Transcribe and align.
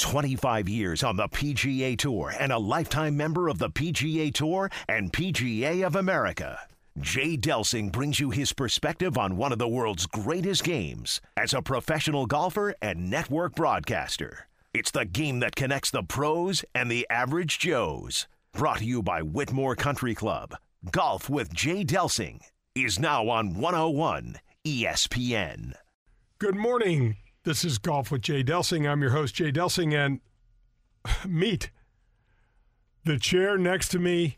25 0.00 0.68
years 0.68 1.04
on 1.04 1.16
the 1.16 1.28
PGA 1.28 1.96
Tour 1.96 2.32
and 2.38 2.52
a 2.52 2.58
lifetime 2.58 3.16
member 3.16 3.48
of 3.48 3.58
the 3.58 3.70
PGA 3.70 4.32
Tour 4.32 4.70
and 4.88 5.12
PGA 5.12 5.86
of 5.86 5.94
America. 5.94 6.58
Jay 6.98 7.36
Delsing 7.36 7.92
brings 7.92 8.18
you 8.18 8.30
his 8.30 8.52
perspective 8.52 9.16
on 9.16 9.36
one 9.36 9.52
of 9.52 9.58
the 9.58 9.68
world's 9.68 10.06
greatest 10.06 10.64
games 10.64 11.20
as 11.36 11.54
a 11.54 11.62
professional 11.62 12.26
golfer 12.26 12.74
and 12.82 13.08
network 13.08 13.54
broadcaster. 13.54 14.48
It's 14.74 14.90
the 14.90 15.04
game 15.04 15.40
that 15.40 15.54
connects 15.54 15.90
the 15.90 16.02
pros 16.02 16.64
and 16.74 16.90
the 16.90 17.06
average 17.10 17.58
Joes. 17.58 18.26
Brought 18.52 18.78
to 18.78 18.84
you 18.84 19.02
by 19.02 19.20
Whitmoor 19.20 19.76
Country 19.76 20.14
Club. 20.14 20.56
Golf 20.90 21.28
with 21.28 21.52
Jay 21.52 21.84
Delsing 21.84 22.40
is 22.74 22.98
now 22.98 23.28
on 23.28 23.54
101 23.54 24.36
ESPN. 24.66 25.74
Good 26.38 26.56
morning. 26.56 27.16
This 27.42 27.64
is 27.64 27.78
Golf 27.78 28.10
with 28.10 28.20
Jay 28.20 28.44
Delsing. 28.44 28.86
I'm 28.86 29.00
your 29.00 29.12
host, 29.12 29.34
Jay 29.34 29.50
Delsing, 29.50 29.94
and 29.94 30.20
meet 31.26 31.70
the 33.04 33.18
chair 33.18 33.56
next 33.56 33.88
to 33.88 33.98
me 33.98 34.36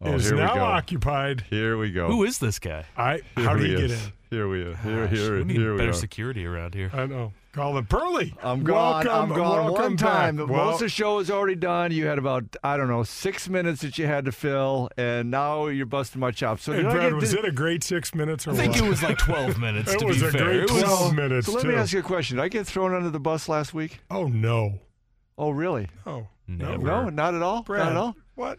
Oh, 0.00 0.14
is 0.14 0.30
now 0.32 0.62
occupied. 0.62 1.44
Here 1.48 1.78
we 1.78 1.90
go. 1.90 2.08
Who 2.08 2.24
is 2.24 2.38
this 2.38 2.58
guy? 2.58 2.84
I 2.96 3.20
Here 3.34 3.44
how 3.44 3.54
do 3.54 3.64
he 3.64 3.70
you 3.70 3.78
get 3.78 3.90
in? 3.92 3.98
Here 4.36 4.48
we 4.48 4.62
are. 4.64 4.76
Here, 4.76 5.06
Gosh, 5.06 5.16
here, 5.18 5.38
we 5.38 5.44
need 5.44 5.56
here 5.56 5.72
we 5.72 5.78
better 5.78 5.90
are. 5.90 5.94
security 5.94 6.44
around 6.44 6.74
here. 6.74 6.90
I 6.92 7.06
know. 7.06 7.32
Call 7.52 7.78
it 7.78 7.88
Pearly. 7.88 8.34
I'm 8.42 8.64
gone. 8.64 9.06
Welcome, 9.06 9.30
I'm 9.32 9.38
gone 9.38 9.64
welcome 9.64 9.82
one 9.84 9.96
time. 9.96 10.36
back. 10.36 10.46
Most 10.48 10.74
of 10.74 10.80
the 10.80 10.88
show 10.90 11.20
is 11.20 11.30
already 11.30 11.54
done. 11.54 11.90
You 11.90 12.04
had 12.04 12.18
about 12.18 12.44
I 12.62 12.76
don't 12.76 12.88
know 12.88 13.02
six 13.02 13.48
minutes 13.48 13.80
that 13.80 13.96
you 13.96 14.04
had 14.06 14.26
to 14.26 14.32
fill, 14.32 14.90
and 14.98 15.30
now 15.30 15.68
you're 15.68 15.86
busting 15.86 16.20
my 16.20 16.32
chops. 16.32 16.64
So 16.64 16.72
and 16.72 16.82
Brad, 16.82 17.12
get 17.12 17.14
was 17.14 17.30
to- 17.30 17.38
it 17.38 17.44
a 17.46 17.50
great 17.50 17.82
six 17.82 18.14
minutes 18.14 18.46
or 18.46 18.50
I 18.50 18.56
think 18.56 18.74
what? 18.74 18.84
it 18.84 18.88
was 18.90 19.02
like 19.02 19.16
12 19.16 19.58
minutes 19.58 19.94
It 19.94 20.04
was 20.04 20.20
be 20.20 20.26
a 20.26 20.30
fair. 20.30 20.44
great 20.44 20.56
It 20.64 20.70
was- 20.70 20.82
12 20.82 21.14
minutes. 21.14 21.46
So 21.46 21.52
let 21.54 21.62
too. 21.62 21.68
me 21.68 21.74
ask 21.76 21.94
you 21.94 22.00
a 22.00 22.02
question. 22.02 22.36
Did 22.36 22.42
I 22.42 22.48
get 22.48 22.66
thrown 22.66 22.92
under 22.94 23.08
the 23.08 23.18
bus 23.20 23.48
last 23.48 23.72
week? 23.72 24.00
Oh 24.10 24.26
no. 24.26 24.80
Oh, 25.38 25.48
really? 25.48 25.88
Oh 26.04 26.26
Never. 26.46 26.76
No, 26.76 27.08
not 27.08 27.34
at 27.34 27.40
all. 27.40 27.62
Brad. 27.62 27.84
Not 27.86 27.92
at 27.92 27.96
all. 27.96 28.16
What? 28.34 28.58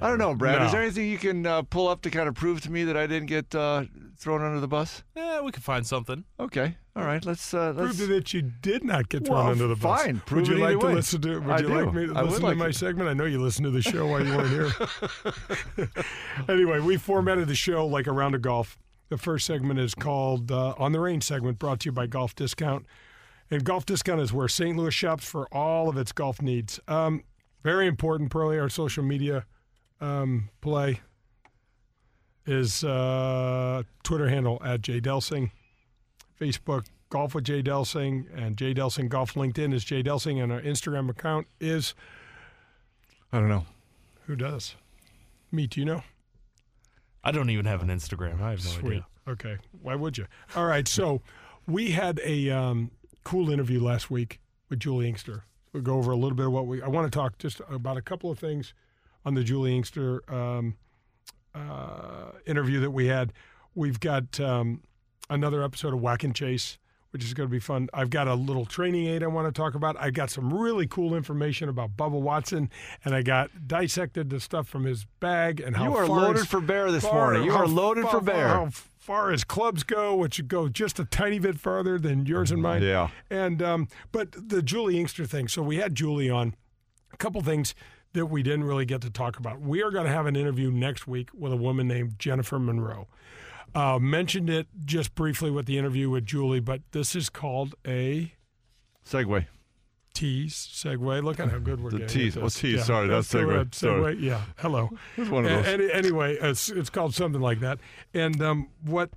I 0.00 0.08
don't 0.08 0.18
know, 0.18 0.34
Brad. 0.34 0.58
No. 0.60 0.66
Is 0.66 0.72
there 0.72 0.82
anything 0.82 1.08
you 1.08 1.18
can 1.18 1.46
uh, 1.46 1.62
pull 1.62 1.88
up 1.88 2.02
to 2.02 2.10
kind 2.10 2.28
of 2.28 2.34
prove 2.34 2.60
to 2.62 2.70
me 2.70 2.84
that 2.84 2.96
I 2.96 3.06
didn't 3.06 3.26
get 3.26 3.54
uh, 3.54 3.84
thrown 4.18 4.42
under 4.42 4.60
the 4.60 4.68
bus? 4.68 5.02
Yeah, 5.16 5.40
we 5.40 5.52
can 5.52 5.62
find 5.62 5.86
something. 5.86 6.24
Okay. 6.40 6.76
All 6.94 7.04
right. 7.04 7.24
Let's. 7.24 7.52
Uh, 7.54 7.72
let's 7.76 7.96
Prove 7.96 8.08
that 8.10 8.34
you 8.34 8.42
did 8.42 8.84
not 8.84 9.08
get 9.08 9.26
thrown 9.26 9.38
Well, 9.38 9.52
under 9.52 9.66
the 9.66 9.76
bus. 9.76 10.02
fine. 10.02 10.20
Prove 10.26 10.48
would 10.48 10.56
you 10.58 10.64
it 10.64 10.68
like 10.68 10.80
to 10.80 10.86
way. 10.86 10.94
listen 10.94 11.20
to? 11.22 11.38
Would 11.40 11.50
I 11.50 11.58
you 11.60 11.66
do. 11.68 11.84
like 11.84 11.94
me 11.94 12.06
to 12.06 12.14
I 12.14 12.22
listen 12.22 12.40
to 12.40 12.46
like 12.46 12.56
my 12.56 12.68
it. 12.68 12.74
segment? 12.74 13.08
I 13.08 13.12
know 13.14 13.24
you 13.24 13.40
listened 13.40 13.64
to 13.64 13.70
the 13.70 13.82
show 13.82 14.06
while 14.06 14.24
you 14.24 14.36
weren't 14.36 14.50
here. 14.50 15.86
anyway, 16.48 16.80
we 16.80 16.96
formatted 16.96 17.48
the 17.48 17.54
show 17.54 17.86
like 17.86 18.06
a 18.06 18.12
round 18.12 18.34
of 18.34 18.42
golf. 18.42 18.78
The 19.08 19.18
first 19.18 19.46
segment 19.46 19.78
is 19.78 19.94
called 19.94 20.50
uh, 20.50 20.74
"On 20.78 20.92
the 20.92 21.00
Range" 21.00 21.22
segment, 21.22 21.58
brought 21.58 21.80
to 21.80 21.86
you 21.86 21.92
by 21.92 22.06
Golf 22.06 22.34
Discount. 22.34 22.86
And 23.50 23.62
Golf 23.64 23.86
Discount 23.86 24.20
is 24.20 24.32
where 24.32 24.48
St. 24.48 24.76
Louis 24.76 24.92
shops 24.92 25.24
for 25.24 25.46
all 25.54 25.88
of 25.88 25.96
its 25.96 26.10
golf 26.10 26.42
needs. 26.42 26.80
Um, 26.88 27.22
very 27.62 27.86
important, 27.86 28.30
Pearly, 28.30 28.58
our 28.58 28.68
social 28.68 29.04
media 29.04 29.44
um, 30.00 30.50
play 30.60 31.00
is 32.46 32.84
uh, 32.84 33.82
Twitter 34.02 34.28
handle 34.28 34.60
at 34.64 34.82
Jay 34.82 35.00
Delsing, 35.00 35.50
Facebook 36.40 36.86
Golf 37.10 37.34
with 37.34 37.44
Jay 37.44 37.62
Delsing, 37.62 38.26
and 38.34 38.56
Jay 38.56 38.72
Delsing 38.74 39.08
Golf. 39.08 39.34
LinkedIn 39.34 39.72
is 39.72 39.84
Jay 39.84 40.02
Delsing, 40.02 40.42
and 40.42 40.52
our 40.52 40.60
Instagram 40.60 41.08
account 41.10 41.46
is 41.60 41.94
I 43.32 43.40
don't 43.40 43.48
know. 43.48 43.66
who 44.26 44.36
does? 44.36 44.76
Me, 45.50 45.66
do 45.66 45.80
you 45.80 45.86
know? 45.86 46.02
I 47.24 47.32
don't 47.32 47.50
even 47.50 47.66
have 47.66 47.82
an 47.82 47.88
Instagram. 47.88 48.40
I 48.40 48.50
have 48.50 48.64
no 48.64 48.70
Sweet. 48.70 48.86
idea. 48.86 49.06
Okay. 49.28 49.56
Why 49.82 49.96
would 49.96 50.16
you? 50.16 50.26
All 50.54 50.66
right. 50.66 50.86
So 50.86 51.22
we 51.66 51.90
had 51.90 52.20
a 52.24 52.50
um, 52.50 52.92
cool 53.24 53.50
interview 53.50 53.82
last 53.82 54.10
week 54.10 54.40
with 54.68 54.78
Juli 54.78 55.08
Inkster. 55.08 55.44
We'll 55.72 55.82
go 55.82 55.96
over 55.96 56.12
a 56.12 56.16
little 56.16 56.36
bit 56.36 56.46
of 56.46 56.52
what 56.52 56.66
we. 56.66 56.80
I 56.80 56.88
want 56.88 57.10
to 57.12 57.16
talk 57.16 57.38
just 57.38 57.60
about 57.68 57.96
a 57.96 58.02
couple 58.02 58.30
of 58.30 58.38
things 58.38 58.72
on 59.26 59.34
the 59.34 59.44
Juli 59.44 59.76
Inkster 59.76 60.22
um, 60.32 60.76
uh, 61.54 62.30
interview 62.46 62.80
that 62.80 62.92
we 62.92 63.06
had. 63.06 63.32
We've 63.74 64.00
got 64.00 64.38
um, 64.40 64.82
another 65.28 65.62
episode 65.62 65.92
of 65.92 66.00
Whack 66.00 66.22
and 66.24 66.34
Chase, 66.34 66.78
which 67.10 67.24
is 67.24 67.34
going 67.34 67.48
to 67.48 67.50
be 67.50 67.58
fun. 67.58 67.88
I've 67.92 68.08
got 68.10 68.28
a 68.28 68.34
little 68.34 68.64
training 68.64 69.06
aid 69.08 69.22
I 69.22 69.26
want 69.26 69.52
to 69.52 69.58
talk 69.58 69.74
about. 69.74 69.96
I 69.98 70.10
got 70.10 70.30
some 70.30 70.54
really 70.54 70.86
cool 70.86 71.14
information 71.14 71.68
about 71.68 71.96
Bubba 71.96 72.20
Watson, 72.20 72.70
and 73.04 73.14
I 73.14 73.22
got 73.22 73.50
dissected 73.66 74.30
the 74.30 74.38
stuff 74.40 74.68
from 74.68 74.84
his 74.84 75.06
bag 75.20 75.60
and 75.60 75.76
how 75.76 75.84
You 75.84 75.96
are 75.96 76.06
far 76.06 76.20
loaded 76.20 76.38
his- 76.40 76.46
for 76.46 76.60
bear 76.60 76.90
this 76.92 77.04
far- 77.04 77.32
morning. 77.32 77.44
You 77.44 77.52
are 77.52 77.66
loaded 77.66 78.04
far- 78.04 78.12
for 78.12 78.20
bear. 78.20 78.48
How 78.48 78.68
far 78.98 79.32
as 79.32 79.42
clubs 79.44 79.82
go, 79.82 80.14
which 80.14 80.46
go 80.48 80.68
just 80.68 80.98
a 81.00 81.04
tiny 81.04 81.38
bit 81.40 81.58
farther 81.58 81.98
than 81.98 82.26
yours 82.26 82.50
and 82.52 82.62
mine. 82.62 82.82
Yeah. 82.82 83.08
And 83.30 83.60
um, 83.62 83.88
but 84.12 84.32
the 84.48 84.62
Juli 84.62 84.98
Inkster 85.00 85.26
thing. 85.26 85.48
So 85.48 85.62
we 85.62 85.76
had 85.76 85.94
Julie 85.96 86.30
on. 86.30 86.54
A 87.12 87.16
couple 87.16 87.40
things 87.40 87.74
that 88.16 88.26
we 88.26 88.42
didn't 88.42 88.64
really 88.64 88.86
get 88.86 89.02
to 89.02 89.10
talk 89.10 89.38
about. 89.38 89.60
We 89.60 89.82
are 89.82 89.90
going 89.90 90.06
to 90.06 90.12
have 90.12 90.26
an 90.26 90.36
interview 90.36 90.70
next 90.70 91.06
week 91.06 91.28
with 91.34 91.52
a 91.52 91.56
woman 91.56 91.86
named 91.86 92.18
Jennifer 92.18 92.58
Monroe. 92.58 93.08
Uh, 93.74 93.98
mentioned 93.98 94.48
it 94.48 94.66
just 94.84 95.14
briefly 95.14 95.50
with 95.50 95.66
the 95.66 95.76
interview 95.76 96.08
with 96.08 96.24
Juli, 96.24 96.60
but 96.60 96.80
this 96.92 97.14
is 97.14 97.28
called 97.28 97.74
a 97.86 98.32
segue. 99.06 99.46
tease 100.14 100.54
segue. 100.54 101.22
Look 101.22 101.38
at 101.38 101.50
how 101.50 101.58
good 101.58 101.82
we're 101.82 101.90
doing. 101.90 102.02
The 102.02 102.06
getting. 102.06 102.22
tease. 102.22 102.36
Oh, 102.38 102.48
tease. 102.48 102.86
Sorry, 102.86 103.06
that's 103.06 103.32
not 103.34 103.42
segue. 103.42 103.74
Sorry. 103.74 104.16
Segue. 104.16 104.22
Yeah. 104.22 104.40
Hello. 104.56 104.90
It's 105.18 105.30
one 105.30 105.44
of 105.44 105.50
those. 105.50 105.66
any- 105.66 105.92
anyway, 105.92 106.36
it's 106.40 106.70
it's 106.70 106.88
called 106.88 107.14
something 107.14 107.42
like 107.42 107.60
that. 107.60 107.78
And 108.14 108.40
um, 108.40 108.68
what 108.82 109.10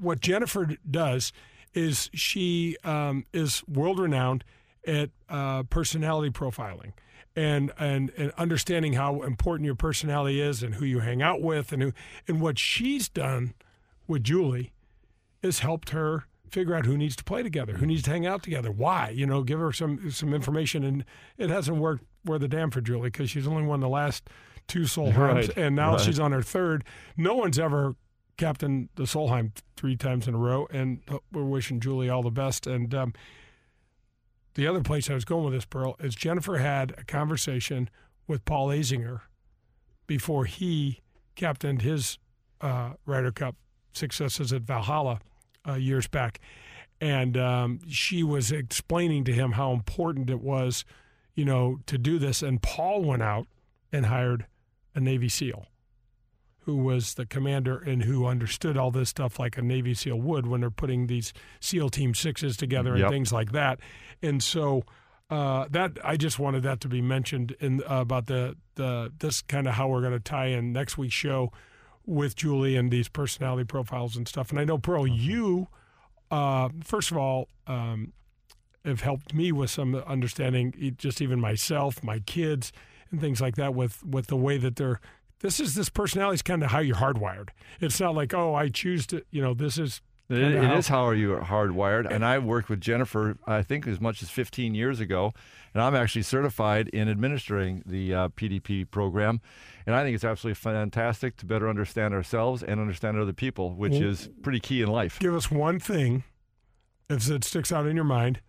what 0.00 0.20
Jennifer 0.20 0.70
does 0.90 1.32
is 1.74 2.10
she 2.12 2.76
um, 2.82 3.24
is 3.32 3.62
world 3.68 4.00
renowned 4.00 4.42
at 4.84 5.10
uh, 5.28 5.62
personality 5.64 6.30
profiling 6.30 6.92
and, 7.36 7.72
and 7.78 8.10
and 8.16 8.32
understanding 8.36 8.94
how 8.94 9.22
important 9.22 9.64
your 9.66 9.74
personality 9.74 10.40
is 10.40 10.62
and 10.62 10.74
who 10.74 10.84
you 10.84 11.00
hang 11.00 11.22
out 11.22 11.40
with 11.40 11.72
and 11.72 11.82
who 11.82 11.92
and 12.26 12.40
what 12.40 12.58
she's 12.58 13.08
done 13.08 13.54
with 14.06 14.24
Juli 14.24 14.72
is 15.42 15.60
helped 15.60 15.90
her 15.90 16.24
figure 16.50 16.74
out 16.74 16.84
who 16.84 16.98
needs 16.98 17.14
to 17.16 17.24
play 17.24 17.42
together, 17.42 17.74
who 17.76 17.86
needs 17.86 18.02
to 18.02 18.10
hang 18.10 18.26
out 18.26 18.42
together, 18.42 18.72
why. 18.72 19.10
You 19.10 19.26
know, 19.26 19.42
give 19.42 19.60
her 19.60 19.72
some 19.72 20.10
some 20.10 20.34
information, 20.34 20.82
and 20.84 21.04
it 21.38 21.50
hasn't 21.50 21.78
worked 21.78 22.04
worth 22.24 22.42
a 22.42 22.48
damn 22.48 22.70
for 22.70 22.80
Juli 22.80 23.08
because 23.10 23.30
she's 23.30 23.46
only 23.46 23.62
won 23.62 23.80
the 23.80 23.88
last 23.88 24.28
two 24.66 24.80
Solheims, 24.80 25.16
Right, 25.16 25.56
and 25.56 25.74
now 25.74 25.92
right. 25.92 26.00
she's 26.00 26.20
on 26.20 26.32
her 26.32 26.42
third. 26.42 26.84
No 27.16 27.34
one's 27.34 27.58
ever 27.58 27.96
captained 28.36 28.88
the 28.94 29.04
Solheim 29.04 29.52
three 29.76 29.96
times 29.96 30.26
in 30.28 30.34
a 30.34 30.38
row, 30.38 30.66
and 30.70 31.00
uh, 31.08 31.18
we're 31.32 31.44
wishing 31.44 31.80
Juli 31.80 32.08
all 32.08 32.22
the 32.22 32.30
best. 32.30 32.66
And 32.66 32.94
um, 32.94 33.12
the 34.54 34.66
other 34.66 34.80
place 34.80 35.08
I 35.08 35.14
was 35.14 35.24
going 35.24 35.44
with 35.44 35.54
this, 35.54 35.64
Pearl, 35.64 35.96
is 36.00 36.14
Jennifer 36.14 36.58
had 36.58 36.94
a 36.98 37.04
conversation 37.04 37.88
with 38.26 38.44
Paul 38.44 38.68
Azinger 38.68 39.22
before 40.06 40.44
he 40.44 41.00
captained 41.36 41.82
his 41.82 42.18
uh, 42.60 42.94
Ryder 43.06 43.32
Cup 43.32 43.56
successes 43.92 44.52
at 44.52 44.62
Valhalla 44.62 45.20
uh, 45.66 45.74
years 45.74 46.08
back, 46.08 46.40
and 47.00 47.36
um, 47.36 47.80
she 47.88 48.22
was 48.22 48.52
explaining 48.52 49.24
to 49.24 49.32
him 49.32 49.52
how 49.52 49.72
important 49.72 50.30
it 50.30 50.40
was, 50.40 50.84
you 51.34 51.44
know, 51.44 51.78
to 51.86 51.96
do 51.96 52.18
this. 52.18 52.42
And 52.42 52.60
Paul 52.60 53.02
went 53.02 53.22
out 53.22 53.46
and 53.92 54.06
hired 54.06 54.46
a 54.94 55.00
Navy 55.00 55.28
SEAL, 55.28 55.66
who 56.64 56.76
was 56.76 57.14
the 57.14 57.26
commander 57.26 57.78
and 57.78 58.02
who 58.04 58.26
understood 58.26 58.76
all 58.76 58.90
this 58.90 59.08
stuff 59.08 59.38
like 59.38 59.56
a 59.56 59.62
Navy 59.62 59.94
SEAL 59.94 60.20
would 60.20 60.46
when 60.46 60.60
they're 60.60 60.70
putting 60.70 61.06
these 61.06 61.32
SEAL 61.60 61.90
Team 61.90 62.14
Sixes 62.14 62.56
together 62.56 62.90
and 62.92 63.00
Yep. 63.00 63.10
things 63.10 63.32
like 63.32 63.52
that. 63.52 63.80
And 64.22 64.42
so. 64.42 64.84
Uh, 65.28 65.68
that 65.70 65.92
I 66.02 66.16
just 66.16 66.40
wanted 66.40 66.64
that 66.64 66.80
to 66.80 66.88
be 66.88 67.00
mentioned 67.00 67.54
in 67.60 67.84
uh, 67.88 68.00
about 68.00 68.26
the 68.26 68.56
the 68.74 69.12
this 69.20 69.42
kind 69.42 69.68
of 69.68 69.74
how 69.74 69.86
we're 69.86 70.00
going 70.00 70.12
to 70.12 70.18
tie 70.18 70.46
in 70.46 70.72
next 70.72 70.98
week's 70.98 71.14
show 71.14 71.52
with 72.04 72.34
Juli 72.34 72.74
and 72.74 72.90
these 72.90 73.08
personality 73.08 73.62
profiles 73.62 74.16
and 74.16 74.26
stuff. 74.26 74.50
And 74.50 74.58
I 74.58 74.64
know 74.64 74.76
Pearl, 74.76 75.06
you 75.06 75.68
uh, 76.32 76.70
first 76.82 77.12
of 77.12 77.16
all 77.16 77.46
um, 77.68 78.12
have 78.84 79.02
helped 79.02 79.32
me 79.32 79.52
with 79.52 79.70
some 79.70 79.94
understanding, 79.94 80.96
just 80.98 81.22
even 81.22 81.38
myself, 81.38 82.02
my 82.02 82.18
kids, 82.18 82.72
and 83.12 83.20
things 83.20 83.40
like 83.40 83.54
that 83.54 83.72
with 83.72 84.04
with 84.04 84.26
the 84.26 84.36
way 84.36 84.58
that 84.58 84.74
they're. 84.74 85.00
This 85.40 85.58
is 85.60 85.74
this 85.74 85.88
personality 85.88 86.34
is 86.36 86.42
kind 86.42 86.62
of 86.62 86.70
how 86.70 86.80
you're 86.80 86.96
hardwired. 86.96 87.48
It's 87.80 87.98
not 88.00 88.14
like 88.14 88.34
oh 88.34 88.54
I 88.54 88.68
choose 88.68 89.06
to 89.08 89.24
you 89.30 89.42
know 89.42 89.54
this 89.54 89.78
is. 89.78 90.00
It, 90.32 90.62
how- 90.62 90.76
is 90.76 90.86
how 90.86 91.04
are 91.08 91.14
you 91.14 91.30
hardwired. 91.38 92.08
And 92.08 92.24
I 92.24 92.38
worked 92.38 92.68
with 92.68 92.80
Jennifer, 92.80 93.36
I 93.48 93.62
think, 93.62 93.88
as 93.88 94.00
much 94.00 94.22
as 94.22 94.30
15 94.30 94.76
years 94.76 95.00
ago. 95.00 95.32
And 95.74 95.82
I'm 95.82 95.96
actually 95.96 96.22
certified 96.22 96.86
in 96.90 97.08
administering 97.08 97.82
the 97.84 98.14
uh, 98.14 98.28
PDP 98.28 98.88
program. 98.88 99.40
And 99.86 99.96
I 99.96 100.04
think 100.04 100.14
it's 100.14 100.22
absolutely 100.22 100.54
fantastic 100.54 101.36
to 101.38 101.46
better 101.46 101.68
understand 101.68 102.14
ourselves 102.14 102.62
and 102.62 102.80
understand 102.80 103.18
other 103.18 103.32
people, 103.32 103.72
which 103.74 103.94
Well- 103.94 104.02
is 104.04 104.28
pretty 104.40 104.60
key 104.60 104.82
in 104.82 104.88
life. 104.88 105.18
Give 105.18 105.34
us 105.34 105.50
one 105.50 105.80
thing, 105.80 106.22
if 107.08 107.28
it 107.28 107.42
sticks 107.42 107.72
out 107.72 107.86
in 107.88 107.96
your 107.96 108.04
mind. 108.04 108.40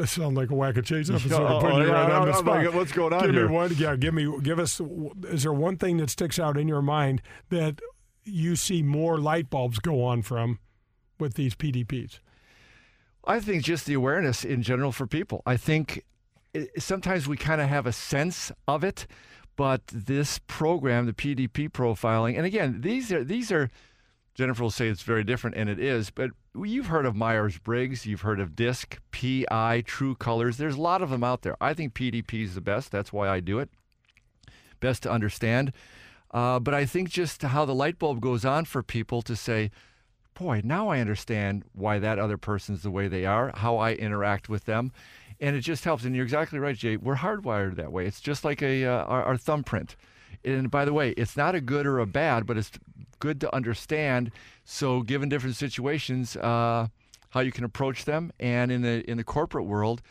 This 0.00 0.12
sounds 0.12 0.34
like 0.34 0.50
a 0.50 0.54
whack 0.54 0.78
a 0.78 0.82
chase 0.82 1.10
episode. 1.10 1.42
Oh, 1.42 1.56
of 1.56 1.62
putting 1.62 1.78
you 1.80 1.88
yeah, 1.88 1.92
right 1.92 2.10
on 2.10 2.26
the 2.26 2.32
I'm 2.32 2.46
like, 2.46 2.74
what's 2.74 2.90
going 2.90 3.12
on 3.12 3.20
give 3.20 3.34
here? 3.34 3.48
me 3.48 3.54
one. 3.54 3.74
Yeah, 3.76 3.96
give 3.96 4.14
me. 4.14 4.40
Give 4.42 4.58
us. 4.58 4.80
Is 5.24 5.42
there 5.42 5.52
one 5.52 5.76
thing 5.76 5.98
that 5.98 6.08
sticks 6.08 6.38
out 6.38 6.56
in 6.56 6.68
your 6.68 6.80
mind 6.80 7.20
that 7.50 7.80
you 8.24 8.56
see 8.56 8.82
more 8.82 9.18
light 9.18 9.50
bulbs 9.50 9.78
go 9.78 10.02
on 10.02 10.22
from 10.22 10.58
with 11.18 11.34
these 11.34 11.54
PDPs? 11.54 12.18
I 13.26 13.40
think 13.40 13.62
just 13.62 13.84
the 13.84 13.92
awareness 13.92 14.42
in 14.42 14.62
general 14.62 14.90
for 14.90 15.06
people. 15.06 15.42
I 15.44 15.58
think 15.58 16.02
it, 16.54 16.82
sometimes 16.82 17.28
we 17.28 17.36
kind 17.36 17.60
of 17.60 17.68
have 17.68 17.86
a 17.86 17.92
sense 17.92 18.50
of 18.66 18.82
it, 18.82 19.06
but 19.54 19.86
this 19.88 20.40
program, 20.46 21.04
the 21.04 21.12
PDP 21.12 21.68
profiling, 21.68 22.38
and 22.38 22.46
again, 22.46 22.80
these 22.80 23.12
are 23.12 23.22
these 23.22 23.52
are 23.52 23.68
Jennifer 24.34 24.62
will 24.62 24.70
say 24.70 24.88
it's 24.88 25.02
very 25.02 25.24
different, 25.24 25.56
and 25.56 25.68
it 25.68 25.78
is. 25.78 26.10
But 26.10 26.30
you've 26.54 26.86
heard 26.86 27.06
of 27.06 27.16
Myers 27.16 27.58
Briggs, 27.58 28.06
you've 28.06 28.22
heard 28.22 28.40
of 28.40 28.56
DISC, 28.56 28.98
PI, 29.10 29.82
True 29.86 30.14
Colors. 30.14 30.56
There's 30.56 30.76
a 30.76 30.80
lot 30.80 31.02
of 31.02 31.10
them 31.10 31.24
out 31.24 31.42
there. 31.42 31.56
I 31.60 31.74
think 31.74 31.94
PDP 31.94 32.44
is 32.44 32.54
the 32.54 32.60
best. 32.60 32.90
That's 32.90 33.12
why 33.12 33.28
I 33.28 33.40
do 33.40 33.58
it. 33.58 33.70
Best 34.80 35.02
to 35.02 35.10
understand. 35.10 35.72
Uh, 36.30 36.60
but 36.60 36.74
I 36.74 36.84
think 36.84 37.10
just 37.10 37.42
how 37.42 37.64
the 37.64 37.74
light 37.74 37.98
bulb 37.98 38.20
goes 38.20 38.44
on 38.44 38.64
for 38.64 38.82
people 38.82 39.20
to 39.22 39.34
say, 39.34 39.70
boy, 40.34 40.60
now 40.64 40.88
I 40.88 41.00
understand 41.00 41.64
why 41.72 41.98
that 41.98 42.18
other 42.18 42.38
person's 42.38 42.82
the 42.82 42.90
way 42.90 43.08
they 43.08 43.26
are, 43.26 43.52
how 43.56 43.76
I 43.76 43.92
interact 43.92 44.48
with 44.48 44.64
them. 44.64 44.92
And 45.40 45.56
it 45.56 45.60
just 45.60 45.84
helps. 45.84 46.04
And 46.04 46.14
you're 46.14 46.24
exactly 46.24 46.58
right, 46.58 46.76
Jay. 46.76 46.96
We're 46.96 47.16
hardwired 47.16 47.76
that 47.76 47.92
way. 47.92 48.06
It's 48.06 48.20
just 48.20 48.44
like 48.44 48.62
a 48.62 48.84
uh, 48.84 49.04
our, 49.04 49.24
our 49.24 49.36
thumbprint. 49.36 49.96
And 50.44 50.70
by 50.70 50.84
the 50.84 50.92
way, 50.92 51.10
it's 51.10 51.36
not 51.36 51.54
a 51.54 51.60
good 51.60 51.86
or 51.86 51.98
a 51.98 52.06
bad, 52.06 52.46
but 52.46 52.56
it's 52.56 52.70
good 53.18 53.40
to 53.42 53.54
understand. 53.54 54.30
So, 54.64 55.02
given 55.02 55.28
different 55.28 55.56
situations, 55.56 56.36
uh, 56.36 56.88
how 57.30 57.40
you 57.40 57.52
can 57.52 57.64
approach 57.64 58.04
them, 58.04 58.32
and 58.40 58.72
in 58.72 58.82
the 58.82 59.08
in 59.10 59.16
the 59.16 59.24
corporate 59.24 59.66
world, 59.66 60.02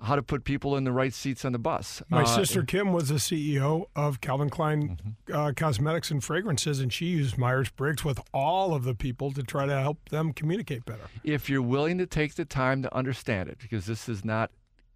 how 0.00 0.14
to 0.14 0.22
put 0.22 0.44
people 0.44 0.76
in 0.76 0.84
the 0.84 0.92
right 0.92 1.12
seats 1.12 1.44
on 1.44 1.50
the 1.52 1.58
bus. 1.58 2.02
My 2.08 2.22
Uh, 2.22 2.26
sister 2.26 2.62
Kim 2.62 2.92
was 2.92 3.08
the 3.08 3.16
CEO 3.18 3.86
of 3.96 4.20
Calvin 4.20 4.48
Klein 4.50 4.96
Mm-hmm. 5.28 5.32
uh, 5.34 5.52
Cosmetics 5.56 6.10
and 6.12 6.22
Fragrances, 6.22 6.78
and 6.78 6.92
she 6.92 7.06
used 7.06 7.36
Myers 7.36 7.68
Briggs 7.70 8.04
with 8.04 8.20
all 8.32 8.74
of 8.74 8.84
the 8.84 8.94
people 8.94 9.32
to 9.32 9.42
try 9.42 9.66
to 9.66 9.80
help 9.80 10.08
them 10.10 10.32
communicate 10.32 10.84
better. 10.84 11.08
if 11.24 11.50
you're 11.50 11.62
willing 11.62 11.98
to 11.98 12.06
take 12.06 12.34
the 12.34 12.44
time 12.44 12.82
to 12.82 12.94
understand 12.94 13.48
it, 13.48 13.58
because 13.58 13.86
this 13.86 14.08
is 14.08 14.24
not 14.24 14.50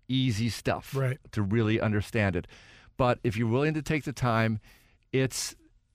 easy 0.08 0.48
stuff 0.50 0.94
Right. 0.94 1.18
to 1.32 1.42
really 1.42 1.80
understand 1.80 2.36
it. 2.36 2.46
But 2.96 3.18
if 3.24 3.36
you're 3.36 3.48
willing 3.48 3.74
to 3.74 3.82
take 3.82 4.04
the 4.04 4.12
time, 4.12 4.60
it's 5.12 5.54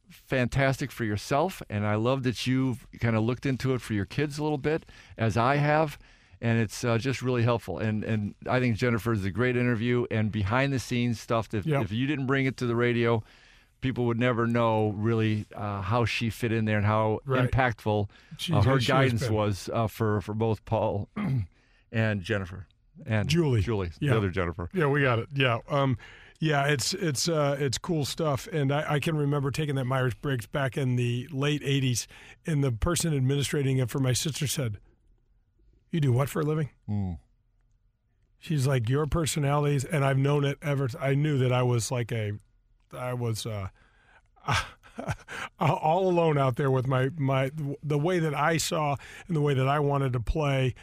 fantastic 0.10 0.92
for 0.92 1.04
yourself. 1.04 1.62
And 1.70 1.86
I 1.86 1.96
love 1.96 2.24
that 2.24 2.48
you've 2.48 2.88
kind 3.00 3.16
of 3.16 3.24
looked 3.24 3.46
into 3.46 3.74
it 3.74 3.82
for 3.82 3.94
your 3.94 4.06
kids 4.06 4.38
a 4.38 4.44
little 4.44 4.58
bit, 4.58 4.86
as 5.18 5.38
I 5.38 5.58
have. 5.58 5.98
And 6.40 6.60
it's 6.60 6.84
uh, 6.84 6.98
just 7.00 7.22
really 7.24 7.42
helpful. 7.44 7.80
And 7.80 8.04
and 8.04 8.36
I 8.48 8.60
think 8.60 8.78
Jennifer 8.78 9.12
is 9.12 9.26
a 9.26 9.32
great 9.32 9.58
interview 9.58 10.06
and 10.12 10.32
behind 10.32 10.72
the 10.72 10.80
scenes 10.80 11.20
stuff 11.20 11.50
that 11.50 11.66
Yep. 11.66 11.84
if 11.86 11.92
you 11.92 12.06
didn't 12.06 12.28
bring 12.28 12.46
it 12.46 12.58
to 12.58 12.68
the 12.68 12.76
radio, 12.76 13.24
people 13.82 14.06
would 14.06 14.20
never 14.20 14.46
know 14.46 14.90
really 14.96 15.46
uh, 15.56 15.82
how 15.82 16.06
she 16.06 16.30
fit 16.30 16.52
in 16.52 16.66
there 16.66 16.78
and 16.78 16.86
how 16.86 17.20
Right. 17.26 17.50
impactful 17.50 18.08
uh, 18.54 18.62
her 18.62 18.78
guidance 18.80 19.30
was 19.32 19.68
uh, 19.74 19.88
for 19.88 20.22
for 20.22 20.36
both 20.36 20.64
Paul 20.66 21.10
and 21.92 22.22
Jennifer 22.22 22.68
and 23.08 23.28
Juli. 23.28 23.62
Juli, 23.62 23.90
Yeah. 24.00 24.12
the 24.12 24.18
other 24.18 24.30
Jennifer. 24.30 24.70
Yeah, 24.74 24.86
we 24.88 25.02
got 25.02 25.18
it. 25.18 25.30
Yeah, 25.34 25.58
um, 25.70 25.98
yeah, 26.40 26.66
it's 26.66 26.94
it's 26.94 27.28
uh, 27.28 27.58
it's 27.60 27.78
cool 27.78 28.06
stuff, 28.06 28.48
and 28.52 28.72
I, 28.72 28.94
I 28.94 29.00
can 29.00 29.18
remember 29.18 29.50
taking 29.50 29.76
that 29.76 29.86
Myers 29.86 30.14
Briggs 30.14 30.46
back 30.46 30.78
in 30.78 30.96
the 30.96 31.28
late 31.32 31.64
'80s, 31.64 32.06
and 32.46 32.64
the 32.64 32.72
person 32.72 33.14
administrating 33.14 33.78
it 33.78 33.90
for 33.90 34.00
my 34.00 34.14
sister 34.14 34.46
said, 34.46 34.78
"You 35.92 36.00
do 36.00 36.12
what 36.12 36.30
for 36.30 36.42
a 36.42 36.46
living?" 36.46 36.70
She's 38.40 38.68
like, 38.68 38.88
"Your 38.88 39.08
personalities," 39.08 39.84
and 39.84 40.06
I've 40.06 40.18
known 40.20 40.46
it 40.46 40.60
ever. 40.62 40.88
I 41.00 41.16
knew 41.16 41.40
that 41.40 41.52
I 41.52 41.64
was 41.64 41.92
like 41.92 42.12
a, 42.12 42.34
I 42.94 43.14
was. 43.14 43.46
Uh, 43.46 43.70
all 45.60 46.10
alone 46.10 46.38
out 46.38 46.56
there 46.56 46.72
with 46.72 46.88
my 46.88 47.10
my 47.18 47.52
the 47.84 47.98
way 47.98 48.20
that 48.20 48.34
I 48.34 48.58
saw 48.58 48.96
and 49.28 49.36
the 49.36 49.42
way 49.42 49.54
that 49.54 49.68
I 49.68 49.80
wanted 49.80 50.14
to 50.14 50.20
play 50.20 50.74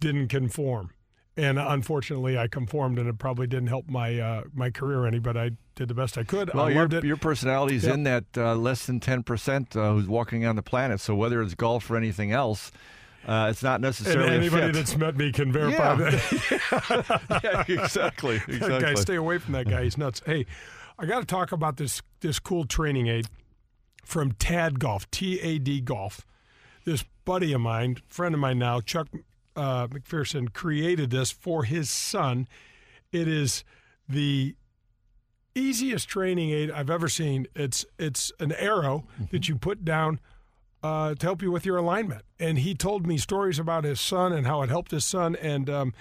didn't 0.00 0.28
conform, 0.28 0.90
and 1.36 1.58
unfortunately 1.58 2.38
I 2.38 2.46
conformed, 2.48 2.98
and 2.98 3.08
it 3.08 3.18
probably 3.18 3.46
didn't 3.46 3.68
help 3.68 3.88
my 3.88 4.18
uh, 4.18 4.42
my 4.54 4.70
career 4.70 5.06
any. 5.06 5.18
But 5.18 5.36
I 5.36 5.50
did 5.74 5.88
the 5.88 5.94
best 5.94 6.16
I 6.18 6.24
could. 6.24 6.52
Well, 6.54 6.66
I 6.66 6.70
your 6.70 6.88
your 7.04 7.16
personality's 7.16 7.84
Yep. 7.84 7.94
in 7.94 8.02
that 8.04 8.24
uh, 8.36 8.54
less 8.54 8.86
than 8.86 9.00
ten 9.00 9.22
percent 9.22 9.74
uh, 9.76 9.92
who's 9.92 10.06
walking 10.08 10.44
on 10.46 10.56
the 10.56 10.62
planet. 10.62 11.00
So 11.00 11.14
whether 11.14 11.42
it's 11.42 11.54
golf 11.54 11.90
or 11.90 11.96
anything 11.96 12.30
else, 12.32 12.70
uh, 13.26 13.48
it's 13.50 13.62
not 13.62 13.76
and 13.76 13.82
necessarily 13.82 14.30
a 14.30 14.38
anybody 14.38 14.72
that's 14.72 14.96
met 14.96 15.16
me 15.16 15.32
can 15.32 15.50
verify 15.52 15.94
Yeah. 15.98 16.10
that. 16.10 17.40
yeah, 17.68 17.82
exactly, 17.82 18.38
that 18.48 18.60
guy, 18.60 18.66
exactly. 18.66 18.96
stay 18.96 19.14
away 19.16 19.38
from 19.38 19.52
that 19.54 19.68
guy. 19.68 19.82
He's 19.84 19.98
nuts. 19.98 20.22
Hey, 20.24 20.46
I 20.98 21.06
got 21.06 21.20
to 21.20 21.26
talk 21.26 21.50
about 21.52 21.76
this 21.76 22.02
this 22.20 22.38
cool 22.38 22.64
training 22.64 23.08
aid 23.08 23.26
from 24.04 24.32
Tad 24.32 24.78
Golf, 24.78 25.10
T 25.10 25.40
A 25.40 25.58
D 25.58 25.80
Golf. 25.80 26.26
This 26.84 27.02
buddy 27.24 27.52
of 27.54 27.62
mine, 27.62 27.96
friend 28.08 28.34
of 28.34 28.40
mine 28.40 28.58
now, 28.58 28.80
Chuck 28.82 29.08
uh, 29.56 29.88
McPherson, 29.88 30.52
created 30.52 31.10
this 31.10 31.30
for 31.30 31.64
his 31.64 31.90
son. 31.90 32.48
It 33.12 33.28
is 33.28 33.64
the 34.08 34.56
easiest 35.54 36.08
training 36.08 36.50
aid 36.50 36.70
I've 36.70 36.90
ever 36.90 37.08
seen. 37.08 37.46
It's 37.54 37.86
it's 37.98 38.32
an 38.40 38.52
arrow 38.52 39.04
that 39.30 39.48
you 39.48 39.56
put 39.56 39.84
down 39.84 40.20
uh, 40.82 41.14
to 41.14 41.26
help 41.26 41.40
you 41.42 41.50
with 41.50 41.64
your 41.64 41.78
alignment. 41.78 42.22
And 42.38 42.58
he 42.58 42.74
told 42.74 43.06
me 43.06 43.16
stories 43.16 43.58
about 43.58 43.84
his 43.84 44.00
son 44.00 44.32
and 44.32 44.46
how 44.46 44.62
it 44.62 44.68
helped 44.68 44.90
his 44.90 45.04
son. 45.04 45.34
And 45.36 45.70
um, 45.70 45.94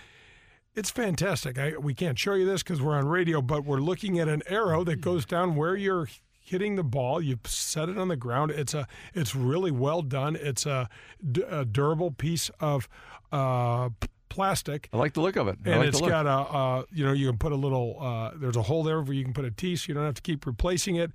it's 0.76 0.90
fantastic. 0.90 1.58
I, 1.58 1.78
we 1.78 1.94
can't 1.94 2.20
show 2.20 2.34
you 2.34 2.46
this 2.46 2.64
because 2.64 2.82
we're 2.82 2.98
on 2.98 3.08
radio, 3.08 3.42
but 3.42 3.64
we're 3.64 3.78
looking 3.78 4.20
at 4.20 4.28
an 4.28 4.44
arrow 4.48 4.84
that 4.84 5.00
goes 5.02 5.26
down 5.26 5.56
where 5.56 5.76
you're 5.76 6.10
hitting 6.44 6.76
the 6.76 6.84
ball. 6.84 7.22
You 7.22 7.40
set 7.46 7.90
it 7.90 7.98
on 7.98 8.10
the 8.10 8.16
ground. 8.16 8.52
It's 8.52 8.74
a 8.74 8.88
it's 9.14 9.36
really 9.36 9.72
well 9.72 10.02
done. 10.02 10.36
It's 10.36 10.66
a, 10.66 10.90
d- 11.32 11.44
a 11.50 11.66
durable 11.66 12.12
piece 12.12 12.52
of 12.60 12.88
uh, 13.32 13.90
plastic. 14.30 14.90
I 14.92 14.98
like 14.98 15.14
the 15.14 15.22
look 15.22 15.36
of 15.36 15.48
it. 15.48 15.58
I 15.66 15.70
And 15.70 15.80
like 15.80 15.90
it's 15.90 16.02
got 16.02 16.26
a, 16.26 16.30
uh, 16.30 16.84
you 16.92 17.06
know, 17.06 17.14
you 17.14 17.28
can 17.28 17.38
put 17.38 17.52
a 17.52 17.56
little, 17.56 17.98
uh, 18.00 18.32
there's 18.36 18.58
a 18.58 18.64
hole 18.64 18.84
there 18.84 19.02
where 19.02 19.14
you 19.14 19.24
can 19.24 19.34
put 19.34 19.46
a 19.46 19.52
T 19.52 19.76
so 19.76 19.86
you 19.88 19.94
don't 19.94 20.06
have 20.06 20.16
to 20.16 20.22
keep 20.22 20.46
replacing 20.46 20.96
it. 20.96 21.12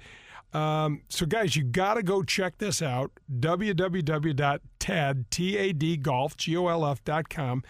Um, 0.53 1.03
so, 1.09 1.27
guys, 1.27 1.57
you 1.57 1.65
got 1.65 1.95
to 1.95 2.03
go 2.03 2.23
check 2.23 2.59
this 2.59 2.81
out 2.81 3.11
www.tad, 3.39 5.31
T-A-D, 5.31 5.97
golf, 5.99 6.37
G-O-L-F.com, 6.37 7.65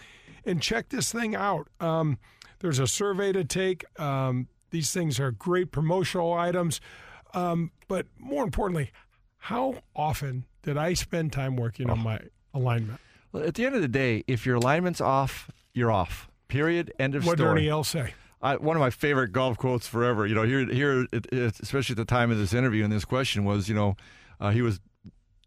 and 0.45 0.61
check 0.61 0.89
this 0.89 1.11
thing 1.11 1.35
out. 1.35 1.67
Um, 1.81 2.19
there's 2.59 2.79
a 2.79 2.87
survey 2.87 3.33
to 3.33 3.43
take. 3.43 3.83
Um, 3.99 4.47
these 4.71 4.91
things 4.93 5.19
are 5.19 5.31
great 5.31 5.71
promotional 5.71 6.33
items. 6.33 6.79
Um, 7.33 7.71
but 7.87 8.07
more 8.17 8.43
importantly, 8.43 8.91
how 9.37 9.75
often 9.95 10.45
did 10.63 10.77
I 10.77 10.93
spend 10.93 11.31
time 11.31 11.55
working 11.55 11.89
Oh. 11.89 11.93
on 11.93 11.99
my 11.99 12.19
alignment? 12.53 12.99
Well, 13.31 13.43
at 13.43 13.53
the 13.55 13.65
end 13.65 13.75
of 13.75 13.81
the 13.81 13.87
day, 13.87 14.23
if 14.27 14.45
your 14.45 14.55
alignment's 14.55 14.99
off, 15.01 15.49
you're 15.73 15.91
off. 15.91 16.27
Period. 16.47 16.91
End 16.99 17.13
of 17.15 17.23
story. 17.23 17.31
What 17.33 17.37
did. 17.37 17.45
Ernie 17.47 17.69
Els 17.69 17.87
say? 17.87 18.13
I, 18.41 18.55
one 18.55 18.75
of 18.75 18.79
my 18.79 18.89
favorite 18.89 19.31
golf 19.31 19.57
quotes 19.57 19.85
forever. 19.85 20.25
You 20.25 20.33
know, 20.33 20.43
here, 20.43 20.65
here, 20.65 21.05
it, 21.11 21.27
it, 21.31 21.59
especially 21.59 21.93
at 21.93 21.97
the 21.97 22.05
time 22.05 22.31
of 22.31 22.37
this 22.37 22.53
interview 22.53 22.83
and 22.83 22.91
this 22.91 23.05
question 23.05 23.43
was, 23.45 23.69
you 23.69 23.75
know, 23.75 23.95
uh, 24.39 24.49
he 24.51 24.61
was 24.61 24.79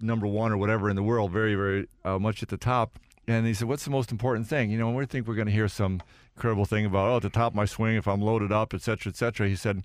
number 0.00 0.26
one 0.26 0.52
or 0.52 0.56
whatever 0.58 0.88
in 0.90 0.96
the 0.96 1.02
world, 1.02 1.32
very, 1.32 1.54
very 1.54 1.88
uh, 2.04 2.18
much 2.18 2.42
at 2.42 2.50
the 2.50 2.56
top. 2.56 2.98
And 3.26 3.46
he 3.46 3.54
said, 3.54 3.68
"What's 3.68 3.84
the 3.84 3.90
most 3.90 4.10
important 4.10 4.48
thing?" 4.48 4.70
You 4.70 4.78
know, 4.78 4.88
and 4.88 4.96
we 4.96 5.06
think 5.06 5.26
we're 5.28 5.36
going 5.36 5.46
to 5.46 5.52
hear 5.52 5.68
some 5.68 6.02
incredible 6.36 6.64
thing 6.64 6.84
about, 6.84 7.08
oh, 7.08 7.16
at 7.16 7.22
the 7.22 7.30
top 7.30 7.52
of 7.52 7.56
my 7.56 7.64
swing, 7.64 7.96
if 7.96 8.06
I'm 8.08 8.20
loaded 8.20 8.50
up, 8.52 8.74
et 8.74 8.82
cetera, 8.82 9.10
et 9.10 9.16
cetera. 9.16 9.48
He 9.48 9.54
said, 9.56 9.84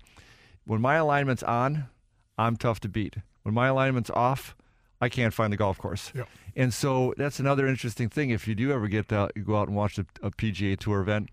"When 0.68 0.82
my 0.82 0.96
alignment's 0.96 1.42
on, 1.42 1.88
I'm 2.36 2.56
tough 2.58 2.78
to 2.80 2.90
beat. 2.90 3.16
When 3.42 3.54
my 3.54 3.68
alignment's 3.68 4.10
off, 4.10 4.54
I 5.00 5.08
can't 5.08 5.32
find 5.32 5.50
the 5.50 5.56
golf 5.56 5.78
course." 5.78 6.12
Yep. 6.14 6.28
And 6.54 6.74
so 6.74 7.14
that's 7.16 7.40
another 7.40 7.66
interesting 7.66 8.10
thing. 8.10 8.28
If 8.28 8.46
you 8.46 8.54
do 8.54 8.70
ever 8.70 8.86
get 8.86 9.08
to 9.08 9.30
go 9.42 9.56
out 9.56 9.68
and 9.68 9.76
watch 9.76 9.96
a, 9.98 10.04
a 10.22 10.30
PGA 10.30 10.78
Tour 10.78 11.00
event, 11.00 11.30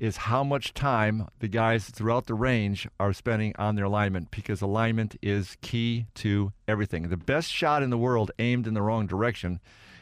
is 0.00 0.16
how 0.16 0.42
much 0.42 0.74
time 0.74 1.28
the 1.38 1.46
guys 1.46 1.90
throughout 1.90 2.26
the 2.26 2.34
range 2.34 2.88
are 2.98 3.12
spending 3.12 3.54
on 3.56 3.76
their 3.76 3.84
alignment 3.84 4.32
because 4.32 4.60
alignment 4.60 5.14
is 5.22 5.56
key 5.60 6.06
to 6.14 6.52
everything. 6.66 7.08
The 7.08 7.16
best 7.16 7.52
shot 7.52 7.84
in 7.84 7.90
the 7.90 7.98
world 7.98 8.32
aimed 8.40 8.66
in 8.66 8.74
the 8.74 8.82
wrong 8.82 9.06
direction 9.06 9.60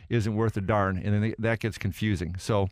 isn't 0.08 0.34
worth 0.34 0.56
a 0.56 0.62
darn, 0.62 0.96
and 0.96 1.22
then 1.22 1.34
that 1.38 1.60
gets 1.60 1.76
confusing. 1.76 2.36
So. 2.38 2.70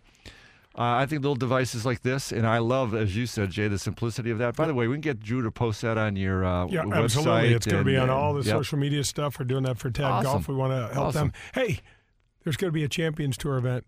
Uh, 0.78 0.94
I 0.98 1.06
think 1.06 1.22
little 1.22 1.34
devices 1.34 1.84
like 1.84 2.02
this, 2.02 2.30
and 2.30 2.46
I 2.46 2.58
love, 2.58 2.94
as 2.94 3.16
you 3.16 3.26
said, 3.26 3.50
Jay, 3.50 3.66
the 3.66 3.80
simplicity 3.80 4.30
of 4.30 4.38
that. 4.38 4.54
By 4.54 4.66
the 4.68 4.74
way, 4.74 4.86
we 4.86 4.94
can 4.94 5.00
get 5.00 5.18
Drew 5.18 5.42
to 5.42 5.50
post 5.50 5.82
that 5.82 5.98
on 5.98 6.14
your 6.14 6.44
uh, 6.44 6.66
Yeah, 6.68 6.84
website. 6.84 7.02
absolutely. 7.04 7.52
It's 7.54 7.66
going 7.66 7.78
to 7.78 7.84
be 7.84 7.94
and- 7.96 8.04
on 8.04 8.10
all 8.10 8.32
the 8.34 8.44
yep. 8.44 8.58
social 8.58 8.78
media 8.78 9.02
stuff. 9.02 9.40
We're 9.40 9.46
doing 9.46 9.64
that 9.64 9.76
for 9.78 9.90
Tad 9.90 10.04
Awesome. 10.04 10.24
Golf. 10.32 10.48
We 10.48 10.54
want 10.54 10.72
to 10.72 10.94
help 10.94 11.06
Awesome. 11.08 11.28
them. 11.28 11.32
Hey, 11.52 11.80
there's 12.44 12.56
going 12.56 12.68
to 12.68 12.72
be 12.72 12.84
a 12.84 12.88
Champions 12.88 13.36
Tour 13.36 13.56
event 13.58 13.86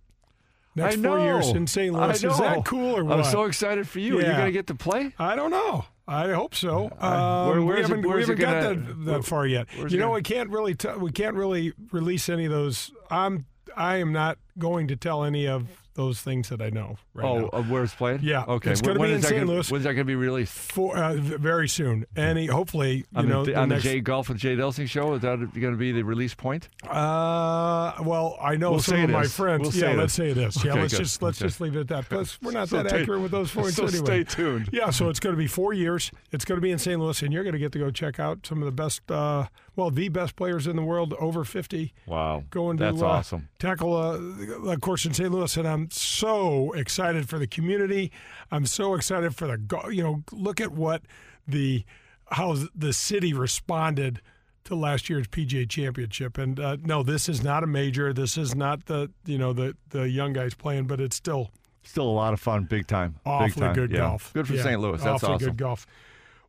next 0.75 0.97
four 0.97 1.21
years 1.21 1.49
in 1.51 1.69
St. 1.69 1.95
Louis. 1.95 2.25
Is 2.25 2.39
that 2.39 2.65
cool 2.65 2.97
or 2.97 3.05
what? 3.05 3.19
I'm 3.21 3.25
so 3.25 3.45
excited 3.45 3.89
for 3.89 4.01
you. 4.01 4.19
Are 4.19 4.23
you 4.23 4.27
going 4.33 4.47
to 4.47 4.53
get 4.53 4.67
to 4.67 4.75
play? 4.75 5.15
I 5.17 5.37
don't 5.37 5.53
know. 5.53 5.85
I 6.09 6.33
hope 6.33 6.57
so. 6.57 6.87
Um, 6.99 7.13
Uh, 7.13 7.47
where- 7.51 7.63
we 7.63 7.81
haven't, 7.83 8.03
we 8.03 8.09
where's 8.09 8.27
haven't 8.27 8.41
got 8.41 8.63
gonna- 8.65 8.75
that, 8.75 9.05
that 9.05 9.13
where- 9.13 9.23
far 9.23 9.47
yet. 9.47 9.69
You 9.77 9.85
know, 9.85 10.07
gonna- 10.07 10.11
we 10.15 10.23
can't 10.23 10.51
really 10.51 10.75
t- 10.75 10.89
we 10.99 11.13
can't 11.13 11.37
really 11.37 11.73
release 11.93 12.29
any 12.29 12.47
of 12.47 12.51
those. 12.51 12.91
I'm 13.13 13.47
I 13.77 13.99
am 13.99 14.13
not 14.13 14.39
going 14.59 14.89
to 14.89 14.97
tell 14.97 15.23
any 15.23 15.47
of 15.47 15.69
those 15.95 16.21
things 16.21 16.49
that 16.51 16.61
I 16.63 16.71
know 16.71 16.97
right 17.15 17.27
oh, 17.27 17.39
now. 17.41 17.49
uh, 17.53 17.63
where 17.65 17.83
it's 17.85 17.95
played? 17.95 18.23
Yeah, 18.23 18.45
Okay. 18.47 18.71
it's 18.71 18.81
gonna 18.81 18.99
be 19.01 19.13
in 19.13 19.23
St. 19.23 19.35
gonna- 19.41 19.53
Louis. 19.53 19.71
When's 19.71 19.85
that 19.85 19.95
going 19.95 20.07
to 20.07 20.11
be 20.11 20.15
released? 20.15 20.53
For, 20.53 20.97
uh, 20.97 21.15
very 21.17 21.69
soon, 21.69 22.07
and 22.17 22.39
he, 22.39 22.47
hopefully, 22.47 23.05
you 23.17 23.23
know, 23.25 23.45
the, 23.45 23.53
the 23.53 23.59
on 23.59 23.69
next, 23.71 23.83
the 23.85 23.91
Jay 23.91 24.01
Golf 24.01 24.29
with 24.29 24.39
Jay 24.39 24.57
Delsing 24.57 24.89
show? 24.89 25.15
Is 25.15 25.23
that 25.23 25.39
going 25.39 25.73
to 25.73 25.77
be 25.79 25.93
the 25.93 26.03
release 26.03 26.35
point? 26.35 26.69
Uh, 26.85 27.93
well, 28.03 28.37
I 28.41 28.57
know 28.57 28.73
We'll 28.73 28.81
some 28.81 29.03
of 29.05 29.11
my 29.11 29.25
friends. 29.27 29.75
We'll 29.75 29.91
yeah, 29.91 29.97
let's 29.97 30.15
say 30.15 30.31
it 30.31 30.39
is. 30.39 30.63
Yeah, 30.65 30.75
let's 30.75 30.93
good. 30.95 31.05
just 31.05 31.23
let's 31.23 31.41
Okay. 31.41 31.49
just 31.49 31.61
leave 31.61 31.77
it 31.77 31.81
at 31.81 31.89
that 31.89 32.09
because 32.09 32.39
we're 32.43 32.53
not 32.53 32.69
So 32.71 32.83
that 32.83 32.89
stay- 32.91 33.01
accurate 33.03 33.21
with 33.23 33.31
those 33.33 33.51
points 33.55 33.77
so 33.77 33.85
anyway. 33.87 34.05
stay 34.05 34.25
tuned. 34.25 34.69
Yeah, 34.73 34.91
so 34.91 35.09
it's 35.09 35.21
going 35.21 35.35
to 35.35 35.39
be 35.39 35.47
four 35.47 35.73
years. 35.73 36.11
It's 36.33 36.45
going 36.45 36.57
to 36.57 36.63
be 36.63 36.71
in 36.71 36.79
St. 36.79 37.01
Louis, 37.01 37.21
and 37.23 37.33
you're 37.33 37.43
going 37.43 37.53
to 37.55 37.59
get 37.59 37.73
to 37.73 37.79
go 37.79 37.91
check 37.91 38.21
out 38.21 38.47
some 38.47 38.59
of 38.63 38.67
the 38.67 38.73
best, 38.73 39.11
uh, 39.11 39.47
well, 39.77 39.91
the 39.91 40.09
best 40.09 40.37
players 40.37 40.67
in 40.67 40.77
the 40.77 40.83
world 40.83 41.15
over 41.19 41.45
50 41.45 41.93
Wow. 42.07 42.45
going 42.51 42.77
That's 42.77 42.99
to 43.01 43.07
uh, 43.07 43.09
awesome. 43.09 43.49
tackle 43.59 43.97
a, 43.97 44.71
a 44.71 44.77
course 44.79 45.05
in 45.05 45.15
St. 45.15 45.31
Louis, 45.31 45.57
and 45.57 45.67
I'm 45.67 45.80
so 45.91 46.73
excited 46.73 47.29
for 47.29 47.39
the 47.39 47.47
community. 47.47 48.11
I'm 48.51 48.67
so 48.67 48.95
excited 48.95 49.35
for 49.35 49.47
the 49.47 49.89
you 49.93 50.03
know 50.03 50.23
look 50.33 50.61
at 50.61 50.73
what 50.73 51.03
the 51.47 51.85
how 52.31 52.57
the 52.75 52.93
city 52.93 53.33
responded 53.33 54.21
to 54.65 54.75
last 54.75 55.09
year's 55.09 55.27
PGA 55.27 55.69
Championship. 55.69 56.37
And 56.39 56.61
uh, 56.61 56.77
no, 56.83 57.03
this 57.03 57.29
is 57.29 57.43
not 57.43 57.65
a 57.65 57.67
major. 57.67 58.13
This 58.13 58.37
is 58.37 58.55
not 58.55 58.87
the 58.87 59.11
you 59.25 59.39
know 59.39 59.53
the 59.53 59.77
the 59.91 60.09
young 60.09 60.33
guys 60.33 60.55
playing, 60.55 60.87
but 60.87 61.01
it's 61.01 61.17
still 61.17 61.51
Still 61.83 62.05
a 62.05 62.11
lot 62.13 62.35
of 62.35 62.41
fun, 62.41 62.65
big 62.65 62.87
time. 62.87 63.13
big 63.13 63.21
awfully 63.25 63.67
time. 63.67 63.75
good 63.75 63.91
Yeah. 63.91 63.99
golf. 64.01 64.33
Good 64.35 64.47
for 64.47 64.53
Yeah, 64.55 64.63
St. 64.65 64.81
Louis. 64.81 64.99
That's 65.03 65.07
awfully 65.25 65.33
awesome. 65.37 65.47
good 65.49 65.57
golf. 65.57 65.87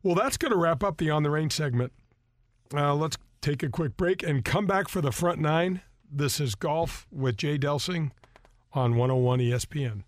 Well, 0.02 0.14
that's 0.14 0.36
going 0.36 0.52
to 0.52 0.58
wrap 0.58 0.84
up 0.84 0.98
the 0.98 1.08
on 1.08 1.22
the 1.22 1.30
range 1.30 1.52
segment. 1.54 1.90
Uh, 2.74 2.94
let's 2.94 3.16
take 3.40 3.62
a 3.62 3.70
quick 3.70 3.96
break 3.96 4.22
and 4.22 4.44
come 4.44 4.66
back 4.66 4.88
for 4.88 5.00
the 5.00 5.10
front 5.10 5.38
nine. 5.40 5.80
This 6.10 6.38
is 6.38 6.54
golf 6.54 7.06
with 7.10 7.38
Jay 7.38 7.56
Delsing 7.56 8.10
on 8.74 8.96
101 8.96 9.40
ESPN. 9.40 10.02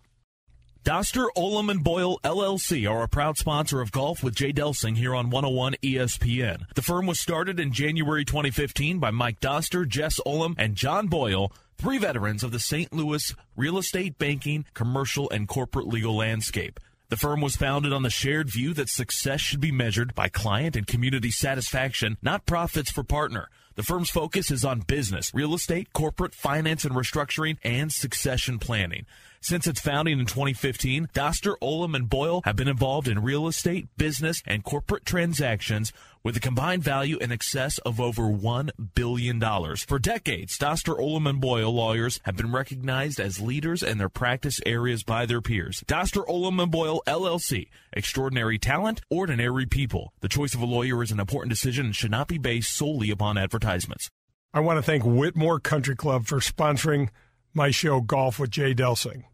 Doster, 0.85 1.29
Ullom, 1.35 1.71
and 1.71 1.83
Boyle 1.83 2.19
LLC 2.23 2.87
are 2.87 3.01
a 3.01 3.07
proud 3.07 3.39
sponsor 3.39 3.81
of 3.81 3.91
Golf 3.91 4.23
with 4.23 4.35
Jay 4.35 4.53
Delsing 4.53 4.95
here 4.95 5.15
on 5.15 5.31
101 5.31 5.73
ESPN. 5.81 6.71
The 6.75 6.83
firm 6.83 7.07
was 7.07 7.19
started 7.19 7.59
in 7.59 7.73
January 7.73 8.23
2015 8.23 8.99
by 8.99 9.09
Mike 9.09 9.39
Doster, 9.39 9.87
Jess 9.87 10.19
Ullom, 10.27 10.53
and 10.59 10.75
John 10.75 11.07
Boyle, 11.07 11.51
three 11.79 11.97
veterans 11.97 12.43
of 12.43 12.51
the 12.51 12.59
St. 12.59 12.93
Louis 12.93 13.33
real 13.55 13.79
estate, 13.79 14.19
banking, 14.19 14.65
commercial, 14.75 15.27
and 15.31 15.47
corporate 15.47 15.87
legal 15.87 16.15
landscape. 16.15 16.79
The 17.09 17.17
firm 17.17 17.41
was 17.41 17.55
founded 17.55 17.91
on 17.91 18.03
the 18.03 18.11
shared 18.11 18.51
view 18.51 18.73
that 18.75 18.89
success 18.89 19.41
should 19.41 19.61
be 19.61 19.71
measured 19.71 20.13
by 20.13 20.27
client 20.27 20.75
and 20.75 20.85
community 20.85 21.31
satisfaction, 21.31 22.17
not 22.21 22.45
profits 22.45 22.91
for 22.91 23.03
partner. 23.03 23.49
The 23.75 23.83
firm's 23.83 24.09
focus 24.09 24.51
is 24.51 24.63
on 24.63 24.79
business, 24.81 25.33
real 25.33 25.53
estate, 25.53 25.91
corporate 25.91 26.33
finance 26.33 26.85
and 26.85 26.95
restructuring, 26.95 27.57
and 27.61 27.91
succession 27.91 28.57
planning. 28.57 29.05
Since 29.45 29.67
its 29.67 29.79
founding 29.79 30.19
in 30.19 30.25
2015, 30.25 31.09
Doster, 31.13 31.55
Ullom, 31.61 31.95
and 31.95 32.09
Boyle 32.09 32.41
have 32.45 32.55
been 32.55 32.67
involved 32.67 33.07
in 33.07 33.21
real 33.21 33.47
estate, 33.47 33.87
business, 33.95 34.41
and 34.47 34.63
corporate 34.63 35.05
transactions 35.05 35.93
with 36.23 36.35
a 36.35 36.39
combined 36.39 36.83
value 36.83 37.19
in 37.19 37.31
excess 37.31 37.77
of 37.85 38.01
over 38.01 38.23
$1 38.23 38.71
billion. 38.95 39.39
For 39.87 39.99
decades, 39.99 40.57
Doster, 40.57 40.99
Ullom, 40.99 41.29
and 41.29 41.39
Boyle 41.39 41.71
lawyers 41.71 42.19
have 42.23 42.35
been 42.35 42.51
recognized 42.51 43.19
as 43.19 43.39
leaders 43.39 43.83
in 43.83 43.99
their 43.99 44.09
practice 44.09 44.59
areas 44.65 45.03
by 45.03 45.27
their 45.27 45.41
peers. 45.41 45.83
Doster, 45.85 46.25
Ullom, 46.25 46.59
and 46.59 46.71
Boyle, 46.71 47.03
LLC. 47.05 47.67
Extraordinary 47.93 48.57
talent, 48.57 49.01
ordinary 49.11 49.67
people. 49.67 50.11
The 50.21 50.27
choice 50.27 50.55
of 50.55 50.61
a 50.61 50.65
lawyer 50.65 51.03
is 51.03 51.11
an 51.11 51.19
important 51.19 51.51
decision 51.51 51.85
and 51.85 51.95
should 51.95 52.09
not 52.09 52.27
be 52.27 52.39
based 52.39 52.75
solely 52.75 53.11
upon 53.11 53.37
advertisements. 53.37 54.09
I 54.55 54.61
want 54.61 54.79
to 54.79 54.81
thank 54.81 55.03
Whitmoor 55.03 55.59
Country 55.61 55.95
Club 55.95 56.25
for 56.25 56.39
sponsoring 56.39 57.09
my 57.53 57.69
show, 57.69 58.01
Golf 58.01 58.39
with 58.39 58.49
Jay 58.49 58.73
Delsing. 58.73 59.25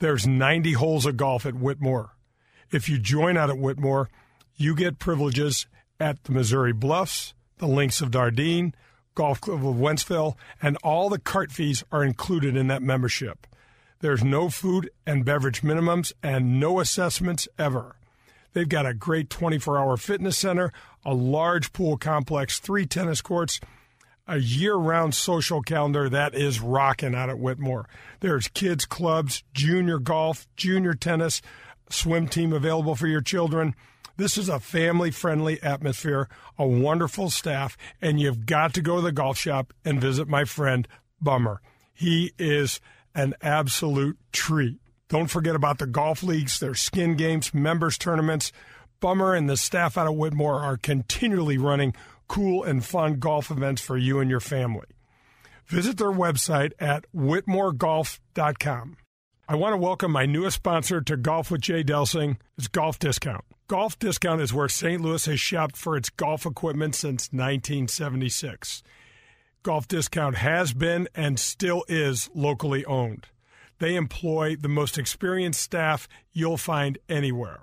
There's 0.00 0.26
90 0.26 0.72
holes 0.72 1.04
of 1.04 1.18
golf 1.18 1.44
at 1.44 1.54
Whitmoor. 1.54 2.08
If 2.72 2.88
you 2.88 2.98
join 2.98 3.36
out 3.36 3.50
at 3.50 3.56
Whitmoor, 3.56 4.08
you 4.56 4.74
get 4.74 4.98
privileges 4.98 5.66
at 6.00 6.24
the 6.24 6.32
Missouri 6.32 6.72
Bluffs, 6.72 7.34
the 7.58 7.66
Links 7.66 8.00
of 8.00 8.10
Dardenne, 8.10 8.72
Golf 9.14 9.42
Club 9.42 9.66
of 9.66 9.76
Wentzville, 9.76 10.36
and 10.62 10.78
all 10.82 11.10
the 11.10 11.18
cart 11.18 11.52
fees 11.52 11.84
are 11.92 12.02
included 12.02 12.56
in 12.56 12.68
that 12.68 12.80
membership. 12.80 13.46
There's 13.98 14.24
no 14.24 14.48
food 14.48 14.88
and 15.06 15.26
beverage 15.26 15.60
minimums 15.60 16.14
and 16.22 16.58
no 16.58 16.80
assessments 16.80 17.46
ever. 17.58 17.96
They've 18.54 18.68
got 18.68 18.86
a 18.86 18.94
great 18.94 19.28
24 19.28 19.78
hour 19.78 19.98
fitness 19.98 20.38
center, 20.38 20.72
a 21.04 21.12
large 21.12 21.74
pool 21.74 21.98
complex, 21.98 22.58
three 22.58 22.86
tennis 22.86 23.20
courts, 23.20 23.60
a 24.26 24.38
year 24.38 24.74
round 24.74 25.14
social 25.14 25.62
calendar 25.62 26.08
that 26.08 26.34
is 26.34 26.60
rocking 26.60 27.14
out 27.14 27.30
at 27.30 27.36
Whitmoor. 27.36 27.86
There's 28.20 28.48
kids' 28.48 28.86
clubs, 28.86 29.42
junior 29.54 29.98
golf, 29.98 30.46
junior 30.56 30.94
tennis, 30.94 31.42
swim 31.88 32.28
team 32.28 32.52
available 32.52 32.94
for 32.94 33.06
your 33.06 33.20
children. 33.20 33.74
This 34.16 34.36
is 34.36 34.48
a 34.48 34.60
family 34.60 35.10
friendly 35.10 35.62
atmosphere, 35.62 36.28
a 36.58 36.66
wonderful 36.66 37.30
staff, 37.30 37.76
and 38.02 38.20
you've 38.20 38.44
got 38.44 38.74
to 38.74 38.82
go 38.82 38.96
to 38.96 39.02
the 39.02 39.12
golf 39.12 39.38
shop 39.38 39.72
and 39.84 40.00
visit 40.00 40.28
my 40.28 40.44
friend 40.44 40.86
Bummer. 41.20 41.60
He 41.92 42.32
is 42.38 42.80
an 43.14 43.34
absolute 43.42 44.18
treat. 44.32 44.78
Don't 45.08 45.30
forget 45.30 45.56
about 45.56 45.78
the 45.78 45.86
golf 45.86 46.22
leagues, 46.22 46.60
their 46.60 46.74
skin 46.74 47.16
games, 47.16 47.52
members 47.52 47.98
tournaments. 47.98 48.52
Bummer 49.00 49.34
and 49.34 49.48
the 49.48 49.56
staff 49.56 49.96
out 49.96 50.06
of 50.06 50.14
Whitmoor 50.14 50.60
are 50.60 50.76
continually 50.76 51.58
running 51.58 51.94
cool 52.30 52.62
and 52.62 52.84
fun 52.84 53.18
golf 53.18 53.50
events 53.50 53.82
for 53.82 53.98
you 53.98 54.20
and 54.20 54.30
your 54.30 54.38
family. 54.38 54.86
Visit 55.66 55.98
their 55.98 56.12
website 56.12 56.70
at 56.78 57.04
whitmoregolf.com. 57.12 58.96
I 59.48 59.56
want 59.56 59.72
to 59.72 59.76
welcome 59.76 60.12
my 60.12 60.26
newest 60.26 60.58
sponsor 60.58 61.00
to 61.00 61.16
Golf 61.16 61.50
with 61.50 61.60
Jay 61.60 61.82
Delsing. 61.82 62.36
It's 62.56 62.68
Golf 62.68 63.00
Discount. 63.00 63.44
Golf 63.66 63.98
Discount 63.98 64.40
is 64.40 64.54
where 64.54 64.68
St. 64.68 65.02
Louis 65.02 65.24
has 65.26 65.40
shopped 65.40 65.76
for 65.76 65.96
its 65.96 66.08
golf 66.08 66.46
equipment 66.46 66.94
since 66.94 67.32
1976. 67.32 68.84
Golf 69.64 69.88
Discount 69.88 70.36
has 70.36 70.72
been 70.72 71.08
and 71.16 71.38
still 71.38 71.84
is 71.88 72.30
locally 72.32 72.84
owned. 72.84 73.26
They 73.80 73.96
employ 73.96 74.54
the 74.54 74.68
most 74.68 74.98
experienced 74.98 75.60
staff 75.60 76.06
you'll 76.32 76.58
find 76.58 76.96
anywhere. 77.08 77.62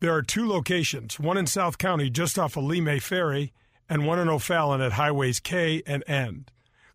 There 0.00 0.14
are 0.14 0.22
two 0.22 0.48
locations, 0.48 1.20
one 1.20 1.36
in 1.36 1.46
South 1.46 1.76
County 1.76 2.08
just 2.08 2.38
off 2.38 2.56
of 2.56 2.64
Lemay 2.64 3.02
Ferry, 3.02 3.52
and 3.88 4.06
one 4.06 4.18
in 4.18 4.28
O'Fallon 4.28 4.80
at 4.80 4.92
Highways 4.92 5.40
K 5.40 5.82
and 5.86 6.02
N. 6.06 6.46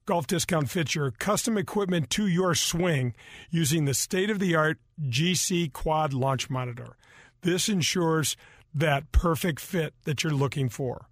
Golf 0.05 0.27
Discount 0.27 0.69
fits 0.69 0.95
your 0.95 1.11
custom 1.11 1.57
equipment 1.57 2.09
to 2.11 2.27
your 2.27 2.55
swing 2.55 3.13
using 3.49 3.85
the 3.85 3.93
state 3.93 4.29
of 4.29 4.39
the 4.39 4.55
art 4.55 4.79
GC 5.01 5.71
Quad 5.71 6.13
Launch 6.13 6.49
Monitor. 6.49 6.97
This 7.41 7.69
ensures 7.69 8.35
that 8.73 9.11
perfect 9.11 9.59
fit 9.59 9.93
that 10.03 10.23
you're 10.23 10.33
looking 10.33 10.69
for. 10.69 11.07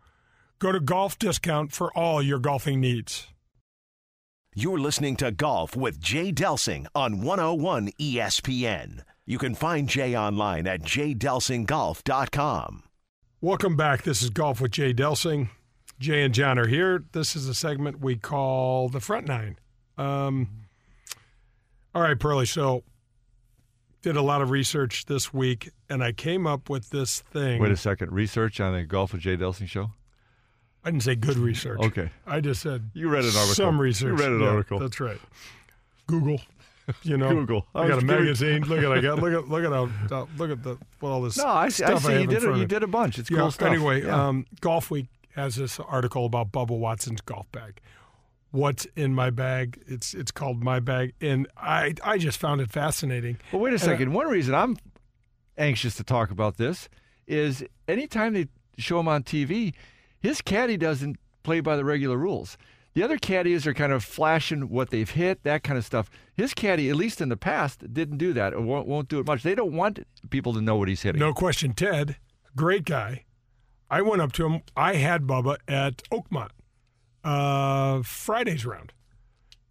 Go 0.60 0.72
to 0.72 0.80
Golf 0.80 1.20
Discount 1.20 1.72
for 1.72 1.96
all 1.98 2.22
your 2.22 2.40
golfing 2.40 2.82
needs. 2.82 3.28
You're 4.56 4.80
listening 4.80 5.16
to 5.18 5.32
Golf 5.32 5.76
with 5.76 6.02
Jay 6.02 6.34
Delsing 6.34 6.88
on 6.96 7.22
101 7.22 7.92
ESPN. 8.00 9.04
You 9.26 9.38
can 9.38 9.54
find 9.54 9.88
Jay 9.88 10.18
online 10.18 10.66
at 10.68 10.82
jdelsinggolf.com. 10.82 12.84
Welcome 13.42 13.78
back. 13.78 14.04
This 14.04 14.22
is 14.22 14.32
Golf 14.32 14.60
with 14.60 14.72
Jay 14.72 14.94
Delsing. 14.94 15.50
Jay 16.00 16.24
and 16.24 16.34
John 16.34 16.58
are 16.58 16.68
here. 16.68 17.04
This 17.12 17.36
is 17.36 17.48
a 17.48 17.54
segment 17.54 18.00
we 18.00 18.16
call 18.16 18.88
the 18.90 19.00
Front 19.02 19.28
Nine. 19.28 19.58
Um, 19.98 20.48
all 21.94 22.02
right, 22.02 22.18
Pearly. 22.18 22.46
So, 22.46 22.84
did 24.02 24.16
a 24.16 24.22
lot 24.22 24.42
of 24.42 24.50
research 24.50 25.06
this 25.06 25.34
week, 25.34 25.72
and 25.90 26.02
I 26.04 26.14
came 26.14 26.48
up 26.48 26.70
with 26.70 26.90
this 26.90 27.20
thing. 27.20 27.62
Wait 27.62 27.72
a 27.72 27.78
second. 27.78 28.14
Research 28.14 28.62
on 28.62 28.74
the 28.74 28.84
Golf 28.84 29.12
with 29.12 29.22
Jay 29.22 29.36
Delsing 29.36 29.68
show? 29.68 29.92
I 30.86 30.92
didn't 30.92 31.04
say 31.04 31.16
good 31.16 31.36
research. 31.38 31.80
Okay. 31.82 32.10
I 32.26 32.40
just 32.40 32.62
said 32.62 32.92
You 32.94 33.10
read 33.10 33.26
an 33.26 33.32
article. 33.36 33.54
some 33.56 33.82
research. 33.82 34.08
You 34.08 34.16
read 34.16 34.32
an 34.32 34.40
Yeah, 34.40 34.48
article. 34.50 34.80
That's 34.80 35.00
right. 35.02 35.20
Google. 36.08 36.40
You 37.04 37.18
know, 37.18 37.30
Google. 37.30 37.68
I 37.76 37.84
I 37.84 37.88
got 37.90 38.02
a 38.02 38.06
magazine. 38.06 38.64
Look 38.64 38.80
at 38.80 38.92
I 38.92 39.00
got. 39.02 39.20
Look 39.20 39.32
at 39.34 39.48
look 39.50 39.64
at 39.64 39.72
how 39.72 40.28
look 40.38 40.50
at 40.50 40.64
the 40.64 40.78
well, 41.02 41.12
all 41.12 41.22
this. 41.22 41.36
Stuff. 41.36 41.46
No, 41.46 41.52
I 41.52 41.70
see, 41.70 41.84
I 41.84 41.98
see 42.00 42.12
have 42.14 42.22
you 42.22 42.28
did 42.28 42.42
front 42.42 42.58
You 42.58 42.66
did 42.66 42.82
a 42.82 42.88
bunch. 42.88 43.20
It's 43.20 43.30
Yeah, 43.30 43.38
cool 43.40 43.52
stuff. 43.52 43.68
Anyway, 43.68 44.04
Yeah. 44.04 44.28
um, 44.30 44.48
Golfweek 44.62 45.08
has 45.40 45.56
this 45.56 45.80
article 45.80 46.26
about 46.26 46.52
Bubba 46.52 46.78
Watson's 46.78 47.22
golf 47.22 47.52
bag. 47.52 47.80
What's 48.52 48.86
in 48.96 49.14
my 49.14 49.30
bag? 49.30 49.82
It's 49.88 50.14
it's 50.14 50.32
called 50.32 50.64
my 50.64 50.80
bag, 50.80 51.14
and 51.22 51.48
I 51.58 51.94
I 52.04 52.18
just 52.18 52.38
found 52.40 52.62
it 52.62 52.72
fascinating. 52.72 53.38
But 53.52 53.60
wait 53.60 53.70
a 53.70 53.74
And 53.76 53.82
I- 53.84 53.86
second. 53.86 54.14
One 54.14 54.28
reason 54.28 54.56
I'm 54.56 54.78
anxious 55.58 55.96
to 55.96 56.04
talk 56.04 56.32
about 56.32 56.58
this 56.58 56.90
is 57.28 57.64
anytime 57.88 58.34
they 58.34 58.48
show 58.78 59.00
him 59.00 59.08
on 59.08 59.24
TV, 59.24 59.74
his 60.20 60.42
caddy 60.42 60.78
doesn't 60.78 61.18
play 61.44 61.60
by 61.60 61.76
the 61.76 61.86
regular 61.86 62.18
rules. 62.18 62.58
The 62.96 63.04
other 63.04 63.18
caddies 63.18 63.68
are 63.68 63.74
kind 63.74 63.94
of 63.94 64.04
flashing 64.04 64.68
what 64.70 64.90
they've 64.90 65.10
hit, 65.10 65.44
that 65.44 65.64
kind 65.64 65.78
of 65.78 65.86
stuff. 65.86 66.10
His 66.34 66.56
caddy, 66.56 66.90
at 66.90 66.96
least 66.96 67.22
in 67.22 67.30
the 67.30 67.38
past, 67.38 67.94
didn't 67.94 68.18
do 68.18 68.34
that 68.34 68.54
or 68.54 68.62
won't, 68.62 68.88
won't 68.88 69.10
do 69.10 69.20
it 69.20 69.28
much. 69.28 69.44
They 69.44 69.54
don't 69.54 69.74
want 69.74 70.00
people 70.32 70.54
to 70.54 70.62
know 70.62 70.76
what 70.76 70.88
he's 70.88 71.04
hitting. 71.04 71.20
No 71.20 71.32
question, 71.34 71.74
Ted, 71.74 72.18
great 72.56 72.84
guy. 72.86 73.26
I 73.90 74.02
went 74.02 74.22
up 74.22 74.32
to 74.34 74.46
him. 74.46 74.62
I 74.76 74.96
had 74.96 75.24
Bubba 75.24 75.58
at 75.68 76.04
Oakmont, 76.12 76.50
uh, 77.24 78.02
Friday's 78.04 78.66
round, 78.66 78.94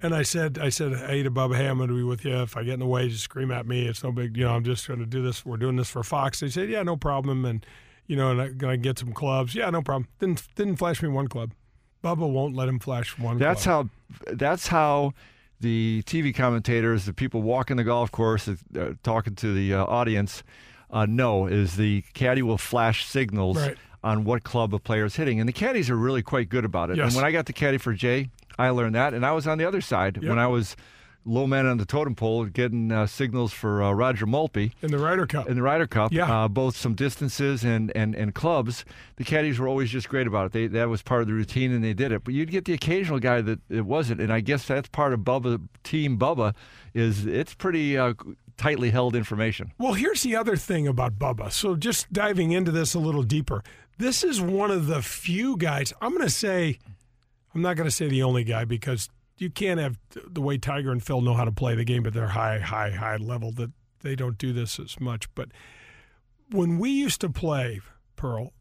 And 0.00 0.14
I 0.14 0.22
said, 0.22 0.58
I 0.58 0.68
said, 0.68 0.94
hey 0.96 1.22
to 1.22 1.30
Bubba, 1.30 1.56
hey, 1.56 1.66
I'm 1.66 1.78
going 1.78 1.88
to 1.88 1.94
be 1.94 2.02
with 2.02 2.24
you. 2.24 2.42
If 2.42 2.56
I 2.56 2.64
get 2.64 2.74
in 2.74 2.80
the 2.80 2.86
way, 2.86 3.08
just 3.08 3.24
scream 3.24 3.50
at 3.50 3.66
me. 3.66 3.86
It's 3.86 4.02
no 4.02 4.12
big, 4.12 4.36
you 4.36 4.44
know. 4.44 4.54
I'm 4.54 4.64
just 4.64 4.86
going 4.88 5.00
to 5.00 5.06
do 5.06 5.22
this. 5.22 5.44
We're 5.46 5.56
doing 5.56 5.76
this 5.76 5.90
for 5.90 6.02
Fox. 6.02 6.40
They 6.40 6.48
said, 6.48 6.68
yeah, 6.68 6.82
no 6.82 6.96
problem. 6.96 7.44
And 7.44 7.64
you 8.06 8.16
know, 8.16 8.30
and 8.30 8.40
I'm 8.40 8.56
going 8.56 8.80
to 8.80 8.82
get 8.82 8.98
some 8.98 9.12
clubs. 9.12 9.54
Yeah, 9.54 9.70
no 9.70 9.82
problem. 9.82 10.08
Didn't 10.18 10.42
didn't 10.56 10.76
flash 10.76 11.02
me 11.02 11.08
one 11.08 11.28
club. 11.28 11.52
Bubba 12.02 12.28
won't 12.30 12.54
let 12.54 12.68
him 12.68 12.78
flash 12.78 13.18
one. 13.18 13.38
That's 13.38 13.64
club. 13.64 13.90
how. 14.26 14.34
That's 14.34 14.68
how 14.68 15.12
the 15.60 16.02
TV 16.06 16.34
commentators, 16.34 17.04
the 17.04 17.12
people 17.12 17.42
walking 17.42 17.76
the 17.76 17.84
golf 17.84 18.10
course, 18.10 18.48
uh, 18.48 18.54
talking 19.02 19.34
to 19.36 19.52
the 19.52 19.74
uh, 19.74 19.84
audience, 19.84 20.42
uh, 20.90 21.04
know 21.04 21.46
is 21.46 21.76
the 21.76 22.02
caddy 22.14 22.42
will 22.42 22.58
flash 22.58 23.04
signals 23.04 23.58
Right. 23.58 23.76
On 24.04 24.22
what 24.24 24.44
club 24.44 24.72
a 24.74 24.78
player 24.78 25.04
is 25.06 25.16
hitting, 25.16 25.40
and 25.40 25.48
the 25.48 25.52
caddies 25.52 25.90
are 25.90 25.96
really 25.96 26.22
quite 26.22 26.48
good 26.48 26.64
about 26.64 26.90
it. 26.90 26.96
Yes. 26.98 27.06
And 27.08 27.16
when 27.16 27.24
I 27.24 27.32
got 27.32 27.46
the 27.46 27.52
caddy 27.52 27.78
for 27.78 27.92
Jay, 27.92 28.30
I 28.56 28.70
learned 28.70 28.94
that, 28.94 29.12
and 29.12 29.26
I 29.26 29.32
was 29.32 29.46
on 29.48 29.58
the 29.58 29.64
other 29.64 29.80
side 29.80 30.18
Yep. 30.22 30.28
when 30.28 30.38
I 30.38 30.46
was 30.46 30.76
low 31.24 31.46
man 31.48 31.66
on 31.66 31.78
the 31.78 31.84
totem 31.84 32.14
pole, 32.14 32.44
getting 32.46 32.90
uh, 32.92 33.06
signals 33.06 33.52
for 33.52 33.82
uh, 33.82 33.90
Roger 33.92 34.24
Maltbie 34.24 34.70
in 34.82 34.90
the 34.92 34.98
Ryder 34.98 35.26
Cup. 35.26 35.48
in 35.48 35.56
the 35.56 35.62
Ryder 35.62 35.86
Cup, 35.88 36.12
Yeah. 36.12 36.44
uh, 36.44 36.48
both 36.48 36.76
some 36.76 36.94
distances 36.94 37.64
and, 37.64 37.92
and, 37.96 38.14
and 38.14 38.34
clubs, 38.34 38.84
the 39.16 39.24
caddies 39.24 39.58
were 39.58 39.66
always 39.68 39.90
just 39.90 40.08
great 40.08 40.26
about 40.28 40.46
it. 40.46 40.52
They, 40.52 40.66
that 40.68 40.88
was 40.88 41.02
part 41.02 41.20
of 41.22 41.26
the 41.26 41.34
routine, 41.34 41.72
and 41.72 41.82
they 41.84 41.92
did 41.92 42.12
it. 42.12 42.22
But 42.24 42.34
you'd 42.34 42.50
get 42.52 42.64
the 42.66 42.72
occasional 42.74 43.18
guy 43.18 43.40
that 43.42 43.58
it 43.68 43.84
wasn't, 43.84 44.20
and 44.20 44.32
I 44.32 44.40
guess 44.40 44.64
that's 44.66 44.88
part 44.88 45.12
of 45.12 45.20
Bubba 45.20 45.60
Team 45.82 46.18
Bubba 46.18 46.54
is 46.94 47.26
it's 47.26 47.52
pretty 47.52 47.98
uh, 47.98 48.14
tightly 48.56 48.90
held 48.90 49.14
information. 49.14 49.72
Well, 49.76 49.94
here's 49.94 50.22
the 50.22 50.34
other 50.36 50.56
thing 50.56 50.86
about 50.88 51.18
Bubba. 51.18 51.52
So, 51.52 51.76
just 51.76 52.10
diving 52.12 52.52
into 52.52 52.70
this 52.70 52.94
a 52.94 52.98
little 52.98 53.22
deeper, 53.22 53.62
this 53.98 54.24
is 54.24 54.40
one 54.40 54.70
of 54.70 54.86
the 54.86 55.02
few 55.02 55.56
guys. 55.56 55.92
I'm 56.00 56.10
going 56.10 56.22
to 56.22 56.30
say, 56.30 56.78
I'm 57.54 57.62
not 57.62 57.76
going 57.76 57.88
to 57.88 57.94
say 57.94 58.08
the 58.08 58.22
only 58.22 58.44
guy 58.44 58.64
because 58.64 59.08
you 59.36 59.50
can't 59.50 59.78
have 59.78 59.98
the 60.26 60.40
way 60.40 60.58
Tiger 60.58 60.90
and 60.90 61.02
Phil 61.02 61.20
know 61.20 61.34
how 61.34 61.44
to 61.44 61.52
play 61.52 61.74
the 61.74 61.84
game 61.84 62.06
at 62.06 62.14
their 62.14 62.28
high, 62.28 62.58
high, 62.58 62.90
high 62.90 63.16
level 63.16 63.52
that 63.52 63.70
they 64.00 64.16
don't 64.16 64.38
do 64.38 64.52
this 64.52 64.78
as 64.78 64.98
much. 65.00 65.32
But 65.34 65.48
when 66.50 66.78
we 66.78 66.90
used 66.90 67.20
to 67.20 67.28
play 67.28 67.80
Pearl, 68.16 68.52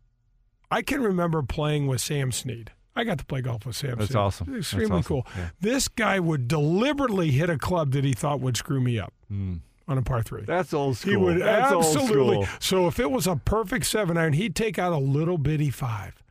I 0.69 0.81
can 0.81 1.01
remember 1.01 1.41
playing 1.43 1.87
with 1.87 2.01
Sam 2.01 2.31
Snead. 2.31 2.71
I 2.95 3.03
got 3.03 3.19
to 3.19 3.25
play 3.25 3.41
golf 3.41 3.65
with 3.65 3.75
Sam. 3.75 3.91
Snead. 3.91 3.99
That's 3.99 4.11
Snead. 4.11 4.19
awesome. 4.19 4.47
That's 4.47 4.59
Extremely 4.59 4.99
awesome. 4.99 5.03
cool. 5.03 5.27
Yeah. 5.35 5.49
This 5.61 5.87
guy 5.87 6.19
would 6.19 6.47
deliberately 6.47 7.31
hit 7.31 7.49
a 7.49 7.57
club 7.57 7.91
that 7.91 8.03
he 8.03 8.13
thought 8.13 8.39
would 8.39 8.57
screw 8.57 8.81
me 8.81 8.99
up 8.99 9.13
hmm. 9.29 9.57
On 9.89 9.97
a 9.97 10.01
par 10.01 10.21
three. 10.21 10.43
That's 10.43 10.73
old 10.73 10.97
school. 10.97 11.11
He 11.11 11.15
would 11.17 11.39
that's 11.41 11.71
absolutely. 11.71 12.45
So 12.59 12.87
if 12.87 12.99
it 12.99 13.09
was 13.09 13.25
a 13.25 13.37
perfect 13.37 13.85
seven 13.85 14.17
iron, 14.17 14.33
he'd 14.33 14.55
take 14.55 14.77
out 14.77 14.91
a 14.91 14.97
little 14.97 15.37
bitty 15.37 15.69
five 15.69 16.21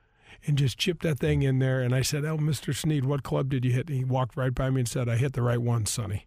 and 0.46 0.58
just 0.58 0.76
chip 0.76 1.00
that 1.02 1.18
thing 1.18 1.42
in 1.42 1.58
there. 1.58 1.80
And 1.80 1.94
I 1.94 2.02
said, 2.02 2.24
"Oh, 2.26 2.36
Mr. 2.36 2.74
Snead, 2.74 3.06
what 3.06 3.22
club 3.22 3.48
did 3.48 3.64
you 3.64 3.72
hit?" 3.72 3.88
And 3.88 3.96
he 3.96 4.04
walked 4.04 4.36
right 4.36 4.54
by 4.54 4.68
me 4.68 4.80
and 4.82 4.88
said, 4.88 5.08
"I 5.08 5.16
hit 5.16 5.32
the 5.32 5.40
right 5.42 5.60
one, 5.60 5.86
Sonny." 5.86 6.26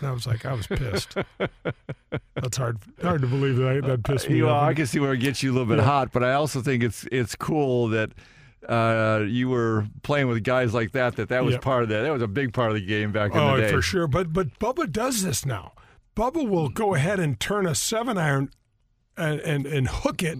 And 0.00 0.08
I 0.08 0.12
was 0.12 0.26
like, 0.26 0.46
I 0.46 0.52
was 0.52 0.66
pissed. 0.66 1.14
That's 2.34 2.56
hard, 2.56 2.78
hard 3.02 3.20
to 3.22 3.26
believe 3.26 3.56
that 3.56 3.68
I, 3.68 3.80
that 3.80 4.04
pissed 4.04 4.28
me 4.28 4.36
You 4.36 4.46
know, 4.46 4.50
off. 4.50 4.62
I 4.62 4.74
can 4.74 4.86
see 4.86 5.00
where 5.00 5.12
it 5.12 5.18
gets 5.18 5.42
you 5.42 5.50
a 5.50 5.54
little 5.54 5.66
bit 5.66 5.80
hot, 5.82 6.12
but 6.12 6.22
I 6.22 6.34
also 6.34 6.60
think 6.62 6.82
it's 6.84 7.04
it's 7.10 7.34
cool 7.34 7.88
that 7.88 8.12
uh, 8.68 9.24
you 9.26 9.48
were 9.48 9.86
playing 10.02 10.28
with 10.28 10.42
guys 10.44 10.72
like 10.72 10.92
that. 10.92 11.16
That 11.16 11.28
that 11.30 11.44
was 11.44 11.54
Yep. 11.54 11.62
part 11.62 11.82
of 11.82 11.88
that. 11.90 12.02
That 12.02 12.12
was 12.12 12.22
a 12.22 12.28
big 12.28 12.52
part 12.52 12.70
of 12.70 12.76
the 12.76 12.86
game 12.86 13.12
back 13.12 13.32
in 13.32 13.38
Oh, 13.38 13.56
the 13.56 13.62
day. 13.62 13.70
for 13.72 13.82
sure. 13.82 14.06
But 14.06 14.32
but 14.32 14.58
Bubba 14.58 14.90
does 14.90 15.22
this 15.22 15.44
now. 15.44 15.72
Bubba 16.18 16.48
will 16.48 16.68
go 16.68 16.94
ahead 16.94 17.20
and 17.20 17.38
turn 17.38 17.64
a 17.66 17.74
seven 17.74 18.18
iron 18.18 18.50
and 19.16 19.40
and, 19.40 19.66
and 19.66 19.88
hook 19.88 20.22
it 20.22 20.36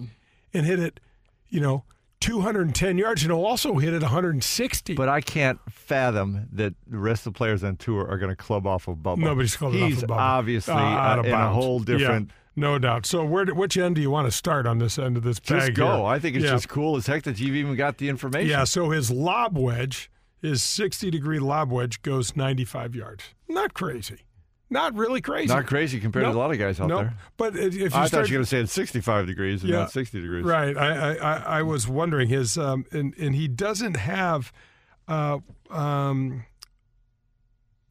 and 0.53 0.65
hit 0.65 0.79
it, 0.79 0.99
you 1.47 1.61
know, 1.61 1.85
210 2.19 2.97
yards, 2.97 3.23
and 3.23 3.31
he'll 3.31 3.45
also 3.45 3.75
hit 3.77 3.93
it 3.93 4.01
160. 4.01 4.95
But 4.95 5.07
I 5.07 5.21
can't 5.21 5.57
fathom 5.71 6.49
that 6.51 6.73
the 6.85 6.97
rest 6.97 7.25
of 7.25 7.33
the 7.33 7.37
players 7.37 7.63
on 7.63 7.77
tour 7.77 8.05
are 8.09 8.17
going 8.17 8.29
to 8.29 8.35
club 8.35 8.67
off 8.67 8.89
of 8.89 8.97
Bubba. 8.97 9.19
Nobody's 9.19 9.55
clubbing 9.55 9.79
He's 9.85 9.97
off 9.99 10.03
of 10.03 10.09
Bubba. 10.09 10.17
obviously 10.17 10.73
Uh, 10.73 10.77
out 10.77 11.17
uh, 11.17 11.21
of 11.21 11.25
in 11.27 11.33
a 11.33 11.49
whole 11.53 11.79
different. 11.79 12.27
Yeah, 12.27 12.33
no 12.57 12.77
doubt. 12.77 13.05
So 13.05 13.23
where 13.23 13.45
which 13.45 13.77
end 13.77 13.95
do 13.95 14.01
you 14.01 14.11
want 14.11 14.27
to 14.27 14.31
start 14.31 14.67
on 14.67 14.79
this 14.79 14.99
end 14.99 15.15
of 15.15 15.23
this 15.23 15.39
bag? 15.39 15.59
Just 15.61 15.73
go. 15.75 15.95
here? 15.95 16.05
I 16.07 16.19
think 16.19 16.35
it's 16.35 16.43
Yeah. 16.45 16.51
just 16.51 16.67
cool 16.67 16.97
as 16.97 17.07
heck 17.07 17.23
that 17.23 17.39
you've 17.39 17.55
even 17.55 17.75
got 17.77 17.99
the 17.99 18.09
information. 18.09 18.49
Yeah, 18.49 18.65
so 18.65 18.89
his 18.89 19.09
lob 19.11 19.57
wedge, 19.57 20.11
his 20.41 20.61
60 20.61 21.09
degree 21.09 21.39
lob 21.39 21.71
wedge 21.71 22.01
goes 22.01 22.35
95 22.35 22.95
yards. 22.95 23.23
Not 23.47 23.73
crazy. 23.73 24.25
Not 24.71 24.93
really 24.95 25.19
crazy. 25.21 25.47
Not 25.47 25.65
crazy 25.65 25.99
compared 25.99 26.23
Nope. 26.25 26.33
to 26.33 26.37
a 26.37 26.41
lot 26.41 26.51
of 26.51 26.59
guys 26.59 26.79
out 26.79 26.87
Nope. 26.89 27.01
there. 27.01 27.13
But 27.37 27.55
if 27.55 27.73
you 27.73 27.85
I 27.85 27.89
start, 27.89 28.09
thought 28.11 28.17
you 28.29 28.35
were 28.35 28.37
going 28.37 28.43
to 28.43 28.49
say 28.49 28.59
it's 28.59 28.71
65 28.71 29.25
degrees 29.25 29.61
and 29.63 29.71
Yeah. 29.71 29.79
not 29.79 29.91
60 29.91 30.21
degrees. 30.21 30.43
Right. 30.45 30.77
I, 30.77 31.15
I, 31.15 31.35
I 31.59 31.61
was 31.63 31.87
wondering 31.87 32.29
his 32.29 32.57
um 32.57 32.85
and, 32.91 33.15
and 33.17 33.33
he 33.35 33.47
doesn't 33.47 33.95
have 33.97 34.51
uh 35.07 35.39
um 35.71 36.45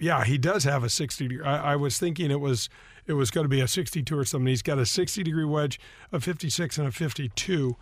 yeah, 0.00 0.24
he 0.24 0.38
does 0.38 0.62
have 0.64 0.85
a 0.85 0.88
60 0.88 1.26
degree. 1.29 1.44
I, 1.44 1.72
I 1.72 1.76
was 1.76 1.98
thinking 1.98 2.31
it 2.31 2.40
was 2.40 2.68
it 3.07 3.14
was 3.14 3.31
going 3.31 3.44
to 3.44 3.48
be 3.48 3.61
a 3.61 3.66
62 3.68 4.16
or 4.16 4.24
something. 4.24 4.46
He's 4.46 4.62
got 4.62 4.79
a 4.79 4.87
60 4.87 5.22
degree 5.24 5.44
wedge, 5.44 5.81
a 6.12 6.20
56 6.20 6.79
and 6.79 6.87
a 6.88 6.92
52. 6.92 7.76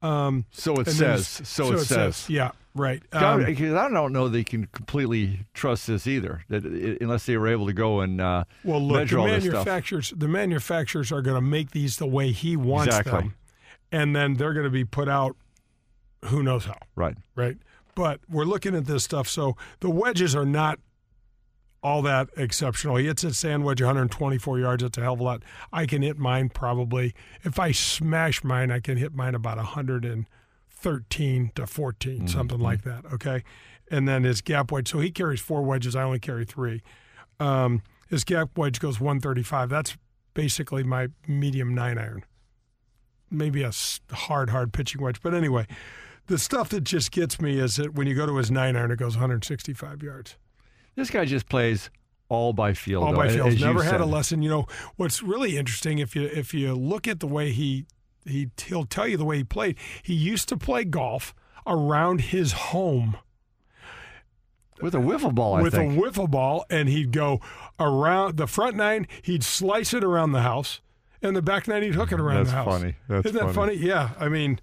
Um 0.00 0.46
So 0.52 0.76
it 0.76 0.86
says. 0.88 1.38
his- 1.38 1.48
So, 1.48 1.72
it 1.72 1.80
says. 1.80 2.26
Yeah, 2.30 2.52
right. 2.78 3.02
Um, 3.12 3.44
because 3.44 3.74
I 3.74 3.88
don't 3.88 4.12
know 4.12 4.28
they 4.28 4.44
can 4.44 4.66
completely 4.66 5.40
trust 5.54 5.86
this 5.86 6.06
either, 6.06 6.44
that 6.48 6.64
unless 6.64 7.26
they 7.26 7.36
were 7.36 7.48
able 7.48 7.66
to 7.66 7.72
go 7.72 8.00
and 8.00 8.20
uh, 8.20 8.44
well, 8.64 8.80
look, 8.80 8.98
measure 8.98 9.16
the 9.16 9.20
all 9.20 9.26
this 9.26 9.44
stuff. 9.44 9.52
manufacturers 9.54 10.12
the 10.16 10.28
manufacturers 10.28 11.12
are 11.12 11.22
going 11.22 11.36
to 11.36 11.40
make 11.40 11.72
these 11.72 11.96
the 11.96 12.06
way 12.06 12.32
he 12.32 12.56
wants 12.56 12.96
Exactly. 12.96 13.12
them. 13.12 13.34
And 13.90 14.14
then 14.14 14.34
they're 14.34 14.52
going 14.52 14.64
to 14.64 14.70
be 14.70 14.84
put 14.84 15.08
out 15.08 15.36
who 16.26 16.42
knows 16.42 16.64
how. 16.66 16.78
Right. 16.94 17.16
right? 17.34 17.56
But 17.94 18.20
we're 18.28 18.44
looking 18.44 18.74
at 18.74 18.86
this 18.86 19.04
stuff. 19.04 19.28
So 19.28 19.56
the 19.80 19.90
wedges 19.90 20.34
are 20.36 20.44
not 20.44 20.78
all 21.82 22.02
that 22.02 22.28
exceptional. 22.36 22.96
He 22.96 23.06
hits 23.06 23.24
a 23.24 23.32
sand 23.32 23.64
wedge 23.64 23.80
124 23.80 24.58
yards. 24.58 24.82
That's 24.82 24.98
a 24.98 25.02
hell 25.02 25.14
of 25.14 25.20
a 25.20 25.22
lot. 25.22 25.42
I 25.72 25.86
can 25.86 26.02
hit 26.02 26.18
mine 26.18 26.48
probably. 26.48 27.14
If 27.44 27.58
I 27.58 27.72
smash 27.72 28.42
mine, 28.42 28.70
I 28.70 28.80
can 28.80 28.96
hit 28.96 29.14
mine 29.14 29.34
about 29.34 29.58
113 30.82 31.52
to 31.56 31.66
14, 31.66 32.28
something 32.28 32.60
like 32.60 32.82
that. 32.84 33.04
Okay. 33.12 33.42
And 33.90 34.06
then 34.06 34.24
his 34.24 34.40
gap 34.40 34.70
wedge. 34.70 34.88
So 34.88 35.00
he 35.00 35.10
carries 35.10 35.40
four 35.40 35.62
wedges. 35.62 35.96
I 35.96 36.02
only 36.02 36.20
carry 36.20 36.44
three. 36.44 36.82
Um, 37.40 37.82
his 38.08 38.24
gap 38.24 38.56
wedge 38.56 38.78
goes 38.78 39.00
135. 39.00 39.68
That's 39.68 39.96
basically 40.34 40.84
my 40.84 41.08
medium 41.26 41.74
nine 41.74 41.98
iron. 41.98 42.24
Maybe 43.30 43.62
a 43.62 43.72
hard, 44.12 44.50
hard 44.50 44.72
pitching 44.72 45.02
wedge. 45.02 45.20
But 45.20 45.34
anyway, 45.34 45.66
the 46.26 46.38
stuff 46.38 46.68
that 46.70 46.84
just 46.84 47.10
gets 47.10 47.40
me 47.40 47.58
is 47.58 47.76
that 47.76 47.94
when 47.94 48.06
you 48.06 48.14
go 48.14 48.26
to 48.26 48.36
his 48.36 48.50
nine 48.50 48.76
iron, 48.76 48.90
it 48.90 48.98
goes 48.98 49.16
165 49.16 50.02
yards. 50.02 50.36
This 50.94 51.10
guy 51.10 51.24
just 51.24 51.48
plays 51.48 51.90
all 52.28 52.52
by 52.52 52.74
feel. 52.74 53.02
All 53.02 53.12
though, 53.12 53.18
by 53.18 53.28
field. 53.28 53.60
Never 53.60 53.82
had 53.82 54.00
a 54.00 54.06
lesson. 54.06 54.42
You 54.42 54.50
know 54.50 54.66
what's 54.96 55.22
really 55.22 55.56
interesting 55.56 55.98
if 55.98 56.14
you 56.14 56.22
if 56.22 56.52
you 56.52 56.74
look 56.74 57.08
at 57.08 57.20
the 57.20 57.26
way 57.26 57.52
he 57.52 57.86
he 58.24 58.50
he'll 58.66 58.84
tell 58.84 59.06
you 59.08 59.16
the 59.16 59.24
way 59.24 59.38
he 59.38 59.44
played. 59.44 59.76
He 60.02 60.14
used 60.14 60.48
to 60.50 60.56
play 60.56 60.84
golf 60.84 61.34
around 61.66 62.20
his 62.22 62.52
home 62.52 63.16
with 64.80 64.94
a 64.94 64.98
wiffle 64.98 65.34
ball. 65.34 65.56
I 65.56 65.62
with 65.62 65.74
think. 65.74 65.92
a 65.98 66.00
wiffle 66.00 66.30
ball, 66.30 66.64
and 66.70 66.88
he'd 66.88 67.12
go 67.12 67.40
around 67.80 68.36
the 68.36 68.46
front 68.46 68.76
nine. 68.76 69.06
He'd 69.22 69.42
slice 69.44 69.92
it 69.92 70.04
around 70.04 70.32
the 70.32 70.42
house, 70.42 70.80
and 71.22 71.34
the 71.34 71.42
back 71.42 71.66
nine 71.68 71.82
he'd 71.82 71.94
hook 71.94 72.12
it 72.12 72.20
around 72.20 72.36
That's 72.44 72.50
the 72.50 72.56
house. 72.56 72.78
funny. 72.80 72.94
That's 73.08 73.26
Isn't 73.26 73.46
that 73.46 73.54
funny. 73.54 73.74
Yeah. 73.74 74.10
I 74.18 74.28
mean, 74.28 74.60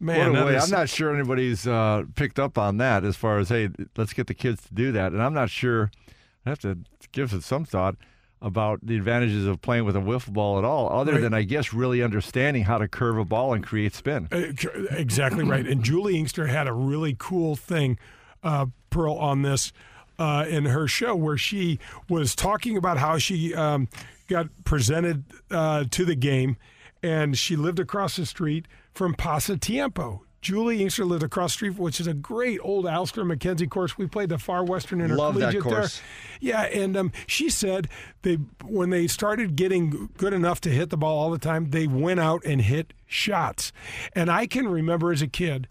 man, 0.00 0.34
is- 0.34 0.64
I'm 0.64 0.70
not 0.78 0.88
sure 0.88 1.14
anybody's 1.14 1.66
uh, 1.66 2.04
picked 2.14 2.38
up 2.38 2.56
on 2.58 2.78
that 2.78 3.04
as 3.04 3.16
far 3.16 3.38
as 3.38 3.48
hey, 3.50 3.68
let's 3.96 4.12
get 4.12 4.26
the 4.26 4.34
kids 4.34 4.62
to 4.66 4.74
do 4.74 4.92
that, 4.92 5.12
and 5.12 5.22
I'm 5.22 5.34
not 5.34 5.50
sure. 5.50 5.90
I 6.44 6.48
have 6.48 6.58
to 6.60 6.78
give 7.12 7.32
it 7.32 7.42
some 7.44 7.64
thought 7.64 7.94
about 8.42 8.80
the 8.84 8.96
advantages 8.96 9.46
of 9.46 9.62
playing 9.62 9.84
with 9.84 9.94
a 9.96 10.00
wiffle 10.00 10.32
ball 10.32 10.58
at 10.58 10.64
all, 10.64 10.90
other 10.92 11.12
Right. 11.12 11.20
than 11.22 11.32
I 11.32 11.42
guess 11.42 11.72
really 11.72 12.02
understanding 12.02 12.64
how 12.64 12.76
to 12.78 12.88
curve 12.88 13.16
a 13.16 13.24
ball 13.24 13.54
and 13.54 13.64
create 13.64 13.94
spin. 13.94 14.28
Uh, 14.32 14.52
Exactly 14.90 15.44
right. 15.44 15.64
And 15.66 15.82
Juli 15.84 16.18
Inkster 16.18 16.48
had 16.48 16.66
a 16.66 16.72
really 16.72 17.14
cool 17.18 17.54
thing, 17.56 17.98
uh, 18.42 18.66
Pearl, 18.90 19.14
on 19.14 19.42
this 19.42 19.72
uh, 20.18 20.44
in 20.48 20.64
her 20.66 20.86
show 20.88 21.14
where 21.14 21.38
she 21.38 21.78
was 22.08 22.34
talking 22.34 22.76
about 22.76 22.98
how 22.98 23.16
she 23.16 23.54
um, 23.54 23.88
got 24.28 24.48
presented 24.64 25.24
uh, 25.50 25.84
to 25.90 26.04
the 26.04 26.14
game 26.16 26.56
and 27.02 27.38
she 27.38 27.56
lived 27.56 27.78
across 27.80 28.16
the 28.16 28.26
street 28.26 28.66
from 28.92 29.14
Pasatiempo. 29.14 30.20
Juli 30.42 30.82
Inkster 30.82 31.04
lived 31.04 31.22
across 31.22 31.52
the 31.52 31.54
street, 31.54 31.78
which 31.78 32.00
is 32.00 32.06
a 32.08 32.14
great 32.14 32.58
old 32.62 32.84
Alister 32.86 33.24
MacKenzie 33.24 33.70
course. 33.70 33.96
We 33.96 34.06
played 34.08 34.28
the 34.28 34.38
Far 34.38 34.64
Western 34.64 35.00
Intercollegiate 35.00 35.62
there. 35.64 36.02
Yeah, 36.40 36.62
and 36.62 36.96
um, 36.96 37.12
she 37.28 37.48
said 37.48 37.88
they 38.22 38.34
when 38.64 38.90
they 38.90 39.06
started 39.06 39.54
getting 39.56 40.10
good 40.18 40.32
enough 40.34 40.60
to 40.62 40.70
hit 40.70 40.90
the 40.90 40.96
ball 40.96 41.18
all 41.18 41.30
the 41.30 41.38
time, 41.38 41.70
they 41.70 41.86
went 41.86 42.18
out 42.20 42.42
and 42.44 42.60
hit 42.60 42.92
shots. 43.06 43.72
And 44.14 44.28
I 44.30 44.46
can 44.46 44.66
remember 44.68 45.12
as 45.12 45.22
a 45.22 45.28
kid 45.28 45.68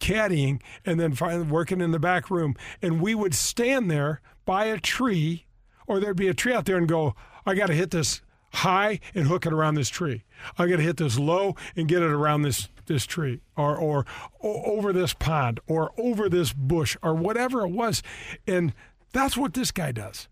caddying 0.00 0.60
and 0.84 0.98
then 0.98 1.12
finally 1.14 1.46
working 1.46 1.80
in 1.80 1.90
the 1.90 1.98
back 1.98 2.30
room, 2.30 2.54
and 2.80 3.00
we 3.00 3.14
would 3.14 3.34
stand 3.34 3.90
there 3.90 4.20
by 4.46 4.64
a 4.64 4.78
tree, 4.78 5.44
or 5.86 6.00
there'd 6.00 6.16
be 6.16 6.28
a 6.28 6.34
tree 6.34 6.54
out 6.54 6.64
there, 6.64 6.78
and 6.78 6.88
go, 6.88 7.14
"I 7.44 7.54
got 7.54 7.66
to 7.66 7.74
hit 7.74 7.90
this 7.90 8.22
high 8.54 9.00
and 9.14 9.26
hook 9.26 9.44
it 9.44 9.52
around 9.52 9.74
this 9.74 9.90
tree. 9.90 10.24
I 10.58 10.66
got 10.66 10.76
to 10.76 10.82
hit 10.82 10.96
this 10.96 11.18
low 11.18 11.54
and 11.76 11.86
get 11.86 12.00
it 12.00 12.10
around 12.10 12.42
this 12.42 12.68
this 12.86 13.06
tree, 13.06 13.40
or 13.56 13.76
or, 13.76 14.06
o 14.42 14.62
over 14.64 14.92
this 14.92 15.14
pond, 15.14 15.60
or 15.66 15.92
over 15.98 16.28
this 16.28 16.52
bush, 16.52 16.96
or 17.02 17.14
whatever 17.14 17.62
it 17.62 17.70
was." 17.70 18.02
And 18.46 18.72
That's 19.12 19.36
what 19.36 19.54
this 19.54 19.70
guy 19.70 19.92
does. 19.92 20.28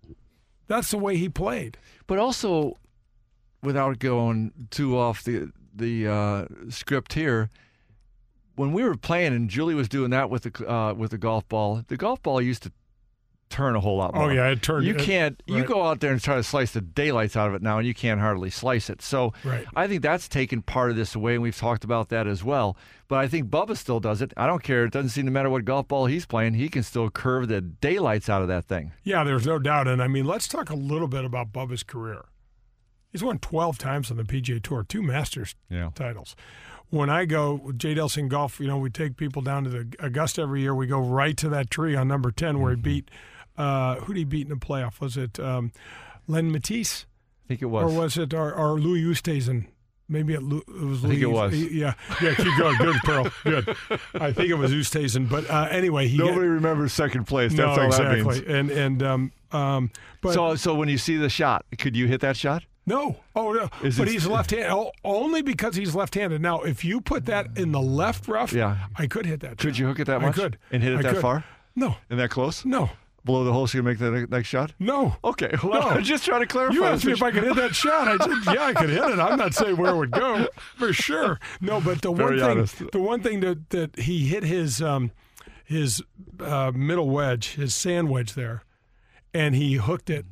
That's 0.67 0.91
the 0.91 0.99
way 0.99 1.17
he 1.17 1.29
played. 1.29 1.79
But 2.07 2.19
also, 2.19 2.77
without 3.63 3.99
going 3.99 4.53
too 4.71 4.99
off 4.99 5.23
the 5.23 5.51
the 5.75 6.07
uh, 6.07 6.45
script 6.69 7.15
here, 7.15 7.51
when 8.57 8.73
we 8.73 8.83
were 8.85 8.97
playing 8.97 9.35
and 9.35 9.49
Juli 9.49 9.75
was 9.75 9.89
doing 9.89 10.11
that 10.11 10.31
with 10.31 10.43
the 10.43 10.71
uh, 10.71 10.95
with 10.95 11.11
the 11.13 11.19
golf 11.19 11.49
ball, 11.49 11.83
the 11.89 11.97
golf 11.97 12.23
ball 12.23 12.41
used 12.41 12.63
to 12.65 12.73
turn 13.55 13.77
a 13.77 13.81
whole 13.81 13.97
lot 13.97 14.15
more. 14.15 14.25
Oh 14.25 14.27
more. 14.27 14.35
yeah, 14.35 14.49
it 14.49 14.63
turned. 14.63 14.85
You 14.85 14.95
can't. 14.95 15.41
You 15.47 15.59
right. 15.59 15.67
go 15.67 15.85
out 15.85 16.01
there 16.01 16.11
and 16.13 16.21
try 16.21 16.35
to 16.37 16.43
slice 16.43 16.73
the 16.73 16.81
daylights 16.81 17.37
out 17.37 17.49
of 17.49 17.55
it 17.55 17.63
now, 17.63 17.79
and 17.79 17.87
you 17.87 17.95
can't 17.95 18.21
hardly 18.21 18.51
slice 18.51 18.91
it. 18.91 19.01
So 19.01 19.33
Right. 19.45 19.65
I 19.77 19.87
think 19.87 20.03
that's 20.03 20.29
taken 20.29 20.61
part 20.63 20.91
of 20.91 20.97
this 20.97 21.15
away, 21.15 21.35
and 21.35 21.43
we've 21.43 21.57
talked 21.57 21.85
about 21.85 22.09
that 22.09 22.27
as 22.27 22.43
well. 22.43 22.77
But 23.07 23.21
I 23.21 23.29
think 23.29 23.49
Bubba 23.51 23.77
still 23.77 24.01
does 24.01 24.21
it. 24.23 24.33
I 24.37 24.47
don't 24.47 24.63
care. 24.63 24.85
It 24.85 24.93
doesn't 24.93 25.11
seem 25.11 25.27
to 25.27 25.31
matter 25.31 25.51
what 25.51 25.65
golf 25.65 25.87
ball 25.89 26.07
he's 26.07 26.27
playing. 26.27 26.55
He 26.55 26.69
can 26.69 26.83
still 26.83 27.09
curve 27.11 27.49
the 27.49 27.61
daylights 27.61 28.29
out 28.29 28.43
of 28.43 28.49
that 28.49 28.65
thing. 28.65 28.93
Yeah, 29.05 29.23
there's 29.25 29.47
no 29.47 29.59
doubt. 29.59 29.87
And 29.87 30.03
I 30.03 30.09
mean, 30.09 30.25
let's 30.25 30.49
talk 30.49 30.69
a 30.71 30.75
little 30.75 31.09
bit 31.09 31.25
about 31.25 31.53
Bubba's 31.53 31.83
career. 31.83 32.25
He's 33.11 33.23
won 33.23 33.39
12 33.39 33.79
times 33.79 34.11
on 34.11 34.17
the 34.17 34.25
PGA 34.25 34.61
Tour, 34.61 34.85
two 34.89 35.01
Masters 35.03 35.55
Yeah. 35.71 35.91
titles. 35.95 36.35
When 36.91 37.09
I 37.11 37.25
go 37.25 37.55
with 37.55 37.79
Jay 37.79 37.95
Delsing 37.95 38.29
Golf, 38.29 38.59
you 38.61 38.67
know, 38.67 38.79
we 38.79 38.91
take 38.91 39.17
people 39.17 39.41
down 39.43 39.65
to 39.65 39.71
the 39.71 39.89
Augusta 40.01 40.43
every 40.43 40.61
year. 40.63 40.75
We 40.75 40.87
go 40.87 40.99
right 41.01 41.37
to 41.39 41.49
that 41.49 41.71
tree 41.71 41.95
on 41.97 42.09
number 42.09 42.31
10 42.31 42.59
where 42.61 42.71
he 42.73 42.77
Mm-hmm. 42.77 42.83
beat, 42.83 43.11
uh, 43.57 43.97
who 43.97 44.15
did 44.15 44.19
he 44.21 44.25
beat 44.25 44.43
in 44.47 44.51
the 44.51 44.57
playoff? 44.57 45.01
Was 45.01 45.17
it 45.17 45.39
um, 45.41 45.73
Len 46.27 46.51
Matisse? 46.51 47.07
I 47.45 47.49
think 47.49 47.63
it 47.63 47.67
was. 47.67 47.93
Or 47.93 47.97
was 47.99 48.17
it 48.17 48.33
our, 48.35 48.55
our 48.55 48.73
Louis 48.73 49.03
Oosthuizen? 49.03 49.67
Maybe 50.09 50.35
it, 50.35 50.43
Lu- 50.43 50.63
it 50.69 50.85
was 50.85 51.03
I 51.05 51.09
think 51.09 51.21
Louis. 51.23 51.23
it 51.23 51.27
was. 51.29 51.55
Yeah, 51.55 51.95
yeah. 52.23 52.35
Keep 52.35 52.59
going. 52.59 52.77
Good, 52.77 52.97
Pearl. 53.05 53.27
Good. 53.45 53.77
I 54.15 54.33
think 54.33 54.51
it 54.51 54.55
was 54.55 54.71
Oosthuizen. 54.73 55.31
But 55.31 55.49
uh, 55.49 55.69
anyway, 55.71 56.09
he 56.09 56.19
Nobody 56.19 56.47
remembers 56.47 56.93
second 56.93 57.25
place. 57.27 57.53
no 57.53 57.67
That's 57.69 57.79
all 57.79 57.87
exactly. 57.87 58.41
that 58.41 58.47
means. 58.49 58.71
And 58.71 58.71
and 58.71 59.03
um 59.03 59.33
um. 59.53 59.91
But 60.21 60.35
So, 60.35 60.57
so 60.57 60.75
when 60.75 60.89
you 60.91 60.99
see 60.99 61.17
the 61.17 61.31
shot, 61.31 61.65
could 61.79 61.97
you 61.97 62.07
hit 62.07 62.21
that 62.21 62.37
shot? 62.37 62.65
No. 62.87 63.17
Oh 63.35 63.53
no. 63.53 63.71
Is 63.83 63.97
but 63.97 64.09
he's 64.09 64.27
left-handed. 64.27 64.71
Oh, 64.71 64.93
only 65.05 65.41
because 65.41 65.75
he's 65.75 65.95
left-handed. 65.95 66.43
Now, 66.43 66.61
if 66.61 66.85
you 66.85 67.01
put 67.01 67.25
that 67.27 67.47
in 67.57 67.73
the 67.73 67.81
left 67.81 68.29
rough, 68.29 68.53
Yeah. 68.53 68.77
I 68.97 69.07
could 69.07 69.25
hit 69.25 69.41
that. 69.41 69.57
Could 69.57 69.77
shot. 69.77 69.79
you 69.81 69.87
hook 69.87 70.01
it 70.01 70.05
that 70.07 70.21
much? 70.21 70.39
I 70.39 70.43
could. 70.43 70.59
And 70.71 70.83
hit 70.83 70.93
it 70.93 70.99
I 70.99 71.03
that 71.03 71.13
could. 71.15 71.23
far? 71.23 71.45
No. 71.75 71.97
And 72.11 72.19
that 72.21 72.29
close? 72.29 72.63
No. 72.67 72.91
Below 73.25 73.45
the 73.45 73.53
hole 73.55 73.67
so 73.67 73.79
you 73.79 73.83
make 73.83 73.99
the 73.99 74.27
next 74.29 74.49
shot? 74.49 74.75
No. 74.79 75.17
Okay. 75.25 75.51
Well, 75.63 75.81
No. 75.81 75.89
I'm 75.89 76.05
just 76.05 76.25
trying 76.27 76.41
to 76.43 76.47
clarify. 76.47 76.75
You 76.75 76.85
asked 76.85 77.07
me 77.07 77.13
if 77.13 77.23
I 77.23 77.31
could 77.31 77.43
hit 77.45 77.57
that 77.57 77.75
shot. 77.75 78.07
I 78.07 78.19
said, 78.23 78.55
yeah, 78.55 78.65
I 78.65 78.75
could 78.75 78.91
hit 78.91 78.99
it. 79.03 79.19
I'm 79.19 79.39
not 79.39 79.55
saying 79.55 79.77
where 79.79 79.93
it 79.95 79.97
would 79.97 80.11
go 80.11 80.47
for 80.77 80.93
sure. 80.93 81.41
No, 81.61 81.81
but 81.81 82.03
the 82.03 82.13
Very 82.13 82.37
one 82.37 82.39
thing, 82.51 82.59
honest. 82.59 82.83
the 82.93 83.01
one 83.01 83.23
thing 83.23 83.41
that 83.41 83.71
that 83.71 83.99
he 83.99 84.27
hit 84.27 84.43
his 84.45 84.83
um, 84.83 85.11
his 85.65 86.03
uh, 86.39 86.71
middle 86.75 87.09
wedge, 87.09 87.55
his 87.55 87.75
sand 87.75 88.11
wedge 88.11 88.35
there, 88.35 88.63
and 89.33 89.55
he 89.55 89.75
hooked 89.75 90.11
it 90.11 90.27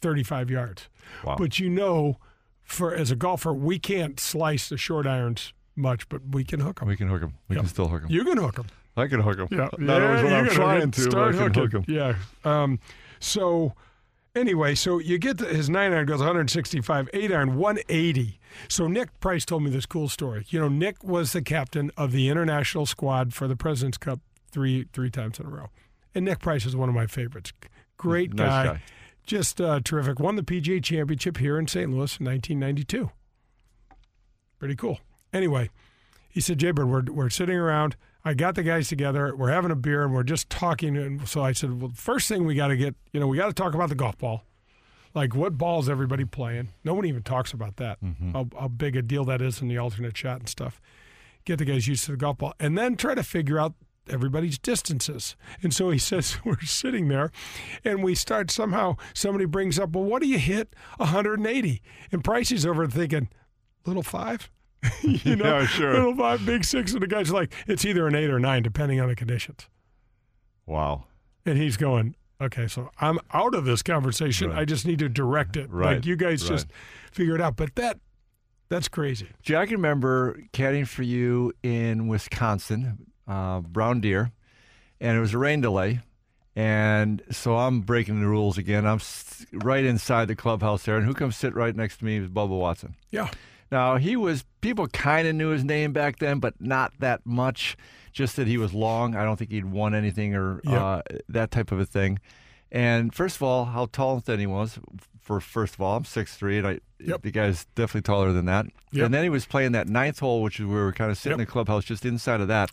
35 0.00 0.48
yards. 0.48 0.88
Wow. 1.24 1.34
But 1.36 1.58
you 1.58 1.68
know, 1.68 2.18
for 2.62 2.94
as 2.94 3.10
a 3.10 3.16
golfer, 3.16 3.52
we 3.52 3.80
can't 3.80 4.20
slice 4.20 4.68
the 4.68 4.76
short 4.78 5.08
irons 5.08 5.52
much, 5.74 6.08
but 6.08 6.20
we 6.30 6.44
can 6.44 6.60
hook 6.60 6.78
them. 6.78 6.86
We 6.88 6.96
can 6.96 7.08
hook 7.08 7.22
him. 7.22 7.34
We 7.48 7.56
Yep. 7.56 7.62
can 7.64 7.68
still 7.68 7.88
hook 7.88 8.02
them. 8.02 8.10
You 8.12 8.24
can 8.24 8.36
hook 8.38 8.54
them. 8.56 8.66
I 8.98 9.08
can 9.08 9.20
hook 9.20 9.38
him. 9.38 9.48
Yeah, 9.50 9.68
Not 9.78 10.02
always 10.02 10.22
when 10.22 10.32
I'm 10.32 10.48
trying 10.48 10.80
hook 10.82 10.92
to, 10.92 11.10
but 11.10 11.18
I 11.18 11.30
can 11.32 11.54
hook 11.54 11.72
hooking. 11.72 11.82
him. 11.82 11.94
Yeah. 11.94 12.14
Um, 12.44 12.78
so 13.20 13.74
anyway, 14.34 14.74
so 14.74 14.98
you 14.98 15.18
get 15.18 15.38
the, 15.38 15.46
his 15.46 15.68
nine 15.70 15.92
iron 15.92 16.06
goes 16.06 16.18
165, 16.20 17.08
eight 17.12 17.32
iron 17.32 17.56
180. 17.56 18.38
So 18.68 18.86
Nick 18.88 19.18
Price 19.20 19.44
told 19.44 19.62
me 19.62 19.70
this 19.70 19.86
cool 19.86 20.08
story. 20.08 20.44
You 20.48 20.60
know, 20.60 20.68
Nick 20.68 21.02
was 21.04 21.32
the 21.32 21.42
captain 21.42 21.90
of 21.96 22.12
the 22.12 22.28
international 22.28 22.86
squad 22.86 23.34
for 23.34 23.46
the 23.48 23.56
President's 23.56 23.98
Cup 23.98 24.20
three 24.50 24.86
three 24.92 25.10
times 25.10 25.38
in 25.38 25.46
a 25.46 25.50
row, 25.50 25.68
and 26.14 26.24
Nick 26.24 26.38
Price 26.40 26.64
is 26.64 26.74
one 26.74 26.88
of 26.88 26.94
my 26.94 27.06
favorites. 27.06 27.52
Great 27.98 28.32
Nice 28.34 28.46
guy, 28.48 28.64
guy. 28.64 28.82
just 29.26 29.60
uh, 29.60 29.80
terrific. 29.84 30.18
Won 30.20 30.36
the 30.36 30.42
PGA 30.42 30.82
Championship 30.82 31.36
here 31.36 31.58
in 31.58 31.66
St. 31.66 31.90
Louis 31.90 32.18
in 32.18 32.26
1992. 32.26 33.10
Pretty 34.58 34.76
cool. 34.76 35.00
Anyway, 35.32 35.68
he 36.28 36.40
said, 36.40 36.58
Jaybird, 36.58 36.88
we're, 36.88 37.12
we're 37.12 37.30
sitting 37.30 37.56
around. 37.56 37.96
I 38.24 38.34
got 38.34 38.54
the 38.54 38.62
guys 38.62 38.88
together. 38.88 39.34
We're 39.34 39.50
having 39.50 39.70
a 39.70 39.76
beer 39.76 40.04
and 40.04 40.12
we're 40.12 40.22
just 40.22 40.50
talking. 40.50 40.96
And 40.96 41.28
so 41.28 41.42
I 41.42 41.52
said, 41.52 41.80
well, 41.80 41.92
first 41.94 42.28
thing 42.28 42.44
we 42.44 42.54
got 42.54 42.68
to 42.68 42.76
get, 42.76 42.96
you 43.12 43.20
know, 43.20 43.26
we 43.26 43.36
got 43.36 43.46
to 43.46 43.52
talk 43.52 43.74
about 43.74 43.88
the 43.88 43.94
golf 43.94 44.18
ball. 44.18 44.44
Like, 45.14 45.34
what 45.34 45.56
ball 45.56 45.80
is 45.80 45.88
everybody 45.88 46.24
playing? 46.24 46.68
No 46.84 46.94
one 46.94 47.06
even 47.06 47.22
talks 47.22 47.52
about 47.52 47.76
that, 47.76 48.02
mm-hmm. 48.02 48.32
how, 48.32 48.48
how 48.58 48.68
big 48.68 48.96
a 48.96 49.02
deal 49.02 49.24
that 49.24 49.40
is 49.40 49.62
in 49.62 49.68
the 49.68 49.78
alternate 49.78 50.16
shot 50.16 50.40
and 50.40 50.48
stuff. 50.48 50.80
Get 51.44 51.58
the 51.58 51.64
guys 51.64 51.88
used 51.88 52.04
to 52.04 52.10
the 52.12 52.16
golf 52.16 52.38
ball 52.38 52.54
and 52.60 52.76
then 52.76 52.96
try 52.96 53.14
to 53.14 53.22
figure 53.22 53.58
out 53.58 53.74
everybody's 54.10 54.58
distances. 54.58 55.36
And 55.62 55.72
so 55.72 55.90
he 55.90 55.98
says, 55.98 56.38
we're 56.44 56.60
sitting 56.60 57.08
there 57.08 57.30
and 57.84 58.02
we 58.02 58.14
start 58.14 58.50
somehow, 58.50 58.96
somebody 59.14 59.46
brings 59.46 59.78
up, 59.78 59.90
well, 59.90 60.04
what 60.04 60.22
do 60.22 60.28
you 60.28 60.38
hit 60.38 60.74
180? 60.96 61.82
And 62.12 62.22
Pricey's 62.24 62.66
over 62.66 62.86
thinking, 62.86 63.28
little 63.86 64.02
five? 64.02 64.50
you 65.02 65.36
know, 65.36 65.58
Yeah, 65.60 65.66
sure. 65.66 65.92
little 65.92 66.16
five, 66.16 66.44
big 66.46 66.64
six. 66.64 66.92
And 66.92 67.02
the 67.02 67.06
guy's 67.06 67.30
like, 67.30 67.52
it's 67.66 67.84
either 67.84 68.06
an 68.06 68.14
eight 68.14 68.30
or 68.30 68.38
nine, 68.38 68.62
depending 68.62 69.00
on 69.00 69.08
the 69.08 69.16
conditions. 69.16 69.66
Wow. 70.66 71.04
And 71.46 71.56
he's 71.58 71.76
going, 71.76 72.14
okay, 72.40 72.66
so 72.68 72.90
I'm 73.00 73.18
out 73.32 73.54
of 73.54 73.64
this 73.64 73.82
conversation. 73.82 74.50
Right. 74.50 74.60
I 74.60 74.64
just 74.64 74.86
need 74.86 74.98
to 75.00 75.08
direct 75.08 75.56
it. 75.56 75.70
Right, 75.70 75.96
Like 75.96 76.06
you 76.06 76.16
guys 76.16 76.42
right. 76.44 76.56
just 76.56 76.66
figure 77.10 77.34
it 77.34 77.40
out. 77.40 77.56
But 77.56 77.74
that 77.76 77.98
that's 78.68 78.88
crazy. 78.88 79.28
Gee, 79.42 79.56
I 79.56 79.64
can 79.64 79.76
remember 79.76 80.38
caddying 80.52 80.86
for 80.86 81.02
you 81.02 81.52
in 81.62 82.06
Wisconsin, 82.06 83.06
uh, 83.26 83.60
Brown 83.60 84.00
Deer, 84.00 84.30
and 85.00 85.16
it 85.16 85.20
was 85.20 85.32
a 85.32 85.38
rain 85.38 85.60
delay. 85.62 86.00
And 86.54 87.22
so 87.30 87.56
I'm 87.56 87.80
breaking 87.82 88.20
the 88.20 88.26
rules 88.26 88.58
again. 88.58 88.84
I'm 88.84 89.00
right 89.52 89.84
inside 89.84 90.26
the 90.28 90.34
clubhouse 90.34 90.82
there. 90.82 90.96
And 90.96 91.06
who 91.06 91.14
comes 91.14 91.36
sit 91.36 91.54
right 91.54 91.74
next 91.74 91.98
to 91.98 92.04
me 92.04 92.16
is 92.16 92.28
Bubba 92.28 92.48
Watson. 92.48 92.96
Yeah. 93.10 93.30
Now, 93.70 93.96
he 93.96 94.16
was, 94.16 94.44
people 94.60 94.86
kind 94.88 95.28
of 95.28 95.34
knew 95.34 95.48
his 95.50 95.64
name 95.64 95.92
back 95.92 96.18
then, 96.18 96.38
but 96.38 96.54
not 96.60 96.92
that 97.00 97.24
much. 97.26 97.76
Just 98.12 98.36
that 98.36 98.46
he 98.46 98.56
was 98.58 98.72
long. 98.74 99.14
I 99.14 99.24
don't 99.24 99.36
think 99.36 99.50
he'd 99.50 99.66
won 99.66 99.94
anything 99.94 100.34
or 100.34 100.60
Yep. 100.64 100.80
uh, 100.80 101.02
that 101.28 101.50
type 101.50 101.70
of 101.70 101.78
a 101.78 101.84
thing. 101.86 102.18
And 102.72 103.14
first 103.14 103.36
of 103.36 103.42
all, 103.42 103.66
how 103.66 103.86
tall 103.86 104.14
and 104.14 104.24
thin 104.24 104.40
he 104.40 104.46
was. 104.46 104.78
For 105.20 105.40
first 105.40 105.74
of 105.74 105.80
all, 105.82 105.96
I'm 105.98 106.04
six 106.04 106.34
three, 106.36 106.58
and 106.58 106.66
I, 106.66 106.80
Yep. 107.00 107.22
the 107.22 107.30
guy's 107.30 107.66
definitely 107.74 108.02
taller 108.02 108.32
than 108.32 108.46
that. 108.46 108.66
Yep. 108.92 109.04
And 109.04 109.14
then 109.14 109.22
he 109.22 109.28
was 109.28 109.44
playing 109.46 109.72
that 109.72 109.88
ninth 109.88 110.18
hole, 110.20 110.42
which 110.42 110.58
is 110.58 110.66
where 110.66 110.78
we 110.78 110.82
were 110.84 110.92
kind 110.92 111.10
of 111.10 111.18
sitting 111.18 111.38
Yep. 111.38 111.40
in 111.40 111.46
the 111.46 111.52
clubhouse 111.52 111.84
just 111.84 112.04
inside 112.06 112.40
of 112.40 112.48
that. 112.48 112.70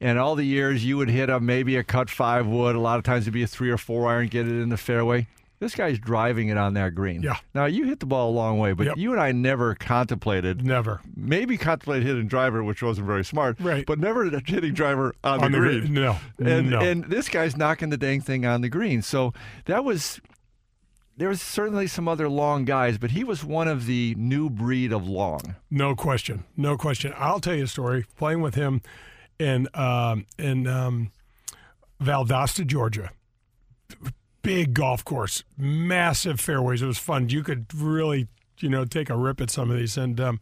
And 0.00 0.18
all 0.18 0.34
the 0.36 0.44
years 0.44 0.84
you 0.84 0.96
would 0.96 1.10
hit 1.10 1.28
a 1.28 1.40
maybe 1.40 1.76
a 1.76 1.84
cut 1.84 2.08
five 2.08 2.46
wood. 2.46 2.74
A 2.76 2.80
lot 2.80 2.98
of 2.98 3.04
times 3.04 3.24
it'd 3.24 3.34
be 3.34 3.42
a 3.42 3.46
three 3.48 3.70
or 3.70 3.78
four 3.78 4.08
iron, 4.08 4.28
get 4.28 4.46
it 4.46 4.52
in 4.62 4.68
the 4.68 4.76
fairway. 4.76 5.26
This 5.60 5.74
guy's 5.74 5.98
driving 5.98 6.48
it 6.48 6.58
on 6.58 6.74
that 6.74 6.94
green. 6.94 7.22
Yeah. 7.22 7.36
Now 7.54 7.64
you 7.66 7.84
hit 7.86 8.00
the 8.00 8.06
ball 8.06 8.30
a 8.30 8.34
long 8.34 8.58
way, 8.58 8.72
but 8.72 8.86
Yep. 8.86 8.96
you 8.98 9.12
and 9.12 9.20
I 9.20 9.32
never 9.32 9.74
contemplated 9.74 10.64
Never. 10.66 11.00
maybe 11.16 11.56
contemplated 11.56 12.06
hitting 12.06 12.26
driver, 12.26 12.62
which 12.62 12.82
wasn't 12.82 13.06
very 13.06 13.24
smart. 13.24 13.58
Right. 13.60 13.86
But 13.86 13.98
never 13.98 14.24
hitting 14.46 14.74
driver 14.74 15.14
on, 15.24 15.42
On 15.44 15.52
the, 15.52 15.58
the 15.58 15.64
green. 15.64 15.80
green, 15.80 15.94
no. 15.94 16.16
And 16.38 16.70
No. 16.70 16.80
and 16.80 17.04
this 17.04 17.28
guy's 17.28 17.56
knocking 17.56 17.90
the 17.90 17.96
dang 17.96 18.20
thing 18.20 18.44
on 18.44 18.60
the 18.60 18.68
green. 18.68 19.00
So 19.00 19.32
that 19.66 19.84
was 19.84 20.20
there 21.16 21.28
was 21.28 21.40
certainly 21.40 21.86
some 21.86 22.08
other 22.08 22.28
long 22.28 22.64
guys, 22.64 22.98
but 22.98 23.12
he 23.12 23.22
was 23.22 23.44
one 23.44 23.68
of 23.68 23.86
the 23.86 24.16
new 24.18 24.50
breed 24.50 24.92
of 24.92 25.06
long. 25.08 25.54
No 25.70 25.94
question. 25.94 26.42
No 26.56 26.76
question. 26.76 27.14
I'll 27.16 27.38
tell 27.38 27.54
you 27.54 27.64
a 27.64 27.68
story. 27.68 28.04
Playing 28.16 28.40
with 28.40 28.56
him 28.56 28.82
in 29.38 29.68
um, 29.74 30.26
in 30.36 30.66
um, 30.66 31.12
Valdosta, 32.02 32.66
Georgia. 32.66 33.10
Big 34.44 34.74
golf 34.74 35.04
course, 35.04 35.42
massive 35.56 36.38
fairways. 36.38 36.82
It 36.82 36.86
was 36.86 36.98
fun. 36.98 37.30
You 37.30 37.42
could 37.42 37.66
really, 37.74 38.28
you 38.60 38.68
know, 38.68 38.84
take 38.84 39.10
a 39.10 39.16
rip 39.16 39.40
at 39.40 39.50
some 39.50 39.70
of 39.70 39.76
these. 39.76 39.96
And 39.96 40.20
um, 40.20 40.38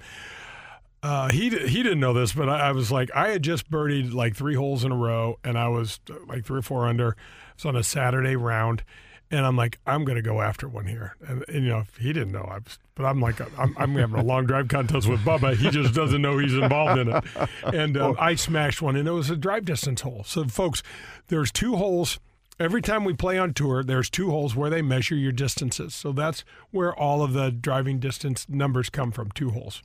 uh, 1.02 1.30
he 1.30 1.50
he 1.50 1.82
didn't 1.82 2.00
know 2.00 2.12
this, 2.12 2.32
but 2.32 2.48
I, 2.48 2.68
I 2.68 2.72
was 2.72 2.92
like, 2.92 3.10
I 3.14 3.28
had 3.28 3.42
just 3.42 3.70
birdied 3.70 4.12
like 4.12 4.36
three 4.36 4.56
holes 4.56 4.84
in 4.84 4.92
a 4.92 4.96
row, 4.96 5.38
and 5.42 5.56
I 5.56 5.68
was 5.68 6.00
uh, 6.10 6.14
like 6.26 6.44
three 6.44 6.58
or 6.58 6.62
four 6.62 6.86
under. 6.86 7.16
It's 7.54 7.64
on 7.64 7.76
a 7.76 7.82
Saturday 7.82 8.34
round, 8.36 8.82
and 9.30 9.46
I'm 9.46 9.56
like, 9.56 9.78
I'm 9.86 10.04
to 10.04 10.20
go 10.20 10.40
after 10.40 10.68
one 10.68 10.86
here. 10.86 11.16
And, 11.26 11.44
and, 11.48 11.64
you 11.64 11.70
know, 11.70 11.84
he 11.98 12.12
didn't 12.12 12.32
know 12.32 12.42
I 12.42 12.58
was, 12.58 12.78
but 12.94 13.04
I'm 13.04 13.20
like, 13.20 13.40
I'm, 13.58 13.74
I'm 13.78 13.94
having 13.94 14.18
a 14.18 14.24
long 14.24 14.46
drive 14.46 14.68
contest 14.68 15.08
with 15.08 15.20
Bubba. 15.20 15.56
He 15.56 15.70
just 15.70 15.94
doesn't 15.94 16.20
know 16.20 16.38
he's 16.38 16.54
involved 16.54 16.98
in 16.98 17.08
it. 17.08 17.24
And 17.62 17.96
um, 17.96 18.16
I 18.18 18.34
smashed 18.34 18.82
one, 18.82 18.96
and 18.96 19.06
it 19.06 19.12
was 19.12 19.30
a 19.30 19.36
drive 19.36 19.64
distance 19.64 20.00
hole. 20.00 20.24
So, 20.24 20.44
folks, 20.44 20.82
there's 21.28 21.52
two 21.52 21.76
holes. 21.76 22.18
Every 22.62 22.81
time 22.81 23.05
we 23.05 23.12
play 23.12 23.38
on 23.38 23.55
tour, 23.55 23.83
there's 23.83 24.09
two 24.09 24.31
holes 24.31 24.55
where 24.55 24.70
they 24.70 24.83
measure 24.83 25.16
your 25.16 25.33
distances. 25.33 25.94
So 25.94 26.12
that's 26.12 26.44
where 26.70 26.94
all 26.94 27.22
of 27.22 27.33
the 27.33 27.51
driving 27.51 27.98
distance 27.98 28.46
numbers 28.48 28.88
come 28.88 29.11
from, 29.11 29.33
two 29.33 29.51
holes. 29.51 29.83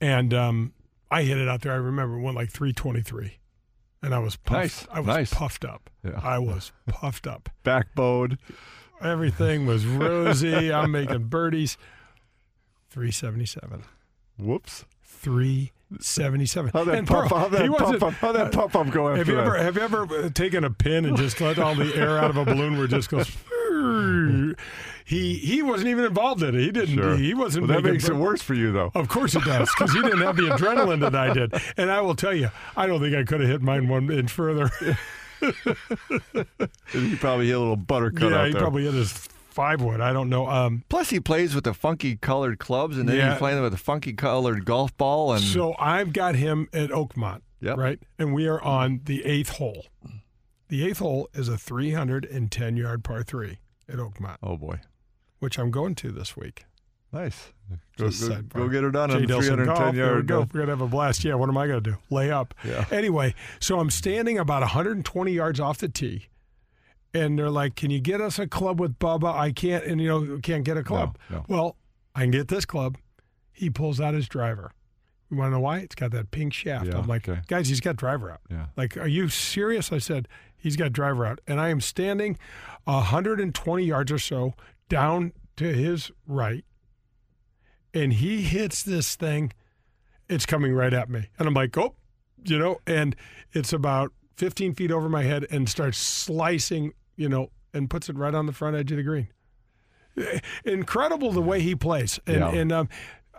And 0.00 0.32
um, 0.32 0.72
I 1.10 1.22
hit 1.22 1.38
it 1.38 1.48
out 1.48 1.62
there. 1.62 1.72
I 1.72 1.76
remember 1.76 2.18
went 2.18 2.36
like 2.36 2.50
323. 2.50 3.38
And 4.02 4.14
I 4.14 4.20
was 4.20 4.36
puffed. 4.36 4.60
Nice, 4.60 4.86
I 4.92 5.00
was 5.00 5.06
nice. 5.08 5.34
puffed 5.34 5.64
up. 5.64 5.90
Yeah. 6.04 6.20
I 6.22 6.38
was 6.38 6.70
puffed 6.86 7.26
up. 7.26 7.48
Backbone. 7.64 8.38
Everything 9.02 9.66
was 9.66 9.84
rosy. 9.84 10.72
I'm 10.72 10.92
making 10.92 11.24
birdies. 11.24 11.76
377. 12.90 13.82
Whoops. 14.38 14.84
77. 16.00 16.70
How'd 16.72 16.86
that 16.88 16.94
And 16.96 17.06
Pearl, 17.06 17.28
how'd 17.28 17.52
that 17.52 17.62
he 17.62 17.68
pump 17.68 17.80
wasn't- 17.80 18.02
up? 18.02 18.12
How'd 18.14 18.36
that 18.36 18.52
pump 18.52 18.74
up 18.74 18.90
go 18.90 19.08
after 19.08 19.18
Have 19.18 19.28
you 19.28 19.36
that? 19.36 19.46
ever 19.46 19.56
have 19.62 19.76
you 19.76 19.82
ever 19.82 20.02
uh, 20.24 20.28
taken 20.30 20.64
a 20.64 20.70
pin 20.70 21.04
and 21.04 21.16
just 21.16 21.40
let 21.40 21.58
all 21.58 21.74
the 21.74 21.94
air 21.94 22.18
out 22.18 22.30
of 22.30 22.36
a 22.36 22.44
balloon 22.44 22.76
where 22.76 22.86
it 22.86 22.90
just 22.90 23.08
goes? 23.08 23.30
He 25.04 25.34
he 25.34 25.62
wasn't 25.62 25.88
even 25.90 26.04
involved 26.04 26.42
in 26.42 26.56
it. 26.56 26.60
He 26.60 26.72
didn't. 26.72 26.96
Sure. 26.96 27.16
He 27.16 27.32
wasn't. 27.32 27.68
Well, 27.68 27.80
that 27.80 27.88
makes 27.88 28.08
it 28.08 28.16
worse 28.16 28.42
for 28.42 28.54
you, 28.54 28.72
though. 28.72 28.90
Of 28.92 29.06
course 29.08 29.36
it 29.36 29.44
does, 29.44 29.70
because 29.72 29.92
he 29.92 30.02
didn't 30.02 30.22
have 30.22 30.34
the 30.34 30.44
adrenaline 30.48 30.98
that 31.00 31.14
I 31.14 31.32
did. 31.32 31.54
And 31.76 31.92
I 31.92 32.00
will 32.00 32.16
tell 32.16 32.34
you, 32.34 32.50
I 32.76 32.88
don't 32.88 32.98
think 33.00 33.14
I 33.14 33.22
could 33.22 33.40
have 33.40 33.48
hit 33.48 33.62
mine 33.62 33.86
one 33.86 34.10
inch 34.10 34.32
further. 34.32 34.68
He 36.92 37.14
probably 37.16 37.46
hit 37.46 37.52
a 37.56 37.58
little 37.58 37.76
buttercut 37.76 38.30
yeah, 38.30 38.38
out 38.38 38.46
he 38.46 38.52
there. 38.52 38.60
probably 38.62 38.84
hit 38.84 38.94
his 38.94 39.28
five 39.56 39.80
wood. 39.80 40.00
I 40.00 40.12
don't 40.12 40.28
know. 40.28 40.46
Um, 40.48 40.84
Plus, 40.88 41.10
he 41.10 41.18
plays 41.18 41.54
with 41.54 41.64
the 41.64 41.74
funky 41.74 42.14
colored 42.16 42.60
clubs, 42.60 42.96
and 42.98 43.08
then 43.08 43.16
Yeah. 43.16 43.30
he's 43.30 43.38
playing 43.38 43.60
with 43.62 43.74
a 43.74 43.78
funky 43.78 44.12
colored 44.12 44.64
golf 44.64 44.96
ball. 44.96 45.32
And 45.32 45.42
so 45.42 45.74
I've 45.80 46.12
got 46.12 46.36
him 46.36 46.68
at 46.72 46.90
Oakmont, 46.90 47.40
Yep. 47.60 47.76
right? 47.78 47.98
And 48.18 48.32
we 48.34 48.46
are 48.46 48.60
on 48.62 49.00
the 49.04 49.24
eighth 49.24 49.56
hole. 49.56 49.86
The 50.68 50.86
eighth 50.86 50.98
hole 51.00 51.28
is 51.34 51.48
a 51.48 51.56
310 51.56 52.76
yard 52.76 53.02
par 53.02 53.22
three 53.22 53.58
at 53.88 53.96
Oakmont, 53.96 54.36
oh 54.42 54.56
boy, 54.56 54.80
which 55.40 55.58
I'm 55.58 55.70
going 55.70 55.94
to 55.96 56.12
this 56.12 56.36
week. 56.36 56.64
nice. 57.12 57.52
Go, 57.96 58.10
go, 58.10 58.42
go 58.42 58.68
get 58.68 58.82
her 58.84 58.90
done 58.90 59.10
on 59.10 59.22
the 59.22 59.26
Delson 59.26 59.54
310 59.54 59.66
golf. 59.66 59.94
There 59.94 60.04
we 60.06 60.10
yard. 60.12 60.26
go. 60.26 60.42
uh, 60.42 60.46
We're 60.52 60.60
gonna 60.60 60.72
have 60.72 60.80
a 60.82 60.86
blast. 60.86 61.24
Yeah. 61.24 61.34
What 61.34 61.48
am 61.48 61.56
I 61.56 61.66
gonna 61.66 61.80
do? 61.80 61.96
Lay 62.10 62.30
up. 62.30 62.52
Yeah. 62.62 62.84
Anyway, 62.90 63.34
so 63.58 63.80
I'm 63.80 63.90
standing 63.90 64.38
about 64.38 64.60
120 64.60 65.32
yards 65.32 65.58
off 65.58 65.78
the 65.78 65.88
tee, 65.88 66.26
and 67.16 67.38
they're 67.38 67.50
like, 67.50 67.76
"Can 67.76 67.90
you 67.90 68.00
get 68.00 68.20
us 68.20 68.38
a 68.38 68.46
club 68.46 68.80
with 68.80 68.98
Bubba?" 68.98 69.34
I 69.34 69.52
can't, 69.52 69.84
and 69.84 70.00
you 70.00 70.08
know, 70.08 70.38
can't 70.42 70.64
get 70.64 70.76
a 70.76 70.82
club. 70.82 71.18
no. 71.30 71.44
Well, 71.48 71.76
I 72.14 72.22
can 72.22 72.30
get 72.30 72.48
this 72.48 72.64
club. 72.64 72.96
He 73.52 73.70
pulls 73.70 74.00
out 74.00 74.14
his 74.14 74.28
driver. 74.28 74.72
You 75.30 75.36
want 75.38 75.48
to 75.48 75.52
know 75.56 75.60
why? 75.60 75.78
It's 75.78 75.94
got 75.94 76.12
that 76.12 76.30
pink 76.30 76.52
shaft. 76.52 76.86
Yeah, 76.86 76.98
I'm 76.98 77.06
like, 77.06 77.28
okay. 77.28 77.40
guys, 77.48 77.68
he's 77.68 77.80
got 77.80 77.96
driver 77.96 78.30
out. 78.30 78.40
Yeah. 78.48 78.66
Like, 78.76 78.96
are 78.96 79.08
you 79.08 79.28
serious? 79.28 79.92
I 79.92 79.98
said, 79.98 80.28
he's 80.56 80.76
got 80.76 80.92
driver 80.92 81.26
out. 81.26 81.40
And 81.46 81.60
I 81.60 81.70
am 81.70 81.80
standing 81.80 82.38
120 82.84 83.84
yards 83.84 84.12
or 84.12 84.18
so 84.18 84.54
down 84.88 85.32
to 85.56 85.72
his 85.72 86.12
right. 86.26 86.64
And 87.92 88.12
he 88.14 88.42
hits 88.42 88.82
this 88.82 89.16
thing. 89.16 89.52
It's 90.28 90.46
coming 90.46 90.72
right 90.72 90.92
at 90.92 91.08
me. 91.08 91.28
And 91.38 91.48
I'm 91.48 91.54
like, 91.54 91.76
oh, 91.76 91.96
you 92.44 92.58
know, 92.58 92.78
and 92.86 93.16
it's 93.52 93.72
about 93.72 94.12
15 94.36 94.74
feet 94.74 94.92
over 94.92 95.08
my 95.08 95.22
head 95.22 95.46
and 95.50 95.68
starts 95.68 95.98
slicing, 95.98 96.92
you 97.16 97.28
know, 97.28 97.50
and 97.74 97.88
puts 97.90 98.08
it 98.08 98.16
right 98.16 98.34
on 98.34 98.46
the 98.46 98.52
front 98.52 98.76
edge 98.76 98.90
of 98.90 98.96
the 98.98 99.02
green. 99.02 99.28
Incredible 100.64 101.32
the 101.32 101.42
way 101.42 101.60
he 101.60 101.74
plays. 101.74 102.18
And, 102.26 102.36
Yeah. 102.36 102.50
and 102.50 102.72
um, 102.72 102.88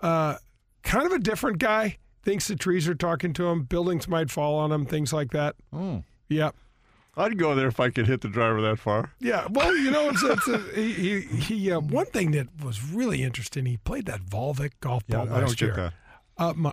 uh, 0.02 0.36
kind 0.84 1.06
of 1.06 1.12
a 1.12 1.20
different 1.20 1.58
guy. 1.60 1.98
Thinks 2.24 2.48
the 2.50 2.56
trees 2.58 2.90
are 2.90 2.96
talking 2.96 3.32
to 3.34 3.48
him, 3.48 3.64
buildings 3.64 4.08
might 4.10 4.30
fall 4.30 4.56
on 4.56 4.70
him, 4.72 4.86
things 4.86 5.14
like 5.14 5.32
that. 5.32 5.56
Mm. 5.74 6.04
Yeah. 6.28 6.52
I'd 7.16 7.38
go 7.38 7.56
there 7.56 7.68
if 7.70 7.80
I 7.80 7.90
could 7.90 8.06
hit 8.06 8.20
the 8.22 8.28
driver 8.28 8.62
that 8.64 8.78
far. 8.80 9.14
Yeah, 9.20 9.48
well, 9.50 9.76
you 9.76 9.90
know, 9.90 10.10
it's, 10.10 10.22
it's 10.24 10.48
a, 10.50 10.58
he 10.76 10.92
he, 10.92 11.22
he 11.22 11.72
uh, 11.72 11.80
one 11.80 12.06
thing 12.08 12.32
that 12.32 12.48
was 12.62 12.84
really 12.92 13.24
interesting. 13.24 13.66
He 13.66 13.78
played 13.78 14.06
that 14.08 14.20
Volvik 14.22 14.72
golf 14.82 15.04
Yeah, 15.08 15.18
ball 15.20 15.26
I 15.26 15.30
don't 15.40 15.42
last 15.44 15.58
get 15.58 15.66
year. 15.68 15.76
that. 15.76 15.94
Uh, 16.38 16.54
my, 16.56 16.72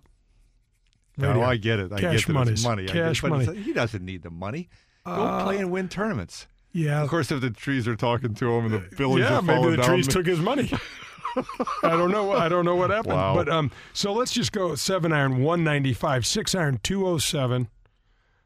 No. 1.16 1.40
I 1.40 1.56
get 1.56 1.78
it. 1.78 1.92
I 1.92 2.00
Cash 2.00 2.26
get 2.26 2.34
that 2.34 2.62
money. 2.64 2.82
I 2.82 2.86
get 2.86 2.96
it, 2.96 2.98
Cash 3.04 3.22
but 3.22 3.30
money. 3.30 3.56
he 3.62 3.72
doesn't 3.72 4.04
need 4.04 4.22
the 4.22 4.30
money. 4.30 4.68
Go 5.06 5.12
Uh, 5.12 5.44
play 5.44 5.58
and 5.58 5.70
win 5.70 5.88
tournaments. 5.88 6.46
Yeah, 6.74 7.02
Of 7.02 7.08
course, 7.08 7.30
if 7.30 7.40
the 7.40 7.50
trees 7.50 7.86
are 7.86 7.94
talking 7.94 8.34
to 8.34 8.50
him 8.50 8.64
and 8.66 8.74
the 8.74 8.96
buildings 8.96 9.30
yeah, 9.30 9.38
are 9.38 9.42
maybe 9.42 9.70
the 9.70 9.76
down, 9.76 9.86
trees 9.86 10.08
took 10.08 10.26
his 10.26 10.40
money. 10.40 10.72
I 11.82 11.90
don't 11.90 12.10
know. 12.10 12.32
I 12.32 12.48
don't 12.48 12.64
know 12.64 12.74
what 12.74 12.90
happened. 12.90 13.14
Wow. 13.14 13.34
But 13.36 13.48
um, 13.48 13.70
so 13.92 14.12
let's 14.12 14.32
just 14.32 14.50
go 14.50 14.74
seven 14.74 15.12
iron 15.12 15.42
one 15.42 15.62
ninety 15.62 15.92
five, 15.92 16.26
six 16.26 16.52
iron 16.54 16.80
two 16.82 17.06
oh 17.06 17.18
seven, 17.18 17.68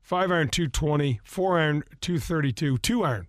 five 0.03 0.31
iron 0.31 0.49
two 0.49 0.69
twenty, 0.69 1.21
four 1.25 1.59
iron 1.59 1.85
two 2.03 2.19
thirty 2.19 2.53
two, 2.53 2.77
two 2.79 3.03
iron. 3.03 3.29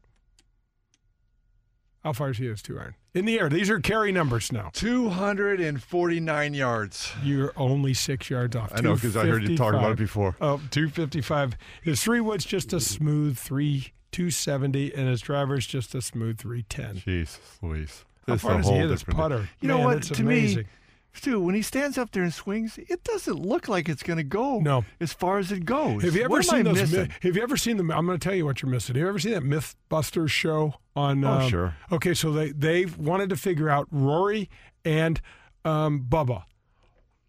How 2.03 2.11
far 2.13 2.31
is 2.31 2.37
he? 2.37 2.47
Is 2.47 2.61
two 2.61 2.77
iron 2.77 2.95
in 3.13 3.23
the 3.23 3.39
air? 3.39 3.47
These 3.49 3.69
are 3.69 3.79
carry 3.79 4.11
numbers 4.11 4.51
now. 4.51 4.69
249 4.73 6.53
yards. 6.53 7.11
You're 7.23 7.51
only 7.57 7.93
six 7.93 8.29
yards 8.29 8.55
off. 8.55 8.71
I 8.73 8.81
know 8.81 8.95
because 8.95 9.17
I 9.17 9.25
heard 9.25 9.43
you 9.43 9.57
talk 9.57 9.73
about 9.73 9.91
it 9.91 9.97
before. 9.97 10.35
Oh, 10.39 10.61
255. 10.71 11.57
His 11.83 12.01
three 12.01 12.21
wood's 12.21 12.45
just 12.45 12.71
a 12.71 12.79
smooth 12.79 13.37
three 13.37 13.91
270, 14.11 14.93
and 14.93 15.07
his 15.07 15.21
driver's 15.21 15.65
just 15.65 15.93
a 15.95 16.01
smooth 16.01 16.39
310. 16.39 16.97
Jesus, 17.03 17.39
Louise. 17.61 18.05
How 18.27 18.37
far 18.37 18.53
a 18.53 18.57
does 18.57 18.65
he 18.65 18.71
whole 18.71 18.81
hit 18.81 18.89
his 18.91 18.99
different- 19.01 19.19
putter? 19.19 19.49
You 19.61 19.67
know 19.67 19.79
what? 19.79 20.03
To 20.03 20.21
amazing. 20.21 20.63
me, 20.63 20.67
Stu, 21.13 21.39
when 21.41 21.55
he 21.55 21.63
stands 21.63 21.97
up 21.97 22.11
there 22.11 22.21
and 22.21 22.31
swings, 22.33 22.77
it 22.77 23.03
doesn't 23.03 23.39
look 23.39 23.67
like 23.67 23.89
it's 23.89 24.03
going 24.03 24.17
to 24.17 24.23
go 24.23 24.59
No. 24.59 24.85
as 24.99 25.11
far 25.11 25.39
as 25.39 25.51
it 25.51 25.65
goes. 25.65 26.03
Have 26.03 26.15
you 26.15 26.21
ever 26.21 26.29
what 26.29 26.45
seen 26.45 26.59
I 26.59 26.63
those? 26.63 26.81
missing? 26.81 26.99
myth- 27.01 27.11
have 27.23 27.35
you 27.35 27.41
ever 27.41 27.57
seen 27.57 27.77
them? 27.77 27.89
I'm 27.91 28.05
going 28.05 28.17
to 28.19 28.23
tell 28.23 28.35
you 28.35 28.45
what 28.45 28.61
you're 28.61 28.69
missing. 28.69 28.93
Have 28.95 29.01
you 29.01 29.07
ever 29.09 29.17
seen 29.19 29.31
that 29.33 29.43
MythBusters 29.43 30.29
show 30.29 30.75
on? 30.95 31.23
Oh, 31.25 31.31
um, 31.39 31.49
sure. 31.49 31.75
Okay, 31.91 32.13
so 32.13 32.31
they 32.31 32.51
they 32.51 32.85
wanted 32.85 33.29
to 33.31 33.35
figure 33.37 33.69
out 33.69 33.87
Rory 33.89 34.49
and 34.85 35.19
um, 35.65 36.05
Bubba, 36.07 36.43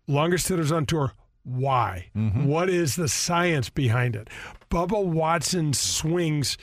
longest 0.06 0.48
hitters 0.48 0.70
on 0.70 0.84
tour. 0.86 1.12
Why? 1.42 2.10
Mm-hmm. 2.16 2.46
What 2.46 2.68
is 2.68 2.96
the 2.96 3.08
science 3.08 3.70
behind 3.70 4.14
it? 4.16 4.28
Bubba 4.70 5.04
Watson 5.04 5.72
swings 5.72 6.56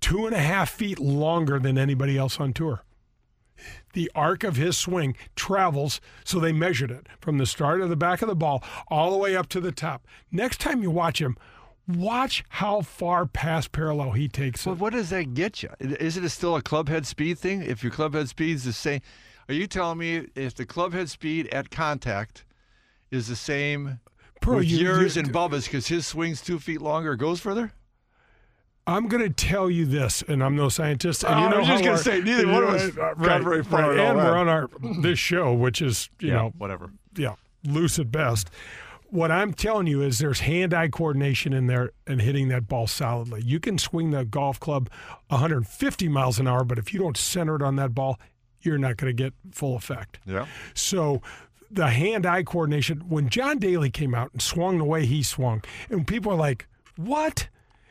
two 0.00 0.26
and 0.26 0.34
a 0.34 0.40
half 0.40 0.70
feet 0.70 0.98
longer 0.98 1.58
than 1.58 1.76
anybody 1.78 2.16
else 2.16 2.40
on 2.40 2.52
tour. 2.52 2.82
The 3.92 4.10
arc 4.14 4.42
of 4.42 4.56
his 4.56 4.78
swing 4.78 5.14
travels, 5.36 6.00
so 6.24 6.40
they 6.40 6.52
measured 6.52 6.90
it 6.90 7.08
from 7.20 7.36
the 7.38 7.44
start 7.44 7.80
of 7.82 7.90
the 7.90 7.96
back 7.96 8.22
of 8.22 8.28
the 8.28 8.34
ball 8.34 8.64
all 8.88 9.10
the 9.10 9.18
way 9.18 9.36
up 9.36 9.48
to 9.50 9.60
the 9.60 9.72
top. 9.72 10.06
Next 10.32 10.60
time 10.60 10.82
you 10.82 10.90
watch 10.90 11.20
him, 11.20 11.36
watch 11.86 12.42
how 12.48 12.80
far 12.80 13.26
past 13.26 13.72
parallel 13.72 14.12
he 14.12 14.28
takes 14.28 14.64
But 14.64 14.72
it. 14.72 14.78
what 14.78 14.92
does 14.94 15.10
that 15.10 15.34
get 15.34 15.62
you? 15.62 15.68
Is 15.78 16.16
it 16.16 16.26
still 16.30 16.56
a 16.56 16.62
club 16.62 16.88
head 16.88 17.04
speed 17.06 17.38
thing? 17.38 17.62
If 17.62 17.82
your 17.82 17.92
club 17.92 18.14
head 18.14 18.30
speed 18.30 18.54
is 18.56 18.64
the 18.64 18.72
same, 18.72 19.02
are 19.48 19.54
you 19.54 19.66
telling 19.66 19.98
me 19.98 20.28
if 20.34 20.54
the 20.54 20.64
club 20.64 20.94
head 20.94 21.10
speed 21.10 21.48
at 21.48 21.70
contact 21.70 22.44
is 23.10 23.26
the 23.28 23.36
same 23.36 24.00
Pearl, 24.40 24.56
with 24.56 24.66
you- 24.70 24.78
yours 24.78 25.16
you- 25.16 25.22
and 25.22 25.32
Bubba's 25.32 25.64
because 25.64 25.86
his 25.88 26.06
swing's 26.06 26.40
two 26.40 26.58
feet 26.58 26.80
longer, 26.80 27.16
goes 27.16 27.40
further? 27.40 27.72
I'm 28.86 29.06
going 29.08 29.22
to 29.22 29.30
tell 29.30 29.70
you 29.70 29.84
this, 29.86 30.22
and 30.26 30.42
I'm 30.42 30.56
no 30.56 30.68
scientist. 30.68 31.22
And 31.22 31.34
Oh, 31.34 31.38
you 31.38 31.46
I 31.46 31.50
know 31.50 31.58
was 31.58 31.68
just 31.68 31.84
gonna 31.84 31.98
say, 31.98 32.20
neither 32.22 32.48
one 32.48 32.64
of 32.64 32.70
us 32.70 32.90
got 32.90 33.18
right, 33.20 33.42
very 33.42 33.62
far 33.62 33.90
right, 33.90 33.98
and 34.00 34.16
we're 34.16 34.36
on 34.36 34.48
our 34.48 34.68
this 35.00 35.18
show, 35.18 35.52
which 35.52 35.80
is 35.82 36.08
you 36.18 36.30
know 36.32 36.52
whatever. 36.58 36.90
yeah, 37.14 37.34
loose 37.64 37.98
at 37.98 38.10
best. 38.10 38.50
What 39.10 39.30
I'm 39.30 39.52
telling 39.52 39.86
you 39.88 40.02
is 40.02 40.18
there's 40.18 40.40
hand-eye 40.40 40.88
coordination 40.88 41.52
in 41.52 41.66
there 41.66 41.90
and 42.06 42.20
hitting 42.22 42.48
that 42.48 42.68
ball 42.68 42.86
solidly. 42.86 43.42
You 43.44 43.58
can 43.60 43.76
swing 43.76 44.10
the 44.12 44.24
golf 44.24 44.58
club 44.60 44.88
150 45.28 46.08
miles 46.08 46.38
an 46.38 46.46
hour, 46.46 46.64
but 46.64 46.78
if 46.78 46.94
you 46.94 47.00
don't 47.00 47.16
center 47.16 47.56
it 47.56 47.62
on 47.62 47.74
that 47.76 47.92
ball, 47.94 48.18
you're 48.62 48.78
not 48.78 48.96
going 48.96 49.14
to 49.14 49.22
get 49.22 49.34
full 49.52 49.74
effect. 49.76 50.20
Yeah. 50.26 50.46
So 50.74 51.22
the 51.70 51.88
hand-eye 51.88 52.42
coordination. 52.42 53.00
When 53.08 53.28
John 53.28 53.58
Daly 53.58 53.90
came 53.90 54.14
out 54.14 54.32
and 54.32 54.42
swung 54.42 54.78
the 54.78 54.84
way 54.84 55.06
he 55.06 55.22
swung, 55.22 55.62
and 55.88 56.06
people 56.06 56.32
are 56.32 56.36
like, 56.36 56.66
"What?" 56.96 57.48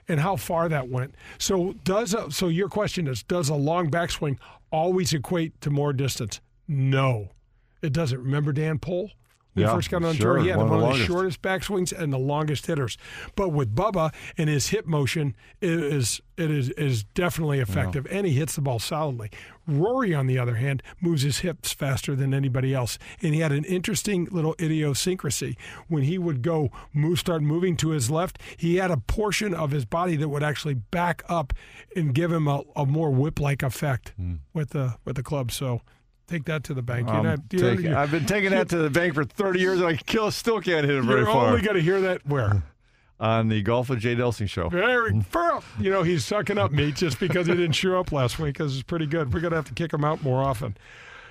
and 0.08 0.20
how 0.20 0.36
far 0.36 0.68
that 0.68 0.89
went. 0.89 1.13
So 1.38 1.74
does 1.84 2.13
a, 2.13 2.32
so 2.32 2.48
your 2.48 2.68
question 2.68 3.08
is 3.08 3.24
does 3.24 3.48
a 3.48 3.56
long 3.56 3.89
backswing 3.89 4.38
always 4.72 5.13
equate 5.13 5.60
to 5.62 5.70
more 5.70 5.94
distance? 5.94 6.42
No. 6.68 7.30
It 7.82 7.94
doesn't. 7.94 8.20
Remember 8.20 8.52
Dan 8.52 8.80
Pohl? 8.80 9.12
When 9.54 9.64
Yeah, 9.66 9.72
he 9.72 9.78
first 9.78 9.90
got 9.90 10.04
on 10.04 10.14
sure, 10.16 10.36
tour, 10.36 10.44
he 10.44 10.50
had 10.50 10.58
one 10.58 10.70
one, 10.70 10.80
of 10.80 10.82
the 10.86 10.92
of 10.92 10.98
the 11.00 11.06
shortest 11.06 11.42
backswings 11.42 11.92
and 11.92 12.14
the 12.14 12.20
longest 12.20 12.68
hitters. 12.68 12.98
But 13.36 13.50
with 13.50 13.76
Bubba 13.76 14.14
and 14.38 14.48
his 14.48 14.68
hip 14.70 14.86
motion, 14.86 15.36
it 15.60 15.72
is 15.72 16.22
it 16.38 16.52
is 16.52 16.70
is 16.72 17.04
definitely 17.16 17.60
effective, 17.60 18.06
and 18.12 18.26
he 18.28 18.34
hits 18.34 18.56
the 18.56 18.62
ball 18.62 18.78
solidly. 18.80 19.32
Rory, 19.68 20.14
on 20.14 20.28
the 20.28 20.38
other 20.40 20.56
hand, 20.56 20.82
moves 21.02 21.22
his 21.24 21.40
hips 21.40 21.72
faster 21.74 22.16
than 22.16 22.34
anybody 22.34 22.74
else, 22.74 22.98
and 23.22 23.34
he 23.34 23.40
had 23.42 23.52
an 23.52 23.66
interesting 23.66 24.28
little 24.32 24.56
idiosyncrasy. 24.60 25.58
When 25.88 26.04
he 26.04 26.18
would 26.18 26.42
go 26.42 26.70
move, 26.94 27.20
start 27.20 27.42
moving 27.42 27.76
to 27.78 27.90
his 27.90 28.10
left, 28.10 28.40
he 28.56 28.76
had 28.78 28.92
a 28.92 28.98
portion 28.98 29.54
of 29.54 29.72
his 29.72 29.84
body 29.86 30.16
that 30.16 30.30
would 30.30 30.44
actually 30.44 30.76
back 30.76 31.24
up 31.28 31.54
and 31.96 32.14
give 32.14 32.32
him 32.32 32.48
a, 32.48 32.62
a 32.76 32.86
more 32.86 33.10
whip-like 33.12 33.64
effect 33.64 34.14
Hmm. 34.16 34.36
with 34.54 34.70
the 34.70 34.96
with 35.06 35.16
the 35.16 35.24
club. 35.24 35.52
So. 35.52 35.82
Take 36.30 36.46
that 36.46 36.63
to 36.65 36.74
the 36.76 36.82
bank. 36.84 37.08
You're 37.08 37.18
I'm 37.18 37.24
not- 37.24 37.39
you're- 37.52 37.70
taking- 37.72 37.86
you're- 37.86 37.98
I've 37.98 38.12
been 38.12 38.26
taking 38.28 38.52
that 38.52 38.70
to 38.70 38.78
the 38.78 38.89
bank 38.92 39.15
for 39.15 39.24
30 39.24 39.60
years, 39.60 39.80
and 39.80 39.88
I 39.88 39.96
kill, 39.96 40.30
still 40.32 40.62
can't 40.62 40.86
hit 40.86 40.96
it 40.96 41.04
very 41.04 41.26
far. 41.26 41.34
you're 41.34 41.34
far. 41.34 41.48
only 41.50 41.62
going 41.62 41.76
to 41.76 41.82
hear 41.82 42.00
that 42.02 42.26
where? 42.28 42.63
on 43.20 43.50
the 43.50 43.62
Golf 43.62 43.89
with 43.89 44.00
Jay 44.00 44.15
Delsing 44.15 44.48
show. 44.50 44.70
Very 44.70 45.20
far. 45.22 45.62
You 45.80 45.89
know, 45.92 46.04
he's 46.04 46.24
sucking 46.24 46.58
up 46.58 46.72
meat 46.72 46.96
just 46.96 47.20
because 47.20 47.48
he 47.48 47.54
didn't 47.54 47.74
show 47.74 48.00
up 48.00 48.12
last 48.13 48.39
week 48.39 48.54
because 48.54 48.74
it's 48.76 48.84
pretty 48.84 49.08
good. 49.08 49.34
We're 49.34 49.42
going 49.42 49.52
to 49.52 49.58
have 49.58 49.65
to 49.65 49.74
kick 49.74 49.92
him 49.92 50.06
out 50.06 50.24
more 50.24 50.42
often. 50.42 50.78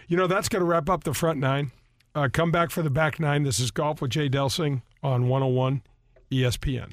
You 0.06 0.16
know, 0.18 0.26
that's 0.26 0.48
going 0.50 0.60
to 0.60 0.66
wrap 0.66 0.90
up 0.90 1.04
the 1.04 1.14
front 1.14 1.38
nine. 1.38 1.70
Uh, 2.14 2.28
come 2.32 2.50
back 2.50 2.70
for 2.70 2.82
the 2.82 2.90
back 2.90 3.18
nine. 3.20 3.44
This 3.44 3.58
is 3.60 3.70
Golf 3.70 4.02
with 4.02 4.10
Jay 4.10 4.28
Delsing 4.28 4.82
on 5.02 5.28
101 5.28 5.82
ESPN. 6.30 6.90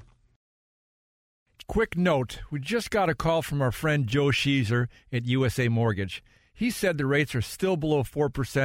Quick 1.67 1.97
note 1.97 2.41
we 2.51 2.59
just 2.59 2.91
got 2.91 3.09
a 3.09 3.15
call 3.15 3.41
from 3.41 3.61
our 3.61 3.71
friend 3.71 4.05
Joe 4.07 4.27
Sheezer 4.27 4.87
at 5.11 5.25
USA 5.25 5.67
Mortgage. 5.67 6.23
He 6.55 6.71
said 6.71 6.97
the 6.97 7.05
rates 7.05 7.35
are 7.35 7.41
still 7.41 7.75
below 7.75 8.03
4%, 8.03 8.55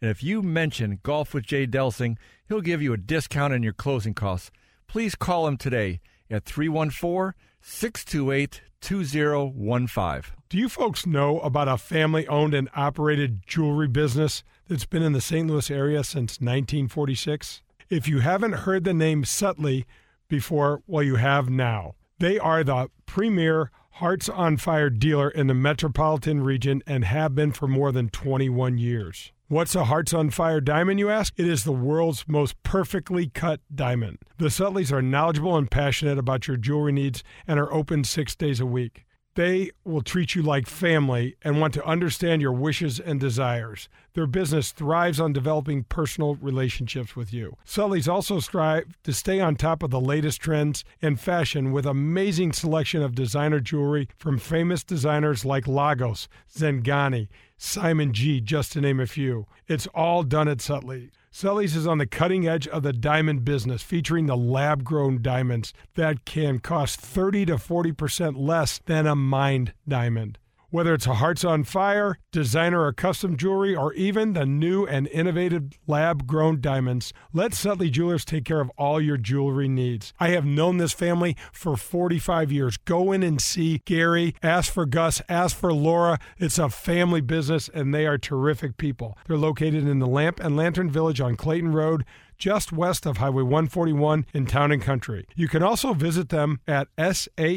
And 0.00 0.10
if 0.10 0.22
you 0.22 0.42
mention 0.42 0.98
Golf 1.02 1.32
with 1.32 1.44
Jay 1.44 1.66
Delsing, 1.66 2.16
he'll 2.48 2.60
give 2.60 2.82
you 2.82 2.92
a 2.92 2.98
discount 2.98 3.54
on 3.54 3.62
your 3.62 3.72
closing 3.72 4.14
costs. 4.14 4.50
Please 4.88 5.14
call 5.14 5.46
him 5.46 5.56
today 5.56 6.00
at 6.30 6.44
314 6.44 7.34
628 7.60 8.62
2015. 8.80 10.22
Do 10.48 10.58
you 10.58 10.68
folks 10.68 11.06
know 11.06 11.40
about 11.40 11.68
a 11.68 11.76
family 11.76 12.26
owned 12.26 12.54
and 12.54 12.68
operated 12.74 13.46
jewelry 13.46 13.88
business 13.88 14.42
that's 14.68 14.86
been 14.86 15.02
in 15.02 15.12
the 15.12 15.20
St. 15.20 15.48
Louis 15.48 15.70
area 15.70 16.02
since 16.04 16.40
1946? 16.40 17.62
If 17.90 18.08
you 18.08 18.20
haven't 18.20 18.52
heard 18.52 18.84
the 18.84 18.94
name 18.94 19.24
Sutley 19.24 19.84
before, 20.28 20.82
well, 20.86 21.02
you 21.02 21.16
have 21.16 21.48
now. 21.48 21.94
They 22.18 22.38
are 22.38 22.64
the 22.64 22.88
premier 23.06 23.70
Hearts 23.98 24.28
on 24.28 24.58
Fire 24.58 24.90
dealer 24.90 25.28
in 25.28 25.48
the 25.48 25.54
metropolitan 25.54 26.40
region 26.40 26.84
and 26.86 27.04
have 27.04 27.34
been 27.34 27.50
for 27.50 27.66
more 27.66 27.90
than 27.90 28.10
21 28.10 28.78
years. 28.78 29.32
What's 29.48 29.74
a 29.74 29.86
Hearts 29.86 30.14
on 30.14 30.30
Fire 30.30 30.60
diamond, 30.60 31.00
you 31.00 31.10
ask? 31.10 31.34
It 31.36 31.48
is 31.48 31.64
the 31.64 31.72
world's 31.72 32.24
most 32.28 32.62
perfectly 32.62 33.26
cut 33.26 33.60
diamond. 33.74 34.18
The 34.36 34.50
Sutleys 34.50 34.92
are 34.92 35.02
knowledgeable 35.02 35.56
and 35.56 35.68
passionate 35.68 36.16
about 36.16 36.46
your 36.46 36.56
jewelry 36.56 36.92
needs 36.92 37.24
and 37.44 37.58
are 37.58 37.72
open 37.72 38.04
six 38.04 38.36
days 38.36 38.60
a 38.60 38.66
week. 38.66 39.04
They 39.38 39.70
will 39.84 40.02
treat 40.02 40.34
you 40.34 40.42
like 40.42 40.66
family 40.66 41.36
and 41.42 41.60
want 41.60 41.72
to 41.74 41.86
understand 41.86 42.42
your 42.42 42.50
wishes 42.50 42.98
and 42.98 43.20
desires. 43.20 43.88
Their 44.14 44.26
business 44.26 44.72
thrives 44.72 45.20
on 45.20 45.32
developing 45.32 45.84
personal 45.84 46.34
relationships 46.34 47.14
with 47.14 47.32
you. 47.32 47.56
Sully's 47.64 48.08
also 48.08 48.40
strive 48.40 49.00
to 49.04 49.12
stay 49.12 49.38
on 49.38 49.54
top 49.54 49.84
of 49.84 49.90
the 49.90 50.00
latest 50.00 50.40
trends 50.40 50.84
and 51.00 51.20
fashion 51.20 51.70
with 51.70 51.86
amazing 51.86 52.52
selection 52.52 53.00
of 53.00 53.14
designer 53.14 53.60
jewelry 53.60 54.08
from 54.16 54.38
famous 54.38 54.82
designers 54.82 55.44
like 55.44 55.68
Lagos, 55.68 56.26
Zeghani, 56.52 57.28
Simon 57.56 58.12
G, 58.12 58.40
just 58.40 58.72
to 58.72 58.80
name 58.80 58.98
a 58.98 59.06
few. 59.06 59.46
It's 59.68 59.86
all 59.94 60.24
done 60.24 60.48
at 60.48 60.58
Saettele. 60.58 61.10
Sully's 61.30 61.76
is 61.76 61.86
on 61.86 61.98
the 61.98 62.06
cutting 62.06 62.48
edge 62.48 62.66
of 62.66 62.82
the 62.82 62.92
diamond 62.92 63.44
business, 63.44 63.82
featuring 63.82 64.26
the 64.26 64.36
lab 64.36 64.82
grown 64.82 65.20
diamonds 65.20 65.72
that 65.94 66.24
can 66.24 66.58
cost 66.58 67.00
30 67.00 67.46
to 67.46 67.54
40% 67.56 68.34
less 68.36 68.78
than 68.86 69.06
a 69.06 69.14
mined 69.14 69.74
diamond. 69.86 70.38
Whether 70.70 70.92
it's 70.92 71.06
a 71.06 71.14
Hearts 71.14 71.44
on 71.44 71.64
Fire, 71.64 72.18
designer 72.30 72.84
or 72.84 72.92
custom 72.92 73.38
jewelry, 73.38 73.74
or 73.74 73.94
even 73.94 74.34
the 74.34 74.44
new 74.44 74.84
and 74.84 75.08
innovative 75.08 75.78
lab 75.86 76.26
grown 76.26 76.60
diamonds, 76.60 77.14
let 77.32 77.52
Saettele 77.52 77.90
Jewelers 77.90 78.26
take 78.26 78.44
care 78.44 78.60
of 78.60 78.70
all 78.76 79.00
your 79.00 79.16
jewelry 79.16 79.66
needs. 79.66 80.12
I 80.20 80.28
have 80.28 80.44
known 80.44 80.76
this 80.76 80.92
family 80.92 81.38
for 81.52 81.78
45 81.78 82.52
years. 82.52 82.76
Go 82.76 83.12
in 83.12 83.22
and 83.22 83.40
see 83.40 83.80
Gary, 83.86 84.34
ask 84.42 84.70
for 84.70 84.84
Gus, 84.84 85.22
ask 85.26 85.56
for 85.56 85.72
Laura. 85.72 86.18
It's 86.36 86.58
a 86.58 86.68
family 86.68 87.22
business, 87.22 87.70
and 87.72 87.94
they 87.94 88.06
are 88.06 88.18
terrific 88.18 88.76
people. 88.76 89.16
They're 89.26 89.38
located 89.38 89.88
in 89.88 90.00
the 90.00 90.06
Lamp 90.06 90.38
and 90.38 90.54
Lantern 90.54 90.90
Village 90.90 91.22
on 91.22 91.36
Clayton 91.36 91.72
Road 91.72 92.04
just 92.36 92.72
west 92.72 93.06
of 93.06 93.16
Highway 93.16 93.42
141 93.42 94.26
in 94.34 94.44
Town 94.44 94.70
and 94.70 94.82
Country. 94.82 95.26
You 95.34 95.48
can 95.48 95.62
also 95.62 95.94
visit 95.94 96.28
them 96.28 96.60
at 96.68 96.88
S-A-E-T-T-E-L-E.com. 96.98 97.50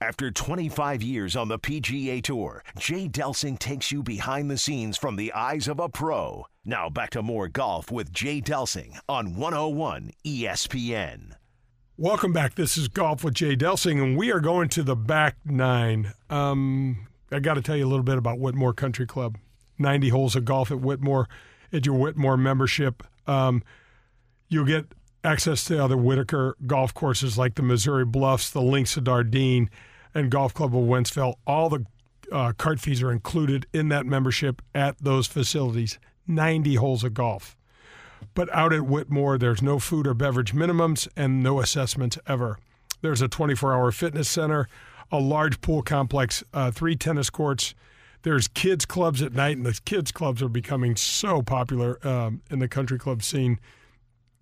After 0.00 0.30
25 0.30 1.02
years 1.02 1.36
on 1.36 1.48
the 1.48 1.58
PGA 1.58 2.20
Tour, 2.20 2.64
Jay 2.78 3.08
Delsing 3.08 3.58
takes 3.58 3.92
you 3.92 4.02
behind 4.02 4.50
the 4.50 4.58
scenes 4.58 4.98
from 4.98 5.14
the 5.16 5.32
eyes 5.32 5.68
of 5.68 5.78
a 5.78 5.88
pro. 5.88 6.46
Now 6.64 6.90
back 6.90 7.10
to 7.10 7.22
more 7.22 7.48
golf 7.48 7.92
with 7.92 8.12
Jay 8.12 8.40
Delsing 8.40 8.98
on 9.08 9.36
101 9.36 10.10
ESPN. 10.26 11.36
Welcome 11.96 12.32
back. 12.32 12.56
This 12.56 12.76
is 12.76 12.88
Golf 12.88 13.22
with 13.22 13.34
Jay 13.34 13.54
Delsing, 13.54 14.02
and 14.02 14.16
we 14.16 14.32
are 14.32 14.40
going 14.40 14.68
to 14.70 14.82
the 14.82 14.96
back 14.96 15.36
nine. 15.44 16.12
Um, 16.28 17.06
I 17.30 17.38
got 17.38 17.54
to 17.54 17.62
tell 17.62 17.76
you 17.76 17.86
a 17.86 17.88
little 17.88 18.02
bit 18.02 18.18
about 18.18 18.38
Whitmoor 18.38 18.74
Country 18.74 19.06
Club. 19.06 19.38
90 19.78 20.08
holes 20.08 20.34
of 20.34 20.44
golf 20.44 20.72
at 20.72 20.78
Whitmoor, 20.78 21.26
at 21.72 21.86
your 21.86 21.94
Whitmoor 21.94 22.36
membership. 22.36 23.04
Um, 23.28 23.62
you'll 24.48 24.64
get 24.64 24.86
access 25.24 25.64
to 25.64 25.82
other 25.82 25.96
Whitaker 25.96 26.56
golf 26.66 26.92
courses 26.94 27.38
like 27.38 27.54
the 27.54 27.62
Missouri 27.62 28.04
Bluffs, 28.04 28.50
the 28.50 28.62
Links 28.62 28.96
of 28.96 29.04
Dardenne, 29.04 29.68
and 30.14 30.30
Golf 30.30 30.54
Club 30.54 30.76
of 30.76 30.84
Wentzville. 30.84 31.34
All 31.46 31.68
the 31.68 31.86
uh, 32.30 32.52
cart 32.52 32.80
fees 32.80 33.02
are 33.02 33.10
included 33.10 33.66
in 33.72 33.88
that 33.88 34.06
membership 34.06 34.62
at 34.74 34.98
those 34.98 35.26
facilities. 35.26 35.98
90 36.26 36.76
holes 36.76 37.04
of 37.04 37.14
golf. 37.14 37.56
But 38.34 38.52
out 38.54 38.72
at 38.72 38.82
Whitmoor, 38.82 39.38
there's 39.38 39.62
no 39.62 39.78
food 39.78 40.06
or 40.06 40.14
beverage 40.14 40.54
minimums 40.54 41.08
and 41.16 41.42
no 41.42 41.60
assessments 41.60 42.18
ever. 42.26 42.58
There's 43.02 43.20
a 43.20 43.28
24 43.28 43.74
hour 43.74 43.92
fitness 43.92 44.28
center, 44.28 44.68
a 45.12 45.18
large 45.18 45.60
pool 45.60 45.82
complex, 45.82 46.42
uh, 46.54 46.70
three 46.70 46.96
tennis 46.96 47.28
courts. 47.28 47.74
There's 48.22 48.48
kids' 48.48 48.86
clubs 48.86 49.20
at 49.20 49.34
night, 49.34 49.58
and 49.58 49.66
the 49.66 49.78
kids' 49.84 50.10
clubs 50.10 50.42
are 50.42 50.48
becoming 50.48 50.96
so 50.96 51.42
popular 51.42 51.98
um, 52.06 52.40
in 52.50 52.58
the 52.58 52.68
country 52.68 52.98
club 52.98 53.22
scene. 53.22 53.58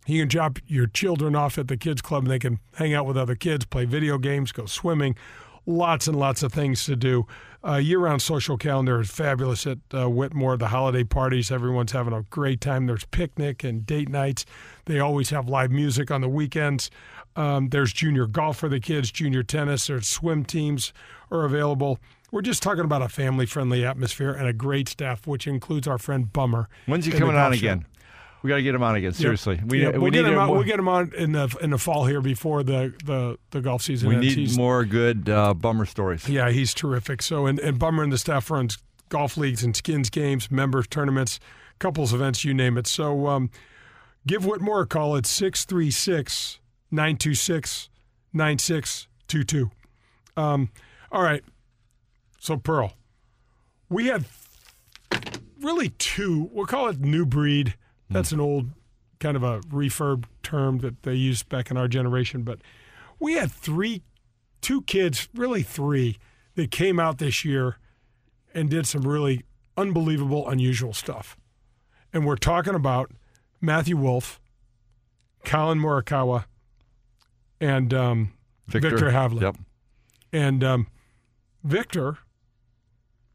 You 0.07 0.21
can 0.21 0.29
drop 0.29 0.59
your 0.67 0.87
children 0.87 1.37
off 1.37 1.59
at 1.59 1.69
the 1.69 1.77
kids' 1.77 2.03
club, 2.03 2.25
and 2.25 2.31
they 2.31 2.39
can 2.39 2.59
hang 2.75 2.93
out 2.93 3.07
with 3.07 3.17
other 3.17 3.35
kids, 3.37 3.65
play 3.65 3.85
video 3.85 4.19
games, 4.19 4.53
go 4.53 4.67
swimming. 4.67 5.15
Lots 5.65 6.09
and 6.09 6.19
lots 6.19 6.43
of 6.43 6.53
things 6.53 6.85
to 6.87 6.97
do. 6.97 7.25
Uh, 7.65 7.77
year-round 7.77 8.21
social 8.21 8.57
calendar 8.57 9.01
is 9.01 9.11
fabulous 9.13 9.65
at 9.65 9.79
uh, 9.93 10.09
Whitmoor. 10.09 10.59
The 10.59 10.69
holiday 10.69 11.05
parties, 11.05 11.53
everyone's 11.53 11.93
having 11.93 12.13
a 12.13 12.23
great 12.23 12.61
time. 12.61 12.87
There's 12.87 13.05
picnic 13.05 13.63
and 13.63 13.87
date 13.87 14.09
nights. 14.09 14.45
They 14.87 14.99
always 14.99 15.31
have 15.31 15.49
live 15.49 15.71
music 15.71 16.11
on 16.11 16.21
the 16.21 16.29
weekends. 16.29 16.91
Um, 17.37 17.69
there's 17.69 17.93
junior 17.93 18.27
golf 18.27 18.57
for 18.57 18.69
the 18.69 18.81
kids, 18.81 19.13
junior 19.13 19.45
tennis. 19.45 19.87
There's 19.87 20.09
swim 20.09 20.45
teams 20.45 20.93
are 21.31 21.45
available. 21.45 22.01
We're 22.33 22.43
just 22.43 22.61
talking 22.61 22.85
about 22.85 23.03
a 23.03 23.09
family-friendly 23.09 23.85
atmosphere 23.85 24.33
and 24.33 24.49
a 24.49 24.53
great 24.53 24.89
staff, 24.89 25.29
which 25.29 25.47
includes 25.47 25.87
our 25.87 25.99
friend 25.99 26.33
Bummer. 26.33 26.69
When's 26.87 27.05
he 27.05 27.13
coming 27.13 27.37
on 27.37 27.53
again? 27.53 27.83
show. 27.83 27.87
We 28.43 28.49
got 28.49 28.57
to 28.57 28.63
get 28.63 28.75
him 28.75 28.83
on 28.83 28.97
again. 28.97 29.13
Seriously, 29.13 29.61
we, 29.65 29.83
yeah, 29.83 29.91
we 29.91 29.99
we'll 29.99 30.11
need 30.11 30.23
get 30.23 30.33
him 30.33 30.39
on. 30.39 30.51
We'll 30.51 30.63
get 30.65 30.79
him 30.79 30.89
on 30.89 31.13
in 31.17 31.33
the 31.33 31.57
in 31.61 31.71
the 31.71 31.79
fall 31.79 32.07
here 32.07 32.21
before 32.21 32.63
the 32.63 32.93
the, 33.05 33.39
the 33.51 33.61
golf 33.61 33.83
season. 33.83 34.09
we 34.09 34.17
ends. 34.17 34.27
need 34.27 34.39
He's- 34.39 34.57
more 34.57 34.85
good 34.85 35.29
uh, 35.29 35.55
bummer 35.55 35.87
stories. 35.87 36.29
Yeah, 36.29 36.51
he's 36.51 36.75
terrific. 36.75 37.23
So, 37.23 37.47
and, 37.47 37.59
and 37.61 37.79
Bummer 37.79 38.03
and 38.03 38.13
the 38.13 38.19
staff 38.19 38.51
runs 38.51 38.79
golf 39.11 39.37
leagues 39.37 39.63
and 39.63 39.77
skins 39.77 40.11
games, 40.11 40.51
members 40.51 40.87
tournaments, 40.89 41.39
couples 41.79 42.13
events, 42.13 42.45
you 42.45 42.53
name 42.55 42.77
it. 42.79 42.87
So, 42.87 43.29
um, 43.29 43.51
give 44.27 44.43
Whitmoor 44.43 44.83
a 44.83 44.87
call 44.87 45.17
at 45.17 45.27
636 45.27 46.59
926 46.91 47.91
9622. 48.33 49.71
Um, 50.37 50.71
All 51.13 51.23
right. 51.23 51.45
So, 52.41 52.57
Pearl, 52.57 52.95
we 53.89 54.07
had 54.07 54.25
really 55.61 55.91
two, 55.91 56.51
we'll 56.53 56.67
call 56.67 56.89
it 56.89 56.99
new 57.01 57.25
breed. 57.25 57.75
That's 58.13 58.33
an 58.33 58.41
old 58.41 58.71
kind 59.21 59.37
of 59.37 59.43
a 59.43 59.61
refurb 59.61 60.25
term 60.43 60.79
that 60.79 61.03
they 61.03 61.15
used 61.15 61.49
back 61.49 61.71
in 61.71 61.77
our 61.77 61.89
generation. 61.89 62.43
But 62.43 62.59
we 63.19 63.35
had 63.35 63.51
three 63.51 64.03
two 64.63 64.83
kids, 64.83 65.29
really 65.35 65.63
three, 65.63 66.17
that 66.55 66.71
came 66.71 66.99
out 66.99 67.19
this 67.19 67.45
year 67.45 67.77
and 68.55 68.71
did 68.71 68.87
some 68.87 69.03
really 69.03 69.43
unbelievable, 69.77 70.49
unusual 70.49 70.95
stuff. 70.95 71.37
And 72.13 72.27
we're 72.27 72.37
talking 72.37 72.75
about 72.75 73.11
Matthew 73.61 73.97
Wolff, 73.97 74.41
Collin 75.45 75.79
Morikawa, 75.79 76.45
and 77.61 77.93
um, 77.93 78.33
Viktor, 78.69 79.11
Hovland. 79.11 79.41
Yep. 79.41 79.57
And 80.33 80.65
um, 80.65 80.87
Viktor, 81.65 82.19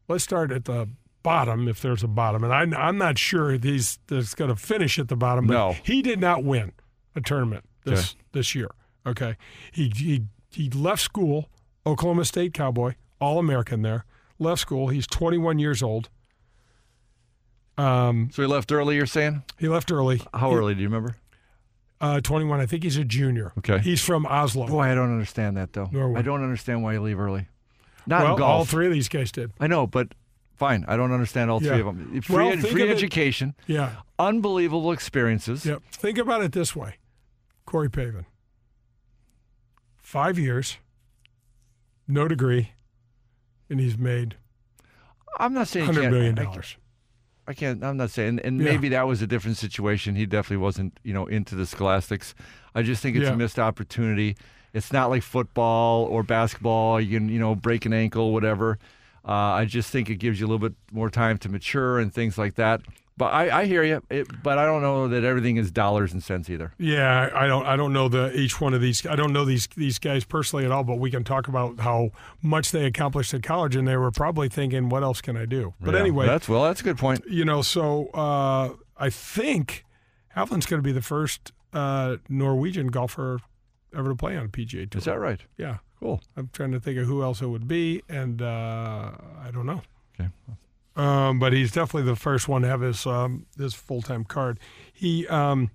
let's 0.08 0.24
start 0.24 0.50
at 0.50 0.64
the 0.64 0.88
bottom, 1.28 1.68
if 1.68 1.80
there's 1.82 2.02
a 2.02 2.08
bottom. 2.08 2.42
And 2.44 2.52
I, 2.52 2.60
I'm 2.88 2.96
not 2.98 3.18
sure 3.18 3.52
he's, 3.52 3.98
he's 4.08 4.34
going 4.34 4.48
to 4.48 4.56
finish 4.56 4.98
at 4.98 5.08
the 5.08 5.16
bottom, 5.16 5.46
but 5.46 5.54
No. 5.54 5.76
he 5.84 6.00
did 6.02 6.20
not 6.20 6.42
win 6.44 6.72
a 7.14 7.20
tournament 7.20 7.64
this 7.84 8.10
Okay. 8.12 8.20
this 8.32 8.54
year. 8.54 8.70
Okay, 9.06 9.36
he 9.72 9.92
he 9.94 10.24
he 10.50 10.68
left 10.70 11.02
school, 11.02 11.48
Oklahoma 11.86 12.24
State 12.24 12.52
Cowboy, 12.54 12.94
All 13.20 13.38
American 13.38 13.82
there. 13.82 14.04
Left 14.38 14.60
school. 14.60 14.88
He's 14.88 15.06
21 15.06 15.58
years 15.58 15.82
old. 15.82 16.08
Um, 17.76 18.30
So 18.32 18.42
he 18.42 18.48
left 18.48 18.70
early. 18.72 18.96
You're 18.96 19.06
saying? 19.06 19.42
he 19.58 19.68
left 19.68 19.90
early. 19.92 20.20
How 20.34 20.50
He- 20.50 20.56
early? 20.56 20.74
Do 20.74 20.80
you 20.82 20.88
remember? 20.88 21.16
Uh, 22.00 22.20
21. 22.20 22.60
I 22.60 22.66
think 22.66 22.84
he's 22.84 22.96
a 22.96 23.04
junior. 23.04 23.52
Okay. 23.58 23.78
He's 23.78 24.02
from 24.04 24.24
Oslo. 24.26 24.66
Boy, 24.68 24.82
I 24.84 24.94
don't 24.94 25.10
understand 25.12 25.56
that 25.56 25.72
though. 25.72 25.88
Nor 25.92 26.08
would- 26.10 26.18
I 26.18 26.22
don't 26.22 26.42
understand 26.42 26.82
why 26.82 26.92
you 26.94 27.00
leave 27.00 27.18
early. 27.18 27.46
Not 28.06 28.22
well, 28.22 28.32
in 28.34 28.38
golf. 28.38 28.50
all 28.50 28.64
three 28.64 28.86
of 28.86 28.92
these 28.92 29.08
guys 29.08 29.30
did. 29.32 29.52
I 29.60 29.66
know, 29.66 29.86
but 29.86 30.14
fine. 30.58 30.84
I 30.88 30.96
don't 30.96 31.12
understand 31.12 31.50
all 31.50 31.62
Yeah. 31.62 31.70
three 31.72 31.80
of 31.80 31.86
them. 31.86 32.20
Free, 32.22 32.34
Well, 32.36 32.56
free 32.58 32.82
of 32.82 32.90
it- 32.90 32.96
education, 32.96 33.54
Yeah. 33.66 33.96
unbelievable 34.18 34.92
experiences. 34.92 35.64
Yep. 35.64 35.82
Think 35.92 36.18
about 36.18 36.42
it 36.42 36.52
this 36.52 36.74
way 36.76 36.96
Corey 37.64 37.88
Pavin, 37.90 38.26
five 40.02 40.38
years, 40.38 40.78
no 42.06 42.28
degree, 42.28 42.72
and 43.70 43.80
he's 43.80 43.96
made 43.98 44.36
I'm 45.38 45.52
not 45.52 45.68
saying 45.68 45.86
he 45.86 45.92
$100. 45.92 46.38
I- 46.38 46.42
dollars. 46.44 46.76
I 47.46 47.54
can't. 47.54 47.84
I'm 47.84 47.96
not 47.96 48.10
saying, 48.10 48.40
and 48.42 48.58
Yeah. 48.58 48.64
maybe 48.64 48.88
that 48.90 49.06
was 49.06 49.22
a 49.22 49.26
different 49.26 49.56
situation. 49.56 50.16
He 50.16 50.26
definitely 50.26 50.56
wasn't, 50.62 50.98
you 51.04 51.14
know, 51.14 51.26
into 51.26 51.54
the 51.54 51.64
scholastics. 51.66 52.34
I 52.74 52.82
just 52.82 53.02
think 53.02 53.16
it's 53.16 53.24
Yeah. 53.26 53.32
a 53.32 53.36
missed 53.36 53.58
opportunity. 53.58 54.36
It's 54.74 54.92
not 54.92 55.08
like 55.10 55.22
football 55.22 56.04
or 56.04 56.22
basketball. 56.22 57.00
You 57.00 57.18
can, 57.18 57.28
you 57.28 57.38
know, 57.38 57.54
break 57.54 57.86
an 57.86 57.92
ankle, 57.92 58.32
whatever. 58.32 58.78
Uh, 59.28 59.32
I 59.32 59.66
just 59.66 59.90
think 59.90 60.08
it 60.08 60.16
gives 60.16 60.40
you 60.40 60.46
a 60.46 60.48
little 60.48 60.66
bit 60.66 60.74
more 60.90 61.10
time 61.10 61.36
to 61.38 61.48
mature 61.50 61.98
and 61.98 62.12
things 62.12 62.38
like 62.38 62.54
that. 62.54 62.80
But 63.18 63.34
I, 63.34 63.62
I 63.62 63.64
hear 63.66 63.82
you. 63.82 64.00
It, 64.10 64.28
but 64.44 64.58
I 64.58 64.64
don't 64.64 64.80
know 64.80 65.08
that 65.08 65.24
everything 65.24 65.56
is 65.56 65.72
dollars 65.72 66.12
and 66.12 66.22
cents 66.22 66.48
either. 66.48 66.72
Yeah, 66.78 67.30
I 67.34 67.48
don't. 67.48 67.66
I 67.66 67.74
don't 67.76 67.92
know 67.92 68.08
the 68.08 68.32
each 68.38 68.60
one 68.60 68.74
of 68.74 68.80
these. 68.80 69.04
I 69.04 69.16
don't 69.16 69.32
know 69.32 69.44
these 69.44 69.66
these 69.76 69.98
guys 69.98 70.24
personally 70.24 70.64
at 70.64 70.70
all. 70.70 70.84
But 70.84 71.00
we 71.00 71.10
can 71.10 71.24
talk 71.24 71.48
about 71.48 71.80
how 71.80 72.10
much 72.42 72.70
they 72.70 72.84
accomplished 72.86 73.34
at 73.34 73.42
college, 73.42 73.74
and 73.74 73.88
they 73.88 73.96
were 73.96 74.12
probably 74.12 74.48
thinking, 74.48 74.88
"What 74.88 75.02
else 75.02 75.20
can 75.20 75.36
I 75.36 75.46
do?" 75.46 75.74
But 75.80 75.94
Yeah, 75.94 76.00
anyway, 76.00 76.26
that's 76.26 76.48
well, 76.48 76.62
that's 76.62 76.80
a 76.80 76.84
good 76.84 76.96
point. 76.96 77.24
you 77.28 77.44
know, 77.44 77.60
so 77.60 78.06
uh, 78.14 78.74
I 78.96 79.10
think 79.10 79.84
Hovland's 80.36 80.66
going 80.66 80.80
to 80.80 80.86
be 80.86 80.92
the 80.92 81.02
first 81.02 81.50
uh, 81.72 82.18
Norwegian 82.28 82.86
golfer 82.86 83.40
ever 83.96 84.10
to 84.10 84.14
play 84.14 84.36
on 84.36 84.44
a 84.44 84.48
PGA 84.48 84.88
Tour. 84.88 84.98
Is 84.98 85.04
that 85.06 85.18
right? 85.18 85.40
Yeah, 85.56 85.78
Cool. 86.00 86.20
I'm 86.36 86.50
trying 86.52 86.72
to 86.72 86.80
think 86.80 86.98
of 86.98 87.06
who 87.06 87.22
else 87.22 87.42
it 87.42 87.46
would 87.46 87.66
be, 87.66 88.02
and 88.08 88.40
uh, 88.40 89.12
I 89.42 89.50
don't 89.52 89.66
know. 89.66 89.82
Okay. 90.18 90.30
Um, 90.96 91.38
but 91.38 91.52
he's 91.52 91.72
definitely 91.72 92.10
the 92.10 92.16
first 92.16 92.48
one 92.48 92.62
to 92.62 92.68
have 92.68 92.80
his 92.80 93.06
um, 93.06 93.46
his 93.56 93.74
full 93.74 94.02
time 94.02 94.24
card. 94.24 94.58
He 94.92 95.26
um, 95.28 95.70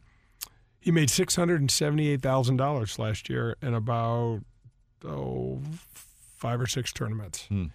he 0.80 0.92
made 0.92 1.10
six 1.10 1.36
hundred 1.36 1.62
and 1.62 1.72
seventy 1.72 2.10
eight 2.10 2.22
thousand 2.22 2.58
dollars 2.58 3.00
last 3.00 3.30
year 3.30 3.58
in 3.62 3.74
about 3.74 4.42
oh 5.06 5.62
five 6.38 6.60
or 6.60 6.68
six 6.68 6.92
tournaments. 6.92 7.46
Hmm. 7.48 7.68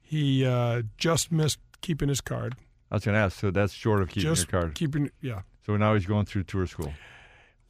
He 0.00 0.44
uh, 0.46 0.82
just 0.96 1.32
missed 1.32 1.58
keeping 1.80 2.08
his 2.08 2.20
card. 2.20 2.54
I 2.90 2.96
was 2.96 3.04
going 3.04 3.14
to 3.14 3.20
ask. 3.20 3.38
So 3.38 3.50
that's 3.50 3.72
short 3.72 4.00
of 4.00 4.08
keeping 4.08 4.34
just 4.34 4.50
your 4.52 4.60
card. 4.60 4.74
keeping 4.74 5.10
yeah. 5.20 5.42
So 5.66 5.76
now 5.76 5.94
he's 5.94 6.06
going 6.06 6.26
through 6.26 6.44
tour 6.44 6.66
school. 6.66 6.92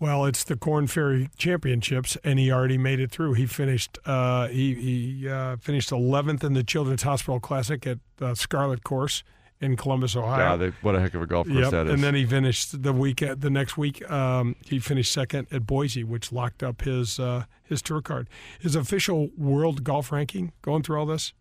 Well, 0.04 0.26
it's 0.26 0.44
the 0.44 0.54
Korn 0.54 0.86
Ferry 0.86 1.30
Championships, 1.38 2.18
and 2.22 2.38
he 2.38 2.52
already 2.52 2.76
made 2.76 3.00
it 3.00 3.10
through. 3.10 3.32
He 3.32 3.46
finished 3.46 3.98
uh, 4.04 4.48
he 4.48 4.74
he 4.74 5.26
uh, 5.26 5.56
finished 5.56 5.88
11th 5.88 6.44
in 6.44 6.52
the 6.52 6.62
Children's 6.62 7.04
Hospital 7.04 7.40
Classic 7.40 7.86
at 7.86 8.00
uh, 8.20 8.34
Scarlet 8.34 8.84
Course 8.84 9.24
in 9.62 9.76
Columbus, 9.76 10.14
Ohio. 10.14 10.38
Yeah, 10.50 10.56
they, 10.56 10.68
what 10.82 10.94
a 10.94 11.00
heck 11.00 11.14
of 11.14 11.22
a 11.22 11.26
golf 11.26 11.46
course 11.46 11.58
Yep. 11.58 11.70
that 11.70 11.86
is. 11.86 11.94
And 11.94 12.04
then 12.04 12.14
he 12.14 12.26
finished 12.26 12.82
the 12.82 12.92
week 12.92 13.22
at, 13.22 13.40
the 13.40 13.48
next 13.48 13.78
week. 13.78 14.06
Um, 14.10 14.56
he 14.66 14.78
finished 14.78 15.10
second 15.10 15.46
at 15.50 15.66
Boise, 15.66 16.04
which 16.04 16.30
locked 16.32 16.62
up 16.62 16.82
his 16.82 17.18
uh, 17.18 17.44
his 17.62 17.80
tour 17.80 18.02
card. 18.02 18.28
His 18.60 18.76
official 18.76 19.30
world 19.38 19.84
golf 19.84 20.12
ranking, 20.12 20.52
going 20.60 20.82
through 20.82 20.98
all 20.98 21.06
this, 21.06 21.32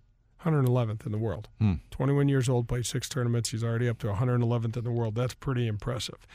111th 0.46 1.06
in 1.06 1.12
the 1.12 1.18
world. 1.18 1.48
Hmm. 1.60 1.74
21 1.92 2.28
years 2.30 2.50
old, 2.50 2.68
played 2.68 2.86
six 2.86 3.08
tournaments. 3.10 3.50
He's 3.50 3.64
already 3.64 3.88
up 3.90 4.00
to 4.00 4.08
111th 4.08 4.78
in 4.78 4.84
the 4.84 4.92
world. 4.92 5.16
That's 5.16 5.34
pretty 5.34 5.68
impressive. 5.68 6.26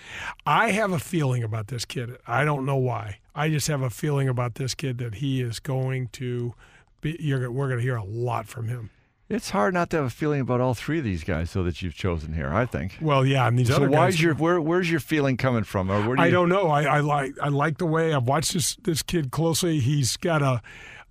I 0.46 0.70
have 0.70 0.92
a 0.92 0.98
feeling 0.98 1.42
about 1.42 1.68
this 1.68 1.84
kid. 1.84 2.16
I 2.26 2.44
don't 2.44 2.64
know 2.64 2.76
why. 2.76 3.18
I 3.34 3.48
just 3.48 3.68
have 3.68 3.82
a 3.82 3.90
feeling 3.90 4.28
about 4.28 4.54
this 4.56 4.74
kid 4.74 4.98
that 4.98 5.16
he 5.16 5.40
is 5.40 5.60
going 5.60 6.08
to 6.14 6.54
be. 7.00 7.16
You're, 7.20 7.50
we're 7.50 7.68
going 7.68 7.78
to 7.78 7.82
hear 7.84 7.96
a 7.96 8.04
lot 8.04 8.48
from 8.48 8.68
him. 8.68 8.90
it's 9.28 9.50
hard 9.50 9.74
not 9.74 9.90
to 9.90 9.96
have 9.98 10.06
a 10.06 10.10
feeling 10.10 10.40
about 10.40 10.60
all 10.60 10.72
three 10.74 10.98
of 10.98 11.04
these 11.04 11.22
guys, 11.22 11.50
so 11.50 11.62
that 11.62 11.82
you've 11.82 11.94
chosen 11.94 12.32
here. 12.32 12.48
I 12.52 12.64
think. 12.66 12.96
Well, 13.00 13.24
yeah, 13.26 13.46
and 13.46 13.58
these 13.58 13.68
So 13.68 13.76
other 13.76 13.90
why 13.90 14.06
guys. 14.06 14.14
is 14.14 14.22
your 14.22 14.34
where, 14.34 14.60
where's 14.60 14.90
your 14.90 15.00
feeling 15.00 15.36
coming 15.36 15.64
from, 15.64 15.90
or 15.90 16.00
where 16.06 16.16
do 16.16 16.22
you, 16.22 16.28
I 16.28 16.30
don't 16.30 16.48
know. 16.48 16.68
I, 16.68 16.84
I 16.84 17.00
like 17.00 17.34
I 17.42 17.48
like 17.48 17.78
the 17.78 17.86
way 17.86 18.12
I've 18.14 18.26
watched 18.26 18.54
this 18.54 18.76
this 18.82 19.02
kid 19.02 19.30
closely. 19.30 19.78
He's 19.80 20.16
got 20.16 20.40
a 20.42 20.62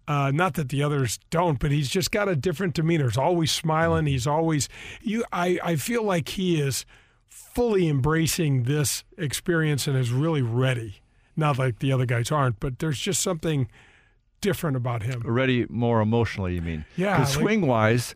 uh, 0.07 0.31
not 0.31 0.53
that 0.55 0.69
the 0.69 0.81
others 0.83 1.19
don't, 1.29 1.59
but 1.59 1.71
he's 1.71 1.89
just 1.89 2.11
got 2.11 2.29
a 2.29 2.35
different 2.35 2.73
demeanor. 2.73 3.05
He's 3.05 3.17
always 3.17 3.51
smiling. 3.51 4.05
He's 4.05 4.25
always 4.27 4.69
you. 5.01 5.23
I 5.31 5.59
I 5.63 5.75
feel 5.75 6.03
like 6.03 6.29
he 6.29 6.61
is 6.61 6.85
fully 7.27 7.87
embracing 7.87 8.63
this 8.63 9.03
experience 9.17 9.87
and 9.87 9.97
is 9.97 10.11
really 10.11 10.41
ready. 10.41 11.01
Not 11.35 11.57
like 11.57 11.79
the 11.79 11.91
other 11.91 12.05
guys 12.05 12.31
aren't, 12.31 12.59
but 12.59 12.79
there's 12.79 12.99
just 12.99 13.21
something 13.21 13.67
different 14.41 14.77
about 14.77 15.03
him. 15.03 15.21
ready 15.25 15.65
more 15.69 16.01
emotionally? 16.01 16.55
You 16.55 16.61
mean? 16.61 16.85
Yeah, 16.95 17.19
like- 17.19 17.27
swing 17.27 17.67
wise, 17.67 18.15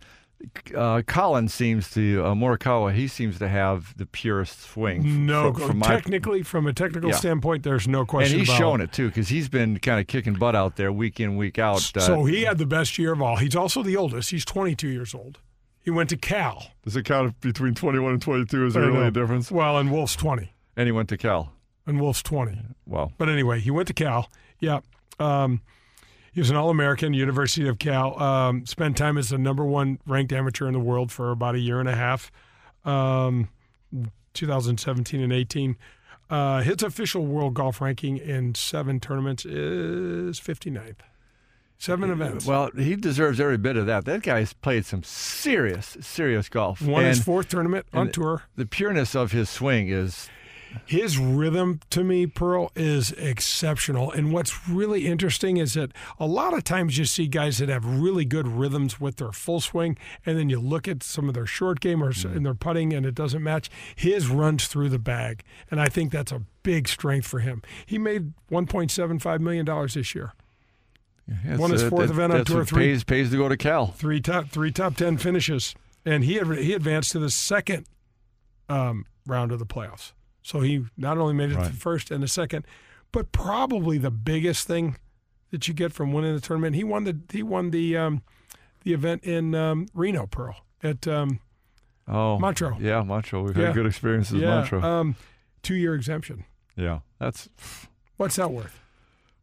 uh, 0.76 1.02
Collin 1.06 1.48
seems 1.48 1.90
to 1.92 2.24
uh, 2.26 2.34
Morikawa. 2.34 2.94
He 2.94 3.08
seems 3.08 3.40
to 3.40 3.48
have 3.48 3.96
the 3.98 4.06
purest 4.06 4.62
swing. 4.62 5.26
No, 5.26 5.54
from, 5.54 5.68
from 5.70 5.78
my 5.80 5.88
technically, 5.88 6.44
from 6.44 6.68
a 6.68 6.74
technical 6.74 7.10
Yeah. 7.10 7.16
standpoint, 7.16 7.64
there's 7.64 7.88
no 7.88 8.00
and 8.00 8.08
question. 8.08 8.40
he's 8.40 8.50
about 8.50 8.58
showing 8.58 8.82
it 8.82 8.92
too 8.94 9.08
because 9.08 9.30
he's 9.30 9.50
been 9.50 9.80
kind 9.80 10.00
of 10.00 10.08
kicking 10.08 10.34
butt 10.34 10.56
out 10.56 10.76
there 10.76 10.92
week 10.92 11.20
in 11.20 11.38
week 11.38 11.60
out. 11.60 11.92
Uh, 11.96 12.00
So 12.02 12.26
he 12.26 12.44
had 12.44 12.58
the 12.58 12.66
best 12.66 12.98
year 12.98 13.12
of 13.14 13.22
all. 13.22 13.38
He's 13.38 13.56
also 13.56 13.84
the 13.84 13.96
oldest. 13.98 14.32
He's 14.32 14.46
22 14.46 14.88
years 14.88 15.14
old. 15.14 15.40
He 15.84 15.90
went 15.90 16.10
to 16.12 16.18
Cal. 16.18 16.68
does 16.84 16.96
it 16.96 17.06
count 17.06 17.40
between 17.42 17.74
twenty 17.74 17.98
one 17.98 18.14
and 18.14 18.22
twenty 18.22 18.46
two? 18.46 18.68
Is 18.68 18.76
there 18.76 18.84
really 18.92 19.08
a 19.08 19.12
difference? 19.12 19.52
Well, 19.52 19.80
and 19.80 19.92
Wolff's 19.92 20.16
20. 20.16 20.54
And 20.78 20.86
he 20.88 20.92
went 20.92 21.10
to 21.10 21.18
Cal. 21.18 21.54
And 21.88 22.00
Wolff's 22.00 22.22
20. 22.22 22.56
Wow. 22.86 23.12
But 23.18 23.30
anyway, 23.30 23.60
he 23.60 23.72
went 23.72 23.88
to 23.88 23.94
Cal. 23.94 24.30
Yeah. 24.60 24.82
Um, 25.20 25.62
he 26.32 26.40
was 26.40 26.50
an 26.50 26.56
All 26.56 26.70
American, 26.70 27.14
University 27.14 27.68
of 27.68 27.80
Cal. 27.80 28.22
Um, 28.22 28.66
spent 28.66 28.98
time 28.98 29.18
as 29.18 29.30
the 29.30 29.38
number 29.38 29.66
one 29.66 30.00
ranked 30.06 30.32
amateur 30.32 30.68
in 30.68 30.74
the 30.74 30.80
world 30.80 31.12
for 31.12 31.32
about 31.32 31.56
a 31.56 31.60
year 31.60 31.80
and 31.80 31.90
a 31.90 31.96
half, 31.96 32.32
um, 32.86 33.50
2017 34.34 35.22
and 35.22 35.34
18. 35.34 35.78
Uh, 36.30 36.62
his 36.62 36.82
official 36.82 37.26
world 37.26 37.54
golf 37.54 37.82
ranking 37.82 38.18
in 38.18 38.56
seven 38.56 39.00
tournaments 39.00 39.46
is 39.46 40.40
59th. 40.40 40.96
Seven 41.78 42.12
events. 42.12 42.46
Well, 42.46 42.70
he 42.78 42.96
deserves 42.96 43.40
every 43.40 43.58
bit 43.58 43.76
of 43.76 43.88
that. 43.88 44.06
That 44.06 44.22
guy's 44.22 44.54
played 44.54 44.86
some 44.86 45.02
serious, 45.02 45.98
serious 46.00 46.48
golf. 46.48 46.80
Won 46.80 47.06
his 47.06 47.24
fourth 47.24 47.50
tournament 47.50 47.88
on 47.92 48.12
tour. 48.12 48.44
The 48.56 48.68
pureness 48.68 49.16
of 49.16 49.32
his 49.32 49.50
swing 49.50 49.90
is 49.90 50.30
His 50.86 51.18
rhythm 51.18 51.80
to 51.90 52.04
me, 52.04 52.28
Pearl, 52.28 52.72
is 52.76 53.12
exceptional. 53.14 54.12
And 54.12 54.32
what's 54.32 54.68
really 54.70 55.08
interesting 55.08 55.58
is 55.58 55.74
that 55.74 55.92
a 56.20 56.26
lot 56.26 56.54
of 56.54 56.64
times 56.64 56.98
you 56.98 57.06
see 57.06 57.28
guys 57.28 57.58
that 57.58 57.70
have 57.70 57.86
really 57.86 58.26
good 58.26 58.48
rhythms 58.48 59.00
with 59.00 59.18
their 59.18 59.32
full 59.32 59.60
swing, 59.60 59.98
and 60.26 60.38
then 60.38 60.50
you 60.50 60.60
look 60.60 60.88
at 60.88 61.04
some 61.04 61.28
of 61.28 61.34
their 61.34 61.46
short 61.46 61.80
game 61.80 62.04
or 62.04 62.10
s 62.10 62.24
in 62.24 62.44
their 62.44 62.54
putting, 62.54 62.94
and 62.94 63.06
it 63.06 63.16
doesn't 63.16 63.44
match. 63.44 63.70
His 63.96 64.28
runs 64.28 64.68
through 64.68 64.90
the 64.90 65.00
bag, 65.00 65.44
and 65.70 65.82
I 65.82 65.88
think 65.88 66.12
that's 66.12 66.32
a 66.32 66.42
big 66.64 66.88
strength 66.88 67.28
for 67.28 67.40
him. 67.40 67.62
He 67.86 67.98
made 67.98 68.34
1.75 68.52 69.40
million 69.40 69.66
dollars 69.66 69.96
this 69.96 70.14
year. 70.16 70.34
Yes, 71.46 71.60
Won 71.60 71.72
his 71.72 71.84
uh, 71.84 71.90
fourth 71.90 72.08
that- 72.08 72.14
event 72.14 72.34
on 72.34 72.46
tour, 72.46 72.66
three- 72.66 72.84
Pays, 72.88 73.04
pays 73.04 73.32
to 73.32 73.38
go 73.38 73.48
to 73.50 73.58
Cal. 73.58 73.88
Three 73.88 74.20
top 74.20 74.50
three 74.50 74.72
top 74.72 74.96
ten 74.96 75.18
finishes, 75.18 75.76
and 76.06 76.24
he 76.24 76.40
he 76.40 76.74
advanced 76.74 77.12
to 77.12 77.20
the 77.20 77.30
second 77.30 77.86
um, 78.70 79.06
round 79.26 79.52
of 79.52 79.60
the 79.60 79.66
playoffs. 79.66 80.14
So 80.42 80.62
he 80.62 80.86
not 80.98 81.18
only 81.18 81.34
made 81.34 81.52
it 81.52 81.54
to 81.54 81.60
Right. 81.60 81.72
the 81.72 81.78
first 81.78 82.10
and 82.12 82.24
the 82.24 82.28
second, 82.28 82.66
but 83.12 83.32
probably 83.32 83.98
the 83.98 84.12
biggest 84.12 84.68
thing 84.68 84.98
that 85.52 85.68
you 85.68 85.74
get 85.74 85.92
from 85.94 86.14
winning 86.14 86.34
the 86.34 86.42
tournament. 86.42 86.76
He 86.76 86.84
won 86.84 87.04
the 87.04 87.18
he 87.32 87.44
won 87.44 87.72
the 87.72 87.98
um, 87.98 88.22
the 88.84 88.94
event 88.94 89.24
in 89.24 89.54
um, 89.54 89.88
Reno, 89.94 90.26
Pearl 90.28 90.56
at 90.82 91.08
um, 91.08 91.40
Oh, 92.08 92.40
Montreux. 92.40 92.78
Yeah, 92.80 93.04
Montreux. 93.04 93.44
We've 93.44 93.58
Yeah. 93.58 93.68
had 93.68 93.76
good 93.76 93.86
experiences 93.86 94.42
yeah 94.42 94.48
Montreux. 94.62 94.82
um, 94.82 95.16
two 95.62 95.76
year 95.76 95.94
exemption. 95.94 96.46
yeah, 96.76 97.00
that's 97.20 97.48
What's 98.18 98.36
that 98.38 98.52
worth? 98.52 98.80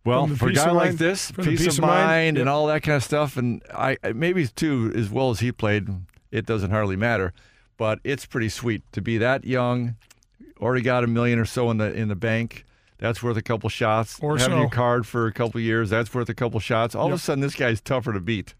well 0.04 0.26
for 0.28 0.48
a 0.48 0.52
guy 0.52 0.70
like 0.70 0.86
mind- 0.90 0.98
this, 0.98 1.30
peace, 1.32 1.46
peace 1.46 1.66
of 1.66 1.74
of 1.74 1.80
mind, 1.80 2.06
mind, 2.08 2.38
and 2.38 2.48
all 2.48 2.66
that 2.68 2.82
kind 2.82 2.96
of 2.96 3.04
stuff. 3.04 3.36
And 3.36 3.62
I- 3.72 3.98
maybe 4.14 4.46
too, 4.48 4.92
as 4.96 5.10
well 5.10 5.30
as 5.30 5.40
he 5.40 5.52
played, 5.52 5.88
it 6.32 6.46
doesn't 6.46 6.70
hardly 6.70 6.96
matter. 6.96 7.32
But 7.76 8.00
it's 8.02 8.26
pretty 8.26 8.48
sweet 8.48 8.82
to 8.92 9.00
be 9.02 9.18
that 9.18 9.44
young. 9.44 9.96
Already 10.60 10.82
got 10.82 11.04
a 11.04 11.06
million 11.06 11.38
or 11.38 11.44
so 11.44 11.70
in 11.70 11.78
the 11.78 11.92
in 11.92 12.08
the 12.08 12.16
bank. 12.16 12.64
That's 12.98 13.22
worth 13.22 13.36
a 13.36 13.42
couple 13.42 13.68
shots. 13.68 14.18
Or 14.20 14.38
Having 14.38 14.54
so. 14.54 14.60
your 14.60 14.70
card 14.70 15.06
for 15.06 15.26
a 15.26 15.32
couple 15.32 15.60
years, 15.60 15.90
that's 15.90 16.12
worth 16.12 16.28
a 16.28 16.34
couple 16.34 16.58
shots. 16.58 16.94
All 16.96 17.06
of 17.06 17.12
a 17.12 17.18
sudden, 17.18 17.40
this 17.40 17.54
guy's 17.54 17.80
tougher 17.80 18.12
to 18.12 18.20
beat. 18.20 18.54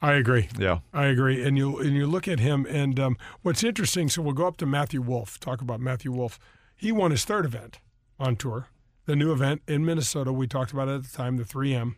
I 0.00 0.14
agree. 0.14 0.48
Yeah. 0.58 0.80
I 0.92 1.06
agree. 1.06 1.44
And 1.44 1.56
you 1.56 1.78
and 1.78 1.94
you 1.94 2.06
look 2.06 2.26
at 2.26 2.40
him, 2.40 2.66
and 2.68 2.98
um, 2.98 3.16
what's 3.42 3.62
interesting. 3.62 4.08
So 4.08 4.22
we'll 4.22 4.34
go 4.34 4.46
up 4.46 4.56
to 4.58 4.66
Matthew 4.66 5.00
Wolff. 5.00 5.38
Talk 5.38 5.60
about 5.60 5.80
Matthew 5.80 6.12
Wolff. 6.12 6.38
He 6.76 6.90
won 6.90 7.12
his 7.12 7.24
third 7.24 7.44
event 7.44 7.78
on 8.18 8.36
tour, 8.36 8.68
the 9.06 9.14
new 9.14 9.32
event 9.32 9.62
in 9.68 9.84
Minnesota. 9.84 10.32
We 10.32 10.48
talked 10.48 10.72
about 10.72 10.88
it 10.88 10.94
at 10.94 11.02
the 11.04 11.16
time, 11.16 11.36
the 11.36 11.44
3M. 11.44 11.94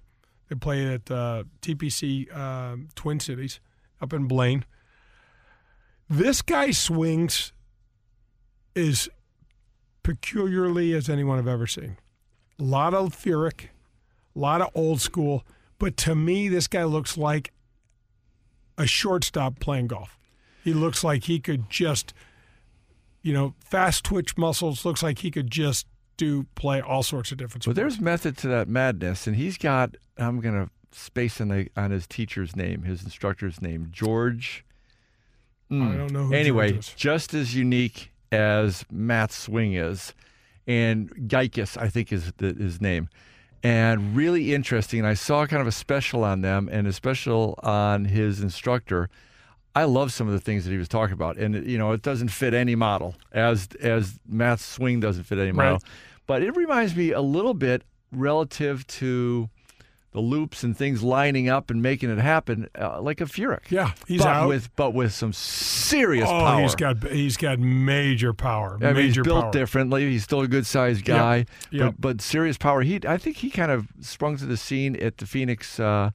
They 0.48 0.56
played 0.56 0.86
at 0.86 1.10
uh, 1.10 1.44
TPC 1.62 2.34
um 2.36 2.88
Twin 2.94 3.20
Cities 3.20 3.60
up 4.00 4.12
in 4.12 4.26
Blaine. 4.26 4.66
This 6.08 6.42
guy 6.42 6.70
swings 6.70 7.52
is 8.74 9.08
peculiarly 10.04 10.94
as 10.94 11.08
anyone 11.08 11.40
I've 11.40 11.48
ever 11.48 11.66
seen. 11.66 11.96
A 12.60 12.62
lot 12.62 12.94
of 12.94 13.16
Furyk, 13.16 13.64
a 14.36 14.38
lot 14.38 14.60
of 14.60 14.70
old 14.76 15.00
school, 15.00 15.44
but 15.80 15.96
to 15.98 16.14
me, 16.14 16.48
this 16.48 16.68
guy 16.68 16.84
looks 16.84 17.18
like 17.18 17.50
a 18.78 18.86
shortstop 18.86 19.58
playing 19.58 19.88
golf. 19.88 20.16
He 20.62 20.72
looks 20.72 21.02
like 21.02 21.24
he 21.24 21.40
could 21.40 21.68
just, 21.68 22.14
you 23.22 23.32
know, 23.32 23.54
fast 23.58 24.04
twitch 24.04 24.36
muscles. 24.36 24.84
Looks 24.84 25.02
like 25.02 25.18
he 25.18 25.30
could 25.30 25.50
just 25.50 25.86
do 26.16 26.46
play 26.54 26.80
all 26.80 27.02
sorts 27.02 27.32
of 27.32 27.38
different. 27.38 27.64
But 27.64 27.74
there's 27.74 28.00
method 28.00 28.36
to 28.38 28.48
that 28.48 28.68
madness, 28.68 29.26
and 29.26 29.36
he's 29.36 29.58
got. 29.58 29.96
I'm 30.16 30.40
gonna 30.40 30.70
space 30.92 31.40
on 31.40 31.48
the 31.48 31.68
on 31.76 31.90
his 31.90 32.06
teacher's 32.06 32.54
name, 32.54 32.84
his 32.84 33.02
instructor's 33.02 33.60
name, 33.60 33.88
George. 33.90 34.64
I 35.70 35.74
mm. 35.74 35.96
don't 35.96 36.12
know. 36.12 36.24
Who 36.24 36.34
anyway, 36.34 36.78
just 36.96 37.34
as 37.34 37.54
unique 37.54 38.13
as 38.34 38.84
Matt's 38.90 39.36
swing 39.36 39.74
is, 39.74 40.14
and 40.66 41.10
Gankas, 41.28 41.76
I 41.80 41.88
think 41.88 42.12
is 42.12 42.32
the, 42.38 42.52
his 42.54 42.80
name, 42.80 43.08
and 43.62 44.16
really 44.16 44.54
interesting. 44.54 45.04
I 45.04 45.14
saw 45.14 45.46
kind 45.46 45.60
of 45.62 45.66
a 45.68 45.72
special 45.72 46.24
on 46.24 46.40
them 46.42 46.68
and 46.70 46.86
a 46.86 46.92
special 46.92 47.58
on 47.62 48.04
his 48.06 48.40
instructor. 48.40 49.08
I 49.76 49.84
love 49.84 50.12
some 50.12 50.26
of 50.26 50.32
the 50.32 50.40
things 50.40 50.64
that 50.64 50.70
he 50.70 50.76
was 50.76 50.88
talking 50.88 51.14
about, 51.14 51.36
and 51.36 51.66
you 51.68 51.78
know, 51.78 51.92
it 51.92 52.02
doesn't 52.02 52.28
fit 52.28 52.54
any 52.54 52.74
model 52.74 53.14
as 53.32 53.68
as 53.80 54.18
Matt's 54.28 54.64
swing 54.64 55.00
doesn't 55.00 55.24
fit 55.24 55.38
any 55.38 55.52
model, 55.52 55.72
Right. 55.74 55.82
but 56.26 56.42
it 56.42 56.54
reminds 56.56 56.94
me 56.94 57.10
a 57.12 57.20
little 57.22 57.54
bit 57.54 57.82
relative 58.12 58.86
to 58.86 59.48
the 60.14 60.20
loops 60.20 60.62
and 60.62 60.76
things 60.76 61.02
lining 61.02 61.48
up 61.48 61.70
and 61.70 61.82
making 61.82 62.08
it 62.08 62.18
happen, 62.18 62.68
uh, 62.80 63.00
like 63.02 63.20
a 63.20 63.24
Furyk. 63.24 63.68
Yeah, 63.68 63.90
he's 64.06 64.22
but 64.22 64.28
out. 64.28 64.48
with 64.48 64.74
but 64.76 64.94
with 64.94 65.12
some 65.12 65.32
serious 65.32 66.28
oh, 66.28 66.38
power. 66.38 66.62
he's 66.62 66.76
got 66.76 67.04
he's 67.08 67.36
got 67.36 67.58
major 67.58 68.32
power. 68.32 68.78
I 68.80 68.92
mean, 68.92 68.96
he's 68.96 69.04
major 69.06 69.24
built 69.24 69.42
power. 69.42 69.52
differently. 69.52 70.08
He's 70.08 70.22
still 70.22 70.40
a 70.40 70.48
good 70.48 70.66
sized 70.66 71.04
guy, 71.04 71.46
Yep. 71.72 71.96
but 71.98 72.00
but 72.00 72.20
serious 72.22 72.56
power. 72.56 72.82
He, 72.82 73.00
I 73.06 73.18
think 73.18 73.38
he 73.38 73.50
kind 73.50 73.72
of 73.72 73.88
sprung 74.00 74.36
to 74.36 74.46
the 74.46 74.56
scene 74.56 74.94
at 74.96 75.18
the 75.18 75.26
Phoenix 75.26 75.80
uh, 75.80 76.10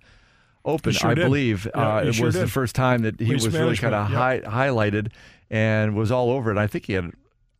Open. 0.63 0.93
Sure 0.93 1.11
I 1.11 1.13
did. 1.13 1.25
believe 1.25 1.67
Yeah, 1.75 1.97
uh, 1.97 2.01
it 2.03 2.13
sure 2.13 2.27
was 2.27 2.35
the 2.35 2.47
first 2.47 2.75
time 2.75 3.01
that 3.01 3.19
he 3.19 3.33
was 3.33 3.49
really 3.49 3.75
kind 3.75 3.93
of 3.93 4.09
management, 4.09 4.45
high, 4.45 4.67
highlighted 4.69 5.11
and 5.49 5.93
was 5.93 6.09
all 6.09 6.31
over 6.31 6.51
it. 6.51 6.57
I 6.57 6.67
think 6.67 6.85
he 6.85 6.93
had 6.93 7.11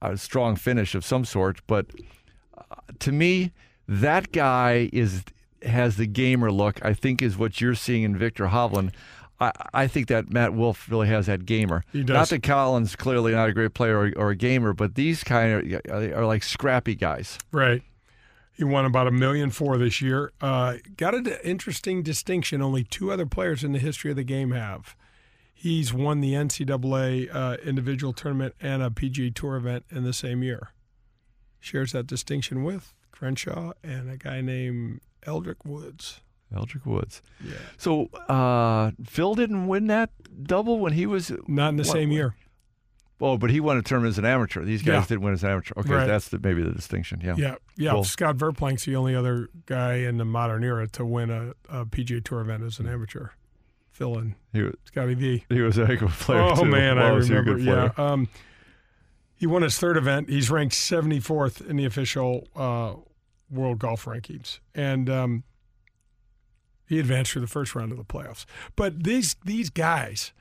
a 0.01 0.15
strong 0.15 0.55
finish 0.55 0.95
of 0.95 1.03
some 1.03 1.25
sort, 1.25 1.59
but 1.67 1.87
uh, 2.57 2.75
to 2.99 3.11
me, 3.11 3.51
that 3.89 4.31
guy 4.31 4.89
is 4.93 5.23
has 5.63 5.97
the 5.97 6.05
gamer 6.05 6.51
look. 6.51 6.83
I 6.83 6.93
think 6.93 7.21
is 7.21 7.37
what 7.37 7.61
you're 7.61 7.75
seeing 7.75 8.03
in 8.03 8.17
Viktor 8.17 8.47
Hovland. 8.47 8.93
I, 9.39 9.51
I 9.73 9.87
think 9.87 10.07
that 10.07 10.29
Matt 10.29 10.53
Wolff 10.53 10.89
really 10.89 11.07
has 11.07 11.27
that 11.27 11.45
gamer. 11.45 11.83
He 11.91 12.03
does. 12.03 12.13
Not 12.13 12.29
that 12.29 12.43
Collin's 12.43 12.95
clearly 12.95 13.31
not 13.31 13.49
a 13.49 13.53
great 13.53 13.73
player 13.73 13.97
or, 13.97 14.11
or 14.15 14.29
a 14.31 14.35
gamer, 14.35 14.73
but 14.73 14.95
these 14.95 15.23
kind 15.23 15.73
of 15.73 15.81
are, 15.89 16.19
are 16.19 16.25
like 16.25 16.43
scrappy 16.43 16.95
guys. 16.95 17.37
Right. 17.51 17.83
He 18.51 18.65
won 18.65 18.83
about 18.83 19.07
a 19.07 19.11
million 19.11 19.51
four 19.51 19.77
this 19.77 20.01
year. 20.01 20.33
Uh, 20.41 20.75
got 20.97 21.15
an 21.15 21.27
interesting 21.45 22.03
distinction. 22.03 22.61
Only 22.61 22.83
two 22.83 23.09
other 23.09 23.25
players 23.25 23.63
in 23.63 23.71
the 23.71 23.79
history 23.79 24.09
of 24.11 24.17
the 24.17 24.23
game 24.23 24.51
have. 24.51 24.97
He's 25.53 25.93
won 25.93 26.19
the 26.19 26.33
NCAA 26.33 27.33
uh, 27.33 27.57
individual 27.63 28.11
tournament 28.11 28.55
and 28.59 28.81
a 28.81 28.89
PGA 28.89 29.33
Tour 29.33 29.55
event 29.55 29.85
in 29.89 30.03
the 30.03 30.13
same 30.13 30.43
year. 30.43 30.69
Shares 31.61 31.93
that 31.93 32.07
distinction 32.07 32.63
with 32.63 32.93
Crenshaw 33.11 33.73
and 33.83 34.09
a 34.09 34.17
guy 34.17 34.41
named 34.41 35.01
Eldrick 35.25 35.65
Woods. 35.65 36.21
Eldrick 36.55 36.85
Woods. 36.85 37.21
Yeah. 37.43 37.53
So 37.77 38.05
uh, 38.27 38.91
Phil 39.05 39.35
didn't 39.35 39.67
win 39.67 39.87
that 39.87 40.09
double 40.43 40.79
when 40.79 40.93
he 40.93 41.05
was. 41.05 41.31
Not 41.47 41.69
in 41.69 41.75
the 41.77 41.83
What- 41.83 41.91
same 41.93 42.11
year. 42.11 42.35
Oh, 43.21 43.37
but 43.37 43.49
he 43.49 43.59
won 43.59 43.75
a 43.77 43.81
tournament 43.81 44.11
as 44.13 44.17
an 44.17 44.23
amateur. 44.23 44.63
These 44.63 44.81
guys 44.81 44.93
Yeah. 45.03 45.05
didn't 45.07 45.21
win 45.23 45.33
as 45.33 45.43
an 45.43 45.49
amateur. 45.51 45.73
Okay, 45.75 45.93
Right. 45.93 46.07
that's 46.07 46.29
the, 46.29 46.39
maybe 46.39 46.63
the 46.63 46.71
distinction. 46.71 47.19
Yeah. 47.21 47.35
Yeah, 47.37 47.55
yeah. 47.75 47.91
Cool. 47.91 48.05
Scott 48.05 48.37
Verplank's 48.37 48.85
the 48.85 48.95
only 48.95 49.13
other 49.13 49.49
guy 49.65 49.95
in 49.95 50.17
the 50.17 50.23
modern 50.23 50.63
era 50.63 50.87
to 50.87 51.03
win 51.05 51.29
a, 51.29 51.49
a 51.67 51.85
PGA 51.85 52.23
Tour 52.23 52.39
event 52.39 52.63
as 52.63 52.79
an 52.79 52.87
amateur. 52.87 53.27
Phil 53.91 54.17
and 54.17 54.35
He 54.53 54.61
was, 54.61 54.73
Scotty 54.85 55.15
V. 55.15 55.43
he 55.49 55.59
was 55.59 55.77
a 55.77 55.85
heck 55.85 56.01
of 56.01 56.13
a 56.13 56.23
player 56.23 56.39
oh 56.41 56.55
too. 56.55 56.65
man, 56.65 56.97
I 56.97 57.11
was 57.11 57.27
he 57.27 57.33
a 57.33 57.39
remember. 57.39 57.59
good 57.59 57.65
player. 57.67 57.93
Yeah, 57.97 58.11
um, 58.11 58.29
he 59.35 59.45
won 59.45 59.63
his 59.63 59.77
third 59.77 59.97
event. 59.97 60.29
He's 60.29 60.49
ranked 60.49 60.73
74th 60.75 61.67
in 61.69 61.75
the 61.75 61.83
official 61.83 62.47
uh, 62.55 62.93
world 63.51 63.79
golf 63.79 64.05
rankings, 64.05 64.59
and 64.73 65.09
um, 65.09 65.43
he 66.89 66.99
advanced 66.99 67.31
through 67.31 67.41
the 67.41 67.47
first 67.47 67.75
round 67.75 67.91
of 67.91 67.97
the 67.97 68.03
playoffs. 68.03 68.45
But 68.75 69.03
these 69.03 69.35
these 69.45 69.69
guys, 69.69 70.33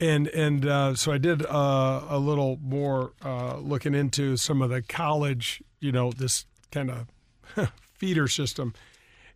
and 0.00 0.26
and 0.28 0.66
uh, 0.66 0.94
so 0.96 1.12
I 1.12 1.18
did 1.18 1.46
uh, 1.46 2.02
a 2.08 2.18
little 2.18 2.58
more 2.60 3.12
uh, 3.24 3.58
looking 3.58 3.94
into 3.94 4.36
some 4.36 4.60
of 4.60 4.70
the 4.70 4.82
college, 4.82 5.62
you 5.80 5.92
know, 5.92 6.10
this 6.10 6.46
kind 6.72 6.90
of 6.90 7.70
feeder 7.94 8.26
system, 8.26 8.74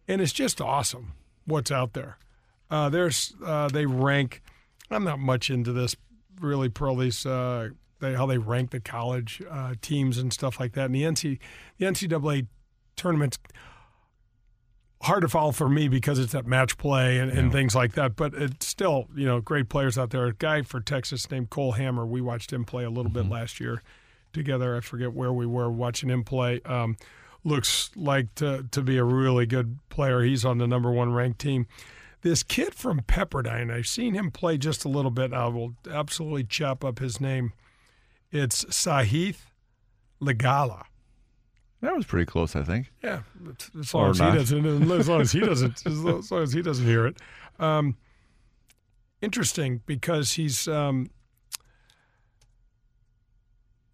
and 0.08 0.20
it's 0.20 0.32
just 0.32 0.60
awesome 0.60 1.12
what's 1.46 1.70
out 1.70 1.92
there. 1.92 2.18
Uh, 2.70 2.88
there's 2.88 3.34
uh, 3.44 3.68
they 3.68 3.86
rank. 3.86 4.42
I'm 4.90 5.04
not 5.04 5.20
much 5.20 5.50
into 5.50 5.72
this 5.72 5.94
really, 6.40 6.68
Pearl. 6.68 6.96
These 6.96 7.24
uh, 7.24 7.68
they, 8.00 8.14
how 8.14 8.26
they 8.26 8.38
rank 8.38 8.70
the 8.70 8.80
college 8.80 9.40
teams 9.80 10.18
and 10.18 10.32
stuff 10.32 10.58
like 10.58 10.72
that. 10.72 10.86
And 10.86 10.94
the 10.94 11.02
NC 11.02 11.38
the 11.78 11.86
NCAA 11.86 12.48
tournaments 12.98 13.38
hard 15.02 15.22
to 15.22 15.28
follow 15.28 15.52
for 15.52 15.68
me 15.68 15.88
because 15.88 16.18
it's 16.18 16.32
that 16.32 16.46
match 16.46 16.76
play 16.76 17.18
and, 17.18 17.30
and 17.30 17.52
things 17.52 17.74
like 17.74 17.92
that. 17.92 18.16
But 18.16 18.34
it's 18.34 18.66
still, 18.66 19.06
you 19.14 19.26
know, 19.26 19.40
great 19.40 19.68
players 19.68 19.96
out 19.96 20.10
there. 20.10 20.26
A 20.26 20.34
guy 20.34 20.62
for 20.62 20.80
Texas 20.80 21.30
named 21.30 21.50
Cole 21.50 21.72
Hammer. 21.72 22.04
We 22.04 22.20
watched 22.20 22.52
him 22.52 22.64
play 22.64 22.84
a 22.84 22.90
little 22.90 23.10
bit 23.10 23.28
last 23.28 23.60
year 23.60 23.82
together. 24.32 24.76
I 24.76 24.80
forget 24.80 25.12
where 25.12 25.32
we 25.32 25.46
were 25.46 25.70
watching 25.70 26.10
him 26.10 26.24
play. 26.24 26.60
Um, 26.64 26.96
looks 27.44 27.90
like 27.94 28.34
to 28.36 28.66
to 28.70 28.82
be 28.82 28.98
a 28.98 29.04
really 29.04 29.46
good 29.46 29.78
player. 29.88 30.22
He's 30.22 30.44
on 30.44 30.58
the 30.58 30.66
number 30.66 30.90
one 30.90 31.12
ranked 31.12 31.40
team. 31.40 31.66
This 32.22 32.42
kid 32.42 32.74
from 32.74 33.00
Pepperdine, 33.02 33.72
I've 33.72 33.86
seen 33.86 34.14
him 34.14 34.32
play 34.32 34.58
just 34.58 34.84
a 34.84 34.88
little 34.88 35.12
bit. 35.12 35.32
I 35.32 35.46
will 35.46 35.74
absolutely 35.88 36.42
chop 36.42 36.84
up 36.84 36.98
his 36.98 37.20
name. 37.20 37.52
It's 38.32 38.64
Sahith 38.64 39.38
Legala. 40.20 40.87
That 41.80 41.94
was 41.94 42.06
pretty 42.06 42.26
close, 42.26 42.56
I 42.56 42.62
think. 42.62 42.92
Yeah, 43.04 43.20
as 43.78 43.94
long 43.94 44.06
Or 44.06 44.10
as 44.10 44.18
not. 44.18 44.32
he 44.32 44.38
doesn't, 44.38 44.90
as 44.92 45.08
long 45.08 45.20
as 45.20 45.32
he 45.32 45.40
doesn't, 45.40 45.86
as 45.86 46.30
long 46.30 46.42
as 46.42 46.52
he 46.52 46.60
doesn't 46.62 46.84
hear 46.84 47.06
it. 47.06 47.16
Um, 47.60 47.96
interesting 49.22 49.82
because 49.86 50.32
he's 50.32 50.66
um, 50.66 51.10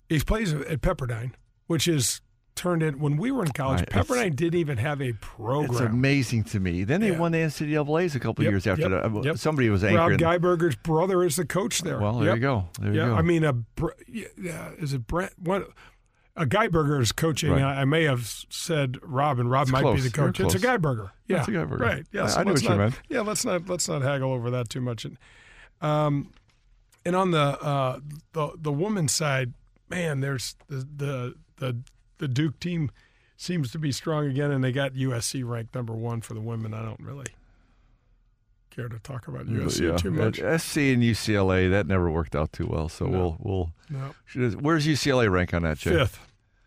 he 0.08 0.18
plays 0.20 0.52
at 0.52 0.80
Pepperdine, 0.80 1.32
which 1.66 1.88
is 1.88 2.20
turned 2.54 2.82
in 2.84 3.00
when 3.00 3.16
we 3.16 3.32
were 3.32 3.42
in 3.44 3.50
college. 3.50 3.84
Pepperdine 3.86 4.36
didn't 4.36 4.58
even 4.60 4.78
have 4.78 5.02
a 5.02 5.12
program. 5.14 5.70
It's 5.72 5.80
amazing 5.80 6.44
to 6.44 6.60
me. 6.60 6.84
Then 6.84 7.00
they 7.00 7.10
Yeah. 7.10 7.18
won 7.18 7.32
the 7.32 7.38
NCAA's 7.38 8.14
a 8.14 8.20
couple 8.20 8.44
Yep, 8.44 8.50
years 8.52 8.66
after 8.66 8.88
yep, 8.88 9.12
that. 9.12 9.24
Yep. 9.24 9.38
Somebody 9.38 9.70
was 9.70 9.82
angry. 9.82 9.98
Rob 9.98 10.12
anchoring. 10.12 10.40
Geiberger's 10.40 10.76
brother 10.76 11.24
is 11.24 11.34
the 11.36 11.44
coach 11.44 11.80
there. 11.80 11.98
well, 11.98 12.18
there 12.20 12.34
you 12.34 12.40
go. 12.40 12.68
There 12.80 12.90
you 12.92 13.00
go. 13.00 13.14
I 13.14 13.22
mean, 13.22 13.42
a 13.44 13.56
yeah, 14.08 14.70
is 14.78 14.92
it 14.94 15.06
Brent? 15.06 15.32
What? 15.38 15.68
A 16.36 16.44
Geiberger 16.46 17.00
is 17.00 17.12
coaching. 17.12 17.52
Right. 17.52 17.62
I, 17.62 17.82
I 17.82 17.84
may 17.84 18.04
have 18.04 18.28
said 18.48 18.98
Rob, 19.02 19.38
and 19.38 19.48
Rob 19.50 19.62
It's 19.64 19.72
might 19.72 19.82
close. 19.82 20.02
be 20.02 20.08
the 20.08 20.10
coach. 20.16 20.40
It's 20.40 20.54
a 20.54 20.58
close. 20.58 20.70
Geiberger. 20.78 21.10
Yeah, 21.28 21.38
It's 21.40 21.48
a. 21.48 21.66
Right. 21.66 22.04
Yeah. 22.12 22.24
I- 22.24 22.26
so 22.26 22.40
I 22.40 22.44
knew 22.44 22.50
let's 22.50 22.62
what 22.62 22.70
you 22.72 22.76
not- 22.76 22.78
meant. 22.78 23.00
Yeah. 23.08 23.20
Let's 23.20 23.44
not 23.44 23.68
let's 23.68 23.88
not 23.88 24.02
haggle 24.02 24.32
over 24.32 24.50
that 24.50 24.68
too 24.68 24.80
much. 24.80 25.04
And, 25.04 25.16
um, 25.80 26.32
and 27.04 27.14
on 27.14 27.30
the 27.30 27.38
uh, 27.62 28.00
the 28.32 28.50
the 28.56 28.72
woman's 28.72 29.12
side, 29.12 29.52
man, 29.88 30.20
there's 30.20 30.56
the 30.68 30.76
the 30.96 31.34
the 31.58 31.76
the 32.18 32.28
Duke 32.28 32.58
team 32.58 32.90
seems 33.36 33.70
to 33.72 33.78
be 33.78 33.92
strong 33.92 34.26
again, 34.26 34.50
and 34.50 34.64
they 34.64 34.72
got 34.72 34.94
USC 34.94 35.44
ranked 35.48 35.74
number 35.74 35.92
one 35.92 36.20
for 36.20 36.34
the 36.34 36.40
women. 36.40 36.72
I 36.74 36.82
don't 36.82 37.00
really 37.00 37.26
care 38.74 38.88
to 38.88 38.98
talk 38.98 39.28
about 39.28 39.46
USC 39.46 39.88
yeah. 39.90 39.96
too 39.96 40.10
much. 40.10 40.38
At 40.40 40.60
SC 40.60 40.76
and 40.78 41.02
UCLA, 41.02 41.70
that 41.70 41.86
never 41.86 42.10
worked 42.10 42.34
out 42.34 42.52
too 42.52 42.66
well. 42.66 42.88
So 42.88 43.06
No. 43.06 43.36
we'll 43.40 43.72
we'll. 43.90 44.54
Where's 44.60 44.86
UCLA 44.86 45.30
rank 45.30 45.54
on 45.54 45.62
that, 45.62 45.78
Jay? 45.78 45.90
Fifth 45.92 46.18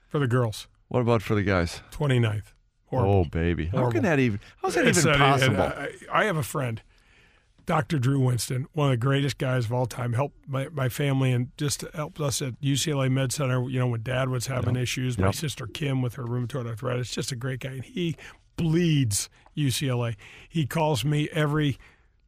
for 0.07 0.19
the 0.19 0.27
girls, 0.27 0.67
What 0.87 1.01
about 1.01 1.21
for 1.21 1.35
the 1.35 1.43
guys? 1.43 1.81
29th. 1.91 2.53
Horrible. 2.85 3.11
Oh 3.13 3.23
baby, 3.25 3.65
how 3.65 3.71
Horrible. 3.79 3.91
can 3.93 4.03
that 4.03 4.19
even? 4.19 4.39
How's 4.61 4.75
that 4.75 4.87
It's 4.87 4.99
even 4.99 5.11
and 5.11 5.19
possible? 5.19 5.61
I, 5.61 5.89
I 6.09 6.23
have 6.23 6.37
a 6.37 6.43
friend, 6.43 6.81
Dr. 7.65 7.99
Drew 7.99 8.21
Winston, 8.21 8.65
one 8.71 8.87
of 8.87 8.91
the 8.91 8.97
greatest 9.05 9.37
guys 9.37 9.65
of 9.65 9.73
all 9.73 9.85
time. 9.87 10.13
Helped 10.13 10.47
my, 10.47 10.69
my 10.69 10.87
family 10.87 11.33
and 11.33 11.49
just 11.57 11.83
helped 11.93 12.21
us 12.21 12.41
at 12.41 12.59
UCLA 12.61 13.11
Med 13.11 13.33
Center. 13.33 13.67
You 13.69 13.79
know, 13.79 13.87
when 13.87 14.03
Dad 14.03 14.29
was 14.29 14.47
having 14.47 14.77
issues, 14.77 15.17
my 15.17 15.25
Yep. 15.27 15.35
sister 15.35 15.67
Kim 15.67 16.01
with 16.01 16.13
her 16.15 16.23
rheumatoid 16.23 16.65
arthritis. 16.65 17.11
Just 17.11 17.33
a 17.33 17.35
great 17.35 17.59
guy, 17.59 17.71
and 17.71 17.83
he 17.83 18.15
bleeds 18.55 19.29
UCLA. 19.57 20.15
He 20.47 20.65
calls 20.65 21.03
me 21.03 21.27
every 21.33 21.77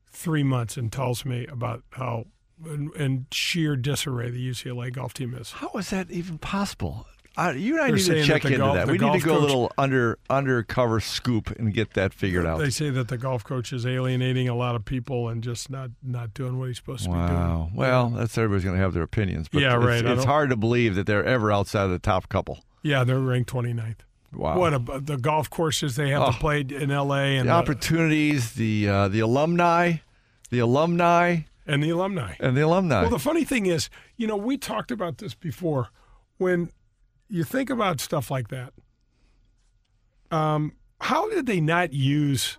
three 0.10 0.44
months 0.44 0.78
and 0.78 0.92
tells 0.92 1.26
me 1.26 1.46
about 1.48 1.84
how 1.92 2.26
in, 2.66 2.92
in 2.96 3.26
sheer 3.32 3.76
disarray 3.76 4.30
the 4.30 4.50
UCLA 4.50 4.92
golf 4.92 5.14
team 5.14 5.34
is. 5.34 5.52
How 5.54 5.72
is 5.76 5.90
that 5.92 6.12
even 6.12 6.38
possible? 6.38 7.06
I, 7.38 7.52
you 7.52 7.76
and 7.76 7.84
I 7.84 7.88
They're 7.88 7.96
need 7.96 8.06
to 8.06 8.24
check 8.26 8.42
that 8.42 8.52
into 8.52 8.58
golf- 8.66 8.76
that. 8.76 8.88
We 8.88 8.98
need 8.98 9.14
to 9.22 9.26
go 9.26 9.38
a 9.38 9.40
little 9.40 9.72
under 9.78 10.20
undercover 10.30 11.00
scoop 11.00 11.58
and 11.58 11.74
get 11.74 11.94
that 11.94 12.14
figured 12.14 12.46
out. 12.46 12.60
They 12.60 12.70
say 12.70 12.90
that 12.90 13.08
the 13.08 13.18
golf 13.18 13.46
coach 13.46 13.72
is 13.72 13.86
alienating 13.86 14.50
a 14.50 14.56
lot 14.56 14.76
of 14.76 14.84
people 14.84 15.30
and 15.30 15.42
just 15.42 15.70
not 15.70 15.92
not 16.04 16.34
doing 16.34 16.60
what 16.60 16.68
he's 16.68 16.78
supposed 16.78 17.06
to 17.06 17.10
be 17.10 17.16
doing. 17.16 17.30
Wow. 17.30 17.70
Well, 17.74 18.10
that's 18.10 18.38
everybody's 18.38 18.66
going 18.66 18.76
to 18.76 18.82
have 18.82 18.94
their 18.94 19.04
opinions. 19.04 19.48
But 19.48 19.62
Yeah, 19.62 19.78
it's, 19.78 19.86
right. 19.86 20.06
It's 20.06 20.26
hard 20.26 20.50
to 20.50 20.58
believe 20.58 20.96
that 20.96 21.06
they're 21.06 21.24
ever 21.24 21.52
outside 21.52 21.84
of 21.84 21.92
the 21.92 22.00
top 22.00 22.28
couple. 22.28 22.60
Yeah, 22.82 23.04
they're 23.06 23.20
ranked 23.20 23.52
29th. 23.54 24.00
Wow. 24.34 24.58
What 24.60 24.74
a, 24.74 25.00
the 25.00 25.18
golf 25.18 25.50
courses 25.50 25.96
they 25.96 26.10
have 26.10 26.22
Oh. 26.22 26.32
to 26.32 26.38
play 26.38 26.62
in 26.62 26.92
L.A. 26.92 27.38
and 27.38 27.48
the 27.48 27.54
the, 27.54 27.58
opportunities, 27.58 28.54
the 28.54 28.88
uh, 28.88 29.08
the 29.08 29.20
alumni, 29.22 29.98
the 30.50 30.60
alumni, 30.60 31.40
and 31.66 31.82
the 31.84 31.90
alumni. 31.90 32.36
and 32.40 32.56
the 32.56 32.62
alumni. 32.62 33.02
Well, 33.02 33.10
the 33.10 33.20
funny 33.20 33.44
thing 33.44 33.66
is, 33.66 33.90
you 34.18 34.28
know, 34.28 34.38
we 34.38 34.58
talked 34.58 34.92
about 34.92 35.18
this 35.18 35.34
before. 35.34 35.90
When 36.38 36.72
you 37.28 37.44
think 37.44 37.70
about 37.70 38.00
stuff 38.02 38.30
like 38.32 38.48
that, 38.50 38.74
um, 40.32 40.74
how 41.02 41.30
did 41.30 41.46
they 41.46 41.60
not 41.60 41.94
use 41.94 42.58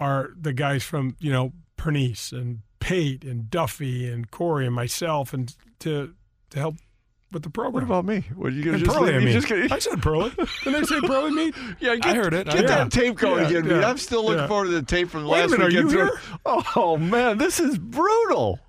our 0.00 0.30
the 0.40 0.52
guys 0.52 0.82
from 0.84 1.16
you 1.18 1.32
know 1.32 1.52
Pernice 1.76 2.32
and 2.32 2.60
Pate 2.80 3.24
and 3.24 3.50
Duffy 3.50 4.08
and 4.10 4.30
Corey 4.30 4.66
and 4.66 4.74
myself 4.74 5.32
and 5.32 5.54
to 5.80 6.14
to 6.50 6.58
help 6.58 6.76
with 7.32 7.42
the 7.42 7.50
What 7.70 7.82
about 7.82 8.04
me? 8.04 8.24
What 8.34 8.48
are 8.48 8.50
you 8.54 8.62
going 8.62 8.74
and 8.76 8.84
to 8.84 8.86
just 8.86 8.96
Pearly, 8.98 9.12
leave 9.12 9.16
I 9.16 9.18
me? 9.18 9.24
mean. 9.26 9.34
Just 9.34 9.48
gonna, 9.48 9.68
I 9.70 9.78
said 9.78 10.00
Pearly. 10.02 10.30
Didn't 10.64 10.74
I 10.76 10.82
say 10.82 11.00
Pearly 11.00 11.30
meat? 11.32 11.54
yeah, 11.80 11.96
get, 11.96 12.06
I 12.06 12.14
heard 12.14 12.34
it. 12.34 12.48
I 12.48 12.52
Get 12.52 12.60
heard 12.62 12.68
that 12.70 12.86
it. 12.86 12.92
tape 12.92 13.16
going 13.16 13.42
Yeah, 13.44 13.48
again, 13.50 13.62
Pete. 13.64 13.72
yeah, 13.72 13.88
I'm 13.90 13.98
still 13.98 14.22
looking 14.24 14.38
yeah. 14.38 14.46
forward 14.48 14.66
to 14.66 14.72
the 14.72 14.82
tape 14.82 15.10
from 15.10 15.26
Wait 15.26 15.38
a 15.38 15.42
last 15.42 15.50
minute, 15.50 15.64
are 15.64 15.68
weekend. 15.68 15.90
you 15.90 15.96
through- 15.96 16.06
here? 16.06 16.64
Oh 16.76 16.96
man, 16.96 17.38
this 17.38 17.58
is 17.60 17.78
brutal. 17.78 18.60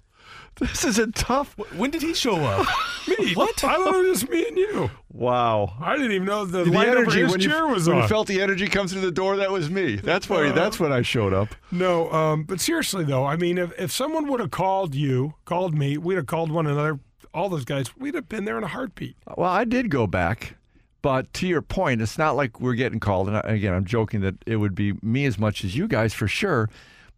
This 0.60 0.84
is 0.86 0.98
a 0.98 1.06
tough. 1.12 1.56
When 1.76 1.92
did 1.92 2.02
he 2.02 2.16
show 2.16 2.36
up? 2.38 2.66
Me? 3.08 3.36
What? 3.36 3.64
I 3.64 3.76
thought 3.76 3.94
it 3.94 4.08
was 4.10 4.22
just 4.22 4.32
me 4.32 4.48
and 4.48 4.58
you. 4.58 4.90
Wow. 5.12 5.76
I 5.80 5.96
didn't 5.96 6.14
even 6.14 6.26
know 6.26 6.46
the, 6.46 6.64
The 6.64 6.72
light 6.72 6.88
over 6.90 6.98
energy 7.02 7.22
his 7.22 7.32
when 7.32 7.40
you, 7.42 7.50
chair 7.50 7.68
was 7.68 7.88
when 7.88 7.98
on. 7.98 8.02
you 8.04 8.10
felt 8.10 8.26
the 8.28 8.42
energy 8.42 8.68
come 8.68 8.88
through 8.88 9.02
the 9.02 9.12
door, 9.12 9.36
that 9.38 9.52
was 9.52 9.70
me. 9.70 9.98
That's 9.98 10.28
why. 10.28 10.52
that's 10.52 10.80
when 10.80 10.92
I 10.92 11.04
showed 11.04 11.32
up. 11.32 11.50
No, 11.70 12.12
um, 12.12 12.44
but 12.44 12.60
seriously 12.60 13.04
though, 13.04 13.24
I 13.24 13.36
mean, 13.36 13.60
if, 13.60 13.72
if 13.80 13.92
someone 13.92 14.28
would 14.30 14.40
have 14.40 14.50
called 14.50 14.96
you, 14.96 15.36
called 15.46 15.76
me, 15.76 15.96
we'd 16.00 16.16
have 16.16 16.26
called 16.26 16.50
one 16.50 16.66
another. 16.66 17.00
All 17.38 17.50
those 17.50 17.66
guys, 17.66 17.96
we'd 17.96 18.16
have 18.16 18.28
been 18.28 18.46
there 18.46 18.58
in 18.58 18.64
a 18.64 18.68
heartbeat. 18.68 19.16
Well, 19.38 19.52
I 19.52 19.64
did 19.64 19.92
go 19.92 20.08
back, 20.08 20.56
but 21.04 21.32
to 21.36 21.46
your 21.46 21.62
point, 21.62 22.02
it's 22.02 22.18
not 22.18 22.36
like 22.36 22.60
we're 22.60 22.74
getting 22.74 23.00
called. 23.00 23.30
And 23.30 23.40
again, 23.46 23.76
I'm 23.76 23.86
joking 23.86 24.22
that 24.22 24.34
it 24.48 24.56
would 24.56 24.74
be 24.74 24.94
me 25.04 25.26
as 25.28 25.38
much 25.38 25.64
as 25.64 25.76
you 25.76 25.88
guys 25.88 26.16
for 26.16 26.28
sure. 26.28 26.68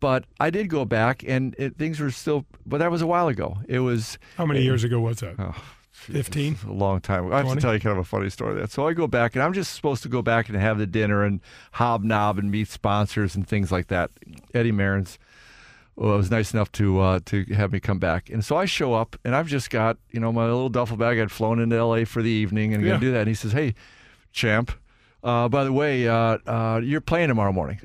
But 0.01 0.25
I 0.37 0.49
did 0.49 0.69
go 0.69 0.83
back, 0.83 1.23
and 1.25 1.55
it, 1.57 1.77
things 1.77 2.01
were 2.01 2.11
still. 2.11 2.45
But 2.65 2.79
that 2.79 2.91
was 2.91 3.01
a 3.01 3.07
while 3.07 3.29
ago. 3.29 3.59
It 3.69 3.79
was 3.79 4.19
How 4.35 4.45
many 4.45 4.61
years 4.61 4.83
ago 4.83 4.99
was 4.99 5.21
that? 5.21 5.35
Oh, 5.39 5.55
Fifteen. 5.91 6.57
a 6.67 6.73
long 6.73 6.99
time. 6.99 7.27
ago. 7.27 7.33
I 7.33 7.37
have 7.37 7.45
20? 7.45 7.61
to 7.61 7.65
tell 7.65 7.73
you 7.73 7.79
kind 7.79 7.97
of 7.97 7.99
a 7.99 8.03
funny 8.03 8.29
story. 8.29 8.59
That 8.59 8.71
so 8.71 8.85
I 8.89 8.91
go 8.91 9.07
back, 9.07 9.35
and 9.37 9.41
I'm 9.41 9.53
just 9.53 9.73
supposed 9.73 10.03
to 10.03 10.09
go 10.09 10.21
back 10.21 10.49
and 10.49 10.57
have 10.57 10.79
the 10.79 10.85
dinner 10.85 11.23
and 11.23 11.39
hobnob 11.71 12.37
and 12.39 12.51
meet 12.51 12.67
sponsors 12.67 13.35
and 13.35 13.47
things 13.47 13.71
like 13.71 13.87
that. 13.87 14.11
Eddie 14.53 14.73
Merrins 14.73 15.17
well, 15.99 16.17
was 16.17 16.31
nice 16.31 16.53
enough 16.53 16.71
to 16.73 16.99
uh, 16.99 17.19
to 17.25 17.43
have 17.53 17.71
me 17.73 17.79
come 17.79 17.99
back, 17.99 18.29
and 18.29 18.43
so 18.43 18.55
I 18.55 18.65
show 18.65 18.93
up, 18.93 19.15
and 19.25 19.35
I've 19.35 19.47
just 19.47 19.69
got 19.69 19.97
you 20.11 20.19
know 20.19 20.31
my 20.31 20.43
little 20.45 20.69
duffel 20.69 20.97
bag. 20.97 21.19
I'd 21.19 21.31
flown 21.31 21.59
into 21.59 21.75
L.A. 21.75 22.05
for 22.05 22.21
the 22.21 22.29
evening, 22.29 22.73
and 22.73 22.83
Yeah. 22.83 22.91
gonna 22.91 23.01
do 23.01 23.11
that. 23.11 23.19
And 23.19 23.27
he 23.27 23.33
says, 23.35 23.51
"Hey, 23.51 23.73
champ, 24.31 24.71
uh, 25.23 25.49
by 25.49 25.63
the 25.63 25.73
way, 25.73 26.07
uh, 26.07 26.37
uh, 26.47 26.81
you're 26.83 27.01
playing 27.01 27.27
tomorrow 27.27 27.51
morning." 27.51 27.79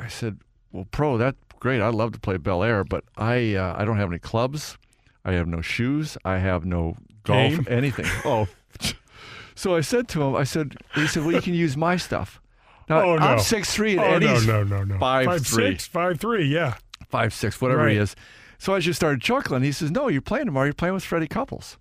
I 0.00 0.08
said, 0.08 0.38
"Well, 0.72 0.86
pro, 0.90 1.18
that's 1.18 1.36
great. 1.60 1.80
I'd 1.80 1.94
love 1.94 2.12
to 2.12 2.18
play 2.20 2.36
Bel 2.38 2.62
Air, 2.62 2.84
but 2.84 3.04
I 3.16 3.54
uh, 3.54 3.74
I 3.78 3.84
don't 3.84 3.98
have 3.98 4.08
any 4.10 4.18
clubs. 4.18 4.78
I 5.24 5.32
have 5.34 5.46
no 5.46 5.60
shoes. 5.60 6.16
I 6.24 6.38
have 6.38 6.64
no 6.64 6.96
golf, 7.24 7.52
Game? 7.52 7.66
anything. 7.68 8.06
oh." 8.24 8.48
So 9.54 9.76
I 9.76 9.82
said 9.82 10.08
to 10.08 10.22
him, 10.22 10.34
I 10.34 10.44
said, 10.44 10.76
he 10.94 11.06
said, 11.06 11.24
well, 11.24 11.32
you 11.34 11.42
can 11.42 11.52
use 11.54 11.76
my 11.76 11.96
stuff. 11.96 12.40
Now, 12.88 13.02
Oh, 13.02 13.16
no. 13.16 13.24
I'm 13.26 13.38
six 13.38 13.72
three, 13.72 13.92
and 13.92 14.00
Oh 14.00 14.04
Eddie's 14.14 14.46
no, 14.46 14.64
no, 14.64 14.78
no, 14.78 14.84
no. 14.94 14.98
five, 14.98 15.26
five 15.26 15.46
three. 15.46 15.72
six, 15.72 15.86
five 15.86 16.18
three. 16.18 16.46
Yeah. 16.46 16.74
Five 17.12 17.32
six, 17.32 17.60
whatever 17.60 17.88
he 17.88 17.96
is. 17.96 18.16
So 18.58 18.74
I 18.74 18.80
just 18.80 18.98
started 18.98 19.20
chuckling. 19.20 19.62
He 19.62 19.70
says, 19.70 19.92
"No, 19.92 20.08
you're 20.08 20.20
playing 20.20 20.46
tomorrow. 20.46 20.66
You're 20.66 20.74
playing 20.74 20.94
with 20.94 21.04
Freddie 21.04 21.28
Couples." 21.28 21.78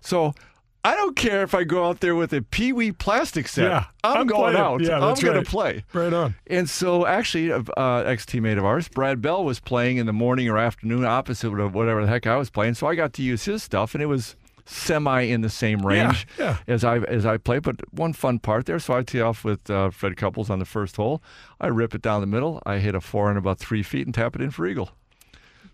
So 0.00 0.34
I 0.82 0.94
don't 0.94 1.14
care 1.14 1.42
if 1.42 1.54
I 1.54 1.64
go 1.64 1.86
out 1.86 2.00
there 2.00 2.14
with 2.14 2.32
a 2.32 2.40
Pee 2.40 2.72
Wee 2.72 2.90
plastic 2.90 3.48
set. 3.48 3.64
Yeah, 3.64 3.84
I'm, 4.02 4.22
I'm 4.22 4.26
going 4.26 4.54
playing. 4.54 4.56
out. 4.56 4.80
Yeah, 4.80 4.94
I'm 4.94 5.14
going 5.14 5.36
right. 5.36 5.44
to 5.44 5.50
play. 5.50 5.84
Right 5.92 6.12
on. 6.12 6.34
And 6.46 6.70
so, 6.70 7.04
actually, 7.06 7.52
uh, 7.52 7.98
ex 8.06 8.24
teammate 8.24 8.56
of 8.56 8.64
ours, 8.64 8.88
Brad 8.88 9.20
Bell, 9.20 9.44
was 9.44 9.60
playing 9.60 9.98
in 9.98 10.06
the 10.06 10.14
morning 10.14 10.48
or 10.48 10.56
afternoon, 10.56 11.04
opposite 11.04 11.52
of 11.52 11.74
whatever 11.74 12.02
the 12.02 12.08
heck 12.08 12.26
I 12.26 12.36
was 12.36 12.48
playing. 12.48 12.74
So 12.74 12.86
I 12.86 12.94
got 12.94 13.12
to 13.14 13.22
use 13.22 13.44
his 13.44 13.62
stuff, 13.62 13.94
and 13.94 14.02
it 14.02 14.06
was 14.06 14.36
semi 14.64 15.22
in 15.22 15.40
the 15.40 15.50
same 15.50 15.84
range 15.84 16.26
yeah. 16.38 16.58
as 16.66 16.84
I 16.84 16.98
as 16.98 17.26
I 17.26 17.36
play. 17.36 17.58
But 17.58 17.80
one 17.92 18.12
fun 18.12 18.38
part 18.38 18.66
there. 18.66 18.78
So 18.78 18.94
I 18.94 19.02
tee 19.02 19.20
off 19.20 19.44
with 19.44 19.70
uh, 19.70 19.90
Fred 19.90 20.16
Couples 20.16 20.50
on 20.50 20.58
the 20.58 20.64
first 20.64 20.96
hole. 20.96 21.22
I 21.60 21.68
rip 21.68 21.94
it 21.94 22.02
down 22.02 22.20
the 22.20 22.26
middle. 22.26 22.62
I 22.66 22.78
hit 22.78 22.94
a 22.94 23.00
four 23.00 23.30
in 23.30 23.36
about 23.36 23.58
three 23.58 23.82
feet 23.82 24.06
and 24.06 24.14
tap 24.14 24.34
it 24.34 24.42
in 24.42 24.50
for 24.50 24.66
eagle. 24.66 24.90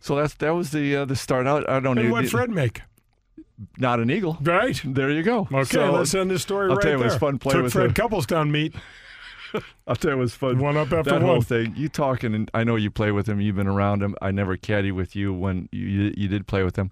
So 0.01 0.17
that's 0.17 0.35
that 0.35 0.55
was 0.55 0.71
the 0.71 0.97
uh, 0.97 1.05
the 1.05 1.17
start. 1.17 1.47
out. 1.47 1.69
I 1.69 1.81
don't 1.81 1.97
need 1.97 2.11
what 2.11 2.29
Fred 2.29 2.51
make? 2.51 2.83
not 3.79 4.01
an 4.01 4.11
eagle. 4.11 4.39
Right. 4.41 4.81
There 4.85 5.11
you 5.11 5.23
go. 5.23 5.49
Okay, 5.53 5.65
So, 5.65 5.93
let's 5.93 6.15
end 6.15 6.31
this 6.31 6.43
story 6.43 6.69
I'll 6.69 6.77
right 6.77 6.83
tell 6.83 6.93
you, 6.93 7.01
it 7.01 7.05
was 7.05 7.17
fun 7.17 7.39
playing 7.39 7.59
Took 7.59 7.65
with 7.65 7.73
Fred 7.73 7.87
him. 7.87 7.95
Couplestown 7.95 8.51
meet. 8.51 8.75
I'll 9.87 9.97
tell 9.97 10.13
you, 10.13 10.17
it 10.17 10.21
was 10.21 10.35
fun. 10.35 10.59
One 10.59 10.77
up 10.77 10.93
after 10.93 11.13
that 11.13 11.23
whole 11.23 11.37
one. 11.37 11.43
thing. 11.43 11.75
You 11.77 11.89
talking, 11.89 12.35
and 12.35 12.51
I 12.53 12.65
know 12.65 12.77
you 12.77 12.91
play 12.91 13.13
with 13.13 13.29
him. 13.29 13.41
You've 13.41 13.57
been 13.57 13.67
around 13.67 14.03
him. 14.03 14.15
I 14.21 14.31
never 14.31 14.57
caddy 14.57 14.93
with 14.93 15.17
you 15.17 15.33
when 15.33 15.69
you, 15.73 16.13
you 16.17 16.29
did 16.29 16.47
play 16.47 16.63
with 16.63 16.77
him. 16.77 16.91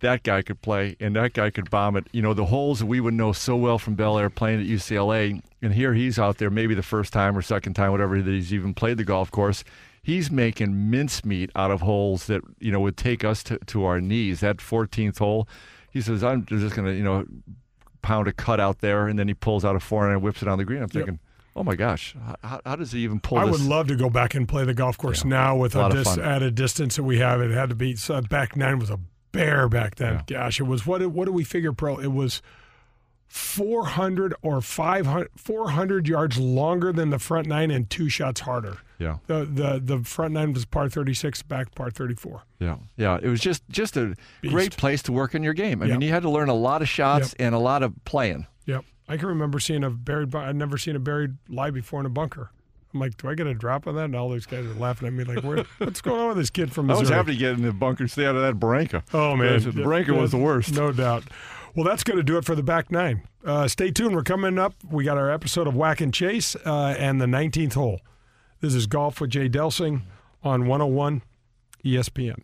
That 0.00 0.22
guy 0.22 0.42
could 0.42 0.62
play, 0.62 0.96
and 1.00 1.16
that 1.16 1.32
guy 1.32 1.50
could 1.50 1.70
bomb 1.70 1.96
it. 1.96 2.06
You 2.12 2.22
know 2.22 2.32
the 2.34 2.46
holes 2.46 2.78
that 2.78 2.86
we 2.86 3.00
would 3.00 3.14
know 3.14 3.32
so 3.32 3.56
well 3.56 3.78
from 3.78 3.94
Bel 3.94 4.18
Air 4.18 4.30
playing 4.30 4.60
at 4.60 4.66
UCLA, 4.66 5.42
and 5.60 5.74
here 5.74 5.94
he's 5.94 6.18
out 6.18 6.38
there, 6.38 6.50
maybe 6.50 6.74
the 6.74 6.82
first 6.82 7.12
time 7.12 7.36
or 7.36 7.42
second 7.42 7.74
time, 7.74 7.90
whatever 7.90 8.22
that 8.22 8.30
he's 8.30 8.52
even 8.52 8.74
played 8.74 8.96
the 8.96 9.04
golf 9.04 9.30
course. 9.30 9.64
He's 10.00 10.30
making 10.30 10.90
mincemeat 10.90 11.50
out 11.56 11.70
of 11.70 11.80
holes 11.80 12.26
that 12.28 12.42
you 12.60 12.70
know 12.70 12.80
would 12.80 12.96
take 12.96 13.24
us 13.24 13.42
to, 13.44 13.58
to 13.66 13.84
our 13.84 14.00
knees. 14.00 14.40
That 14.40 14.58
14th 14.58 15.18
hole, 15.18 15.48
he 15.90 16.00
says, 16.00 16.22
"I'm 16.22 16.46
just 16.46 16.76
going 16.76 16.86
to 16.86 16.94
you 16.94 17.02
know 17.02 17.26
pound 18.00 18.28
a 18.28 18.32
cut 18.32 18.60
out 18.60 18.78
there," 18.78 19.08
and 19.08 19.18
then 19.18 19.26
he 19.26 19.34
pulls 19.34 19.64
out 19.64 19.74
a 19.74 19.80
four 19.80 20.08
and 20.08 20.22
whips 20.22 20.42
it 20.42 20.48
on 20.48 20.58
the 20.58 20.64
green. 20.64 20.80
I'm 20.80 20.88
thinking, 20.88 21.18
"Oh 21.56 21.64
my 21.64 21.74
gosh, 21.74 22.14
how, 22.44 22.60
how 22.64 22.76
does 22.76 22.92
he 22.92 23.00
even 23.00 23.18
pull 23.18 23.38
I 23.38 23.46
this?" 23.46 23.58
would 23.58 23.68
love 23.68 23.88
to 23.88 23.96
go 23.96 24.08
back 24.08 24.36
and 24.36 24.48
play 24.48 24.64
the 24.64 24.74
golf 24.74 24.96
course 24.96 25.24
now 25.24 25.56
with 25.56 25.74
A 25.74 25.88
dis- 25.90 26.16
at 26.16 26.42
a 26.42 26.52
distance 26.52 26.94
that 26.96 27.02
we 27.02 27.18
have. 27.18 27.40
It 27.40 27.50
had 27.50 27.68
to 27.70 27.74
be 27.74 27.96
so 27.96 28.20
back 28.22 28.54
nine 28.54 28.78
was 28.78 28.90
a 28.90 29.00
bear 29.32 29.68
back 29.68 29.96
then. 29.96 30.22
Gosh, 30.26 30.60
it 30.60 30.64
was 30.64 30.86
what? 30.86 31.04
What 31.06 31.26
do 31.26 31.32
we 31.32 31.44
figure? 31.44 31.72
Pro? 31.72 31.98
It 31.98 32.12
was. 32.12 32.42
400 33.30 34.34
or 34.40 34.62
500 34.62 35.28
400 35.36 36.08
yards 36.08 36.38
longer 36.38 36.92
than 36.94 37.10
the 37.10 37.18
front 37.18 37.46
nine 37.46 37.70
and 37.70 37.88
two 37.90 38.08
shots 38.08 38.40
harder. 38.40 38.78
yeah. 38.98 39.18
The 39.26 39.44
the 39.44 39.80
the 39.98 40.02
front 40.04 40.32
nine 40.32 40.54
was 40.54 40.64
par 40.64 40.88
36, 40.88 41.42
back 41.42 41.74
par 41.74 41.90
34. 41.90 42.42
Yeah, 42.58 42.76
yeah. 42.96 43.18
It 43.20 43.28
was 43.28 43.40
just 43.40 43.68
just 43.68 43.98
a 43.98 44.14
Beast. 44.40 44.54
great 44.54 44.76
place 44.78 45.02
to 45.02 45.12
work 45.12 45.34
in 45.34 45.42
your 45.42 45.52
game. 45.52 45.82
I 45.82 45.86
Yep. 45.86 45.92
mean, 45.98 46.06
you 46.08 46.12
had 46.14 46.22
to 46.22 46.30
learn 46.30 46.48
a 46.48 46.54
lot 46.54 46.80
of 46.80 46.88
shots 46.88 47.34
and 47.38 47.54
a 47.54 47.58
lot 47.58 47.82
of 47.82 47.92
playing. 48.06 48.46
Yep. 48.64 48.84
I 49.10 49.18
can 49.18 49.28
remember 49.28 49.60
seeing 49.60 49.84
a 49.84 49.90
buried. 49.90 50.34
I'd 50.34 50.56
never 50.56 50.78
seen 50.78 50.96
a 50.96 50.98
buried 50.98 51.36
lie 51.50 51.70
before 51.70 52.00
in 52.00 52.06
a 52.06 52.10
bunker. 52.10 52.50
I'm 52.98 53.00
like, 53.00 53.16
do 53.16 53.28
I 53.28 53.34
get 53.34 53.46
a 53.46 53.54
drop 53.54 53.86
on 53.86 53.94
that? 53.94 54.06
And 54.06 54.16
all 54.16 54.30
these 54.30 54.46
guys 54.46 54.66
are 54.66 54.74
laughing 54.74 55.06
at 55.06 55.14
me 55.14 55.22
like, 55.22 55.44
Where, 55.44 55.64
what's 55.78 56.00
going 56.00 56.20
on 56.20 56.28
with 56.28 56.36
this 56.36 56.50
kid 56.50 56.72
from 56.72 56.90
I 56.90 56.98
was 56.98 57.08
happy 57.08 57.32
to 57.32 57.38
get 57.38 57.52
in 57.52 57.62
the 57.62 57.72
bunker, 57.72 58.08
stay 58.08 58.26
out 58.26 58.34
of 58.34 58.42
that 58.42 58.58
barranca. 58.58 59.04
Oh 59.14 59.36
man, 59.36 59.62
the 59.62 59.70
barranca 59.72 60.14
was 60.14 60.32
the 60.32 60.38
worst. 60.38 60.74
No 60.74 60.90
doubt. 60.92 61.24
Well, 61.76 61.84
that's 61.84 62.02
going 62.02 62.16
to 62.16 62.24
do 62.24 62.36
it 62.38 62.44
for 62.44 62.56
the 62.56 62.62
back 62.62 62.90
nine. 62.90 63.22
Uh, 63.44 63.68
stay 63.68 63.92
tuned. 63.92 64.16
We're 64.16 64.24
coming 64.24 64.58
up. 64.58 64.74
We 64.90 65.04
got 65.04 65.16
our 65.16 65.30
episode 65.30 65.68
of 65.68 65.76
Whack 65.76 66.00
and 66.00 66.12
Chase 66.12 66.56
uh, 66.66 66.96
and 66.98 67.20
the 67.20 67.26
19th 67.26 67.74
hole. 67.74 68.00
This 68.60 68.74
is 68.74 68.86
golf 68.86 69.20
with 69.20 69.30
Jay 69.30 69.48
Delsing 69.48 70.02
on 70.42 70.66
101 70.66 71.22
ESPN. 71.84 72.42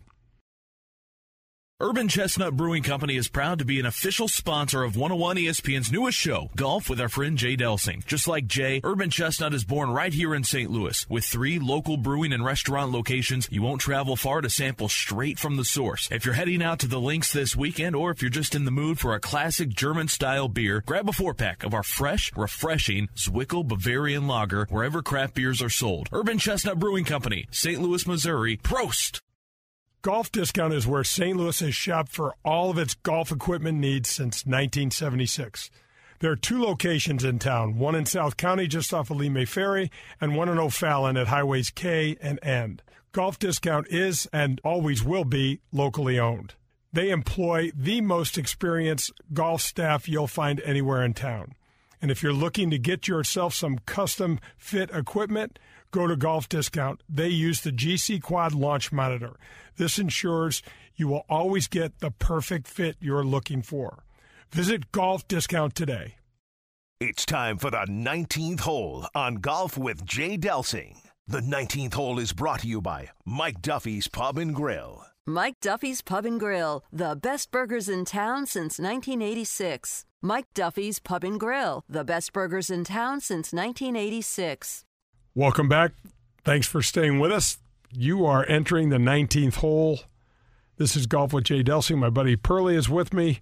Urban 1.81 2.07
Chestnut 2.07 2.55
Brewing 2.55 2.83
Company 2.83 3.17
is 3.17 3.27
proud 3.27 3.59
to 3.59 3.65
be 3.65 3.81
an 3.81 3.85
official 3.85 4.29
sponsor 4.29 4.83
of 4.83 4.95
101 4.95 5.35
ESPN's 5.35 5.91
newest 5.91 6.17
show, 6.17 6.49
Golf 6.55 6.89
with 6.89 7.01
our 7.01 7.09
friend 7.09 7.37
Jay 7.37 7.57
Delsing. 7.57 8.05
Just 8.05 8.29
like 8.29 8.47
Jay, 8.47 8.79
Urban 8.81 9.09
Chestnut 9.09 9.53
is 9.53 9.65
born 9.65 9.89
right 9.89 10.13
here 10.13 10.33
in 10.33 10.45
St. 10.45 10.71
Louis. 10.71 11.05
With 11.09 11.25
three 11.25 11.59
local 11.59 11.97
brewing 11.97 12.31
and 12.31 12.45
restaurant 12.45 12.93
locations, 12.93 13.49
you 13.51 13.61
won't 13.61 13.81
travel 13.81 14.15
far 14.15 14.39
to 14.39 14.49
sample 14.49 14.87
straight 14.87 15.37
from 15.37 15.57
the 15.57 15.65
source. 15.65 16.07
If 16.11 16.23
you're 16.23 16.35
heading 16.35 16.63
out 16.63 16.79
to 16.79 16.87
the 16.87 17.01
links 17.01 17.33
this 17.33 17.57
weekend, 17.57 17.93
or 17.93 18.09
if 18.09 18.21
you're 18.21 18.31
just 18.31 18.55
in 18.55 18.63
the 18.63 18.71
mood 18.71 18.97
for 18.97 19.13
a 19.13 19.19
classic 19.19 19.67
German 19.67 20.07
style 20.07 20.47
beer, 20.47 20.81
grab 20.85 21.09
a 21.09 21.11
four 21.11 21.33
pack 21.33 21.65
of 21.65 21.73
our 21.73 21.83
fresh, 21.83 22.31
refreshing 22.37 23.09
Zwickel 23.17 23.67
Bavarian 23.67 24.27
Lager 24.27 24.65
wherever 24.69 25.01
craft 25.01 25.33
beers 25.33 25.61
are 25.61 25.69
sold. 25.69 26.07
Urban 26.13 26.37
Chestnut 26.37 26.79
Brewing 26.79 27.03
Company, 27.03 27.47
St. 27.51 27.81
Louis, 27.81 28.07
Missouri. 28.07 28.55
Prost! 28.55 29.19
Golf 30.05 30.31
Discount 30.31 30.71
is 30.71 30.85
where 30.85 31.03
St. 31.03 31.35
Louis 31.35 31.59
has 31.61 31.73
shopped 31.73 32.11
for 32.11 32.35
all 32.45 32.69
of 32.69 32.77
its 32.77 32.93
golf 32.93 33.31
equipment 33.31 33.79
needs 33.79 34.07
since 34.07 34.45
1976. 34.45 35.71
There 36.19 36.31
are 36.31 36.35
two 36.35 36.61
locations 36.61 37.23
in 37.23 37.39
town, 37.39 37.79
one 37.79 37.95
in 37.95 38.05
South 38.05 38.37
County 38.37 38.67
just 38.67 38.93
off 38.93 39.09
of 39.09 39.17
Lemay 39.17 39.47
Ferry, 39.47 39.89
and 40.21 40.35
one 40.35 40.47
in 40.47 40.59
O'Fallon 40.59 41.17
at 41.17 41.29
Highways 41.29 41.71
K 41.71 42.17
and 42.21 42.37
N. 42.43 42.81
Golf 43.13 43.39
Discount 43.39 43.87
is 43.87 44.29
and 44.31 44.61
always 44.63 45.03
will 45.03 45.25
be 45.25 45.61
locally 45.71 46.19
owned. 46.19 46.53
They 46.93 47.09
employ 47.09 47.71
the 47.75 48.01
most 48.01 48.37
experienced 48.37 49.11
golf 49.33 49.63
staff 49.63 50.07
you'll 50.07 50.27
find 50.27 50.61
anywhere 50.61 51.03
in 51.03 51.15
town. 51.15 51.55
And 51.99 52.11
if 52.11 52.21
you're 52.21 52.31
looking 52.31 52.69
to 52.69 52.77
get 52.77 53.07
yourself 53.07 53.55
some 53.55 53.79
custom 53.87 54.39
fit 54.55 54.91
equipment, 54.91 55.57
go 55.95 56.07
to 56.07 56.17
Golf 56.17 56.49
Discount. 56.49 57.01
They 57.07 57.29
use 57.29 57.61
the 57.61 57.71
GC 57.71 58.21
Quad 58.21 58.53
Launch 58.53 58.91
Monitor. 58.91 59.37
This 59.77 59.97
ensures 59.97 60.61
you 60.97 61.07
will 61.07 61.25
always 61.29 61.67
get 61.67 61.99
the 61.99 62.11
perfect 62.11 62.67
fit 62.67 62.97
you're 62.99 63.23
looking 63.23 63.61
for. 63.61 64.03
Visit 64.51 64.91
Golf 64.91 65.25
Discount 65.29 65.73
today. 65.73 66.15
It's 66.99 67.25
time 67.25 67.57
for 67.57 67.71
the 67.71 67.85
19th 67.87 68.59
hole 68.61 69.07
on 69.15 69.35
Golf 69.35 69.77
with 69.77 70.05
Jay 70.05 70.37
Delsing. 70.37 70.97
The 71.27 71.39
19th 71.39 71.93
hole 71.93 72.19
is 72.19 72.33
brought 72.33 72.59
to 72.61 72.67
you 72.67 72.81
by 72.81 73.11
Mike 73.25 73.61
Duffy's 73.61 74.09
Pub 74.09 74.37
and 74.37 74.53
Grill. 74.53 75.05
Mike 75.25 75.55
Duffy's 75.61 76.01
Pub 76.01 76.25
and 76.25 76.39
Grill, 76.39 76.83
the 76.91 77.15
best 77.15 77.51
burgers 77.51 77.87
in 77.87 78.03
town 78.03 78.45
since 78.45 78.79
1986. 78.79 80.05
Mike 80.21 80.47
Duffy's 80.53 80.99
Pub 80.99 81.23
and 81.23 81.39
Grill, 81.39 81.83
the 81.87 82.03
best 82.03 82.33
burgers 82.33 82.69
in 82.69 82.83
town 82.83 83.21
since 83.21 83.53
1986. 83.53 84.83
Welcome 85.35 85.67
back. 85.67 85.91
Thanks 86.45 86.65
for 86.67 86.81
staying 86.81 87.19
with 87.19 87.31
us. 87.31 87.57
You 87.91 88.25
are 88.25 88.45
entering 88.47 88.89
the 88.89 88.97
19th 88.97 89.55
hole. 89.55 89.99
This 90.77 90.95
is 90.95 91.07
Golf 91.07 91.33
with 91.33 91.43
Jay 91.45 91.63
Delsing. 91.63 91.97
My 91.97 92.09
buddy 92.09 92.35
Pearlie 92.35 92.75
is 92.75 92.89
with 92.89 93.13
me. 93.13 93.39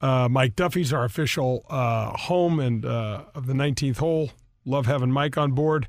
Uh, 0.00 0.28
Mike 0.28 0.56
Duffy's 0.56 0.92
our 0.92 1.04
official 1.04 1.64
uh, 1.70 2.10
home 2.16 2.58
and 2.60 2.84
uh, 2.84 3.24
of 3.34 3.46
the 3.46 3.52
19th 3.52 3.98
hole. 3.98 4.30
Love 4.64 4.86
having 4.86 5.10
Mike 5.10 5.38
on 5.38 5.52
board. 5.52 5.88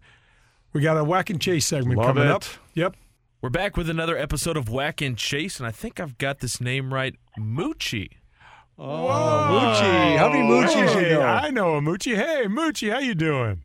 We 0.73 0.81
got 0.81 0.97
a 0.97 1.03
whack 1.03 1.29
and 1.29 1.41
chase 1.41 1.65
segment 1.65 1.97
Love 1.97 2.07
coming 2.07 2.25
it. 2.25 2.31
up. 2.31 2.43
Yep. 2.75 2.95
We're 3.41 3.49
back 3.49 3.77
with 3.77 3.89
another 3.89 4.17
episode 4.17 4.57
of 4.57 4.69
Whack 4.69 5.01
and 5.01 5.17
Chase, 5.17 5.59
and 5.59 5.67
I 5.67 5.71
think 5.71 5.99
I've 5.99 6.17
got 6.17 6.39
this 6.39 6.59
name 6.59 6.93
right. 6.93 7.15
Moochie. 7.39 8.09
Oh, 8.79 8.83
Moochie. 9.49 10.17
How 10.17 10.29
many 10.29 10.41
Moochies 10.47 10.93
Hey, 10.93 11.11
you 11.11 11.19
know? 11.19 11.21
I 11.21 11.49
know 11.49 11.75
a 11.75 11.81
Moochie. 11.81 12.15
Hey, 12.15 12.45
Moochie, 12.47 12.91
how 12.91 12.99
you 12.99 13.15
doing? 13.15 13.63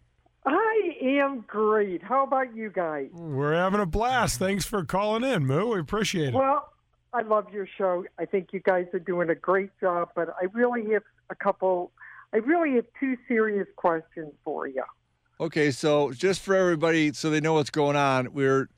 I 1.12 1.16
am 1.16 1.44
great. 1.46 2.02
How 2.02 2.24
about 2.24 2.56
you 2.56 2.70
guys? 2.70 3.10
We're 3.12 3.54
having 3.54 3.80
a 3.80 3.86
blast. 3.86 4.38
Thanks 4.38 4.64
for 4.64 4.82
calling 4.82 5.22
in, 5.22 5.44
Moo. 5.44 5.74
We 5.74 5.78
appreciate 5.78 6.28
it. 6.28 6.34
Well, 6.34 6.72
I 7.12 7.20
love 7.20 7.52
your 7.52 7.68
show. 7.76 8.06
I 8.18 8.24
think 8.24 8.48
you 8.52 8.60
guys 8.60 8.86
are 8.94 8.98
doing 8.98 9.28
a 9.28 9.34
great 9.34 9.68
job, 9.78 10.08
but 10.16 10.30
I 10.40 10.46
really 10.54 10.90
have 10.92 11.02
a 11.28 11.34
couple, 11.34 11.92
I 12.32 12.38
really 12.38 12.76
have 12.76 12.86
two 12.98 13.18
serious 13.28 13.66
questions 13.76 14.32
for 14.42 14.66
you. 14.66 14.84
Okay, 15.38 15.70
so 15.70 16.12
just 16.12 16.40
for 16.40 16.54
everybody, 16.54 17.12
so 17.12 17.28
they 17.28 17.40
know 17.40 17.52
what's 17.54 17.68
going 17.68 17.96
on, 17.96 18.32
we're 18.32 18.70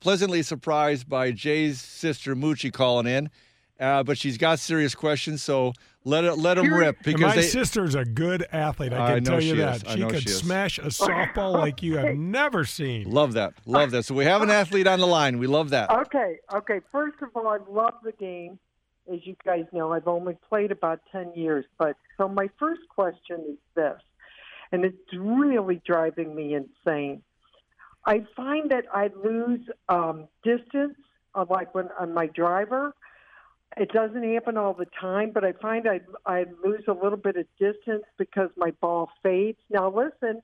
pleasantly 0.00 0.42
surprised 0.42 1.08
by 1.08 1.30
Jay's 1.30 1.80
sister 1.80 2.34
Moochie 2.34 2.72
calling 2.72 3.06
in, 3.06 3.30
uh, 3.78 4.02
but 4.02 4.16
she's 4.18 4.38
got 4.38 4.58
serious 4.58 4.94
questions, 4.94 5.42
so 5.42 5.72
let 6.04 6.24
it 6.24 6.34
let 6.38 6.54
them 6.54 6.72
rip 6.72 6.96
And 6.96 7.04
because 7.04 7.20
my 7.20 7.36
they. 7.36 7.42
sister's 7.42 7.94
a 7.94 8.04
good 8.04 8.46
athlete. 8.52 8.92
I 8.92 9.04
I 9.12 9.14
can 9.16 9.24
know 9.24 9.30
tell 9.32 9.42
you 9.42 9.54
she 9.54 9.60
that. 9.60 9.76
is. 9.76 9.84
I 9.84 9.94
She 9.94 10.00
know 10.00 10.08
could 10.08 10.22
she 10.22 10.30
is. 10.30 10.38
smash 10.38 10.78
a 10.78 10.82
softball 10.86 11.52
like 11.52 11.82
you 11.82 11.96
have 11.98 12.16
never 12.16 12.64
seen. 12.64 13.10
Love 13.10 13.34
that. 13.34 13.54
Love 13.66 13.90
that. 13.90 14.04
So 14.04 14.14
we 14.14 14.24
have 14.24 14.42
an 14.42 14.50
athlete 14.50 14.86
on 14.86 15.00
the 15.00 15.06
line. 15.06 15.38
We 15.38 15.46
love 15.46 15.70
that. 15.70 15.90
Okay, 15.90 16.38
okay. 16.54 16.80
First 16.92 17.16
of 17.22 17.30
all, 17.34 17.48
I 17.48 17.58
love 17.68 17.94
the 18.02 18.12
game. 18.12 18.58
As 19.12 19.20
you 19.24 19.36
guys 19.44 19.64
know, 19.72 19.92
I've 19.92 20.08
only 20.08 20.36
played 20.48 20.72
about 20.72 21.00
10 21.12 21.32
years. 21.34 21.64
But 21.78 21.96
so 22.16 22.28
my 22.28 22.48
first 22.58 22.80
question 22.88 23.38
is 23.50 23.58
this, 23.74 24.00
and 24.72 24.84
it's 24.84 24.96
really 25.16 25.80
driving 25.86 26.34
me 26.34 26.54
insane. 26.54 27.22
I 28.04 28.24
find 28.36 28.70
that 28.70 28.84
I 28.92 29.10
lose 29.24 29.60
um, 29.88 30.28
distance, 30.44 30.96
uh, 31.34 31.44
like 31.50 31.74
when 31.74 31.88
on 32.00 32.14
my 32.14 32.26
driver. 32.28 32.94
It 33.76 33.92
doesn't 33.92 34.32
happen 34.32 34.56
all 34.56 34.72
the 34.72 34.86
time, 34.98 35.32
but 35.32 35.44
I 35.44 35.52
find 35.52 35.86
I 35.86 36.00
I 36.24 36.46
lose 36.64 36.84
a 36.88 36.92
little 36.92 37.18
bit 37.18 37.36
of 37.36 37.46
distance 37.58 38.04
because 38.16 38.48
my 38.56 38.70
ball 38.80 39.10
fades. 39.22 39.58
Now 39.68 39.90
listen, 39.90 40.40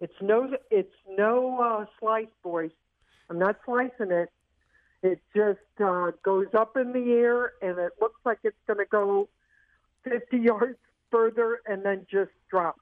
it's 0.00 0.20
no 0.20 0.56
it's 0.70 0.94
no 1.16 1.60
uh, 1.60 1.86
slice, 2.00 2.26
boys. 2.42 2.72
I'm 3.30 3.38
not 3.38 3.56
slicing 3.64 4.10
it. 4.10 4.30
It 5.02 5.20
just 5.34 5.60
uh, 5.84 6.10
goes 6.24 6.48
up 6.54 6.76
in 6.76 6.92
the 6.92 7.12
air, 7.12 7.52
and 7.62 7.78
it 7.78 7.92
looks 8.00 8.20
like 8.24 8.38
it's 8.42 8.56
going 8.66 8.78
to 8.78 8.84
go 8.84 9.28
50 10.04 10.36
yards 10.38 10.78
further, 11.10 11.60
and 11.66 11.84
then 11.84 12.06
just 12.10 12.30
drop 12.50 12.76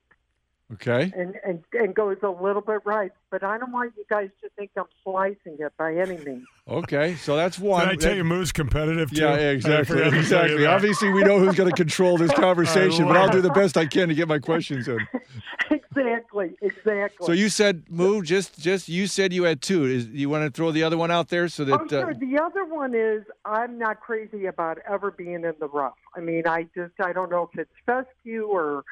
Okay. 0.73 1.13
and, 1.15 1.35
and 1.47 1.63
and 1.75 1.95
goes 1.95 2.17
a 2.23 2.29
little 2.31 2.63
bit 2.63 2.81
right. 2.87 3.13
But 3.31 3.45
I 3.45 3.59
don't 3.59 3.71
want 3.71 3.93
you 3.99 4.05
guys 4.11 4.31
to 4.43 4.49
think 4.57 4.71
I'm 4.77 4.85
slicing 5.05 5.57
it 5.59 5.73
by 5.79 5.95
any 5.95 6.17
means. 6.25 6.47
Okay. 6.67 7.17
So 7.17 7.37
that's 7.37 7.59
one. 7.59 7.81
Did 7.87 7.89
I 7.89 7.97
tell 7.97 8.11
That- 8.13 8.17
you 8.17 8.25
Moo's 8.25 8.51
competitive 8.51 9.11
too? 9.11 9.21
Yeah, 9.21 9.35
exactly. 9.37 9.85
forgot 9.99 10.05
to 10.05 10.11
tell 10.11 10.49
you 10.49 10.55
Exactly. 10.55 10.67
Obviously, 10.67 11.11
we 11.13 11.23
know 11.23 11.39
who's 11.39 11.55
going 11.55 11.69
to 11.71 11.77
control 11.77 12.17
this 12.17 12.33
conversation, 12.33 13.07
but 13.07 13.17
I'll 13.17 13.29
do 13.31 13.43
the 13.43 13.51
best 13.51 13.77
I 13.77 13.85
can 13.87 14.09
to 14.09 14.15
get 14.15 14.27
my 14.27 14.39
questions 14.39 14.89
in. 14.89 14.99
exactly, 15.71 16.55
exactly. 16.63 17.27
So 17.27 17.33
you 17.33 17.49
said, 17.51 17.85
Moo, 17.91 18.23
just 18.23 18.59
just 18.59 18.89
you 18.89 19.07
said 19.07 19.33
you 19.33 19.45
had 19.45 19.61
two. 19.61 19.85
Is 19.85 20.07
you 20.09 20.29
want 20.31 20.45
to 20.45 20.51
throw 20.51 20.71
the 20.71 20.83
other 20.83 20.97
one 20.97 21.11
out 21.11 21.29
there 21.29 21.49
so 21.49 21.65
that 21.67 21.81
Oh, 21.81 21.87
sure. 21.89 22.11
uh, 22.11 22.15
The 22.19 22.39
other 22.43 22.65
one 22.65 22.95
is 22.95 23.23
I'm 23.45 23.79
not 23.79 24.01
crazy 24.01 24.47
about 24.47 24.79
ever 24.89 25.11
being 25.11 25.35
in 25.45 25.53
the 25.61 25.69
rough. 25.69 25.95
I 26.17 26.21
mean, 26.21 26.45
I 26.47 26.67
just 26.75 26.95
I 27.03 27.13
don't 27.13 27.31
know 27.31 27.49
if 27.53 27.59
it's 27.59 27.71
fescue 27.87 28.47
or 28.47 28.85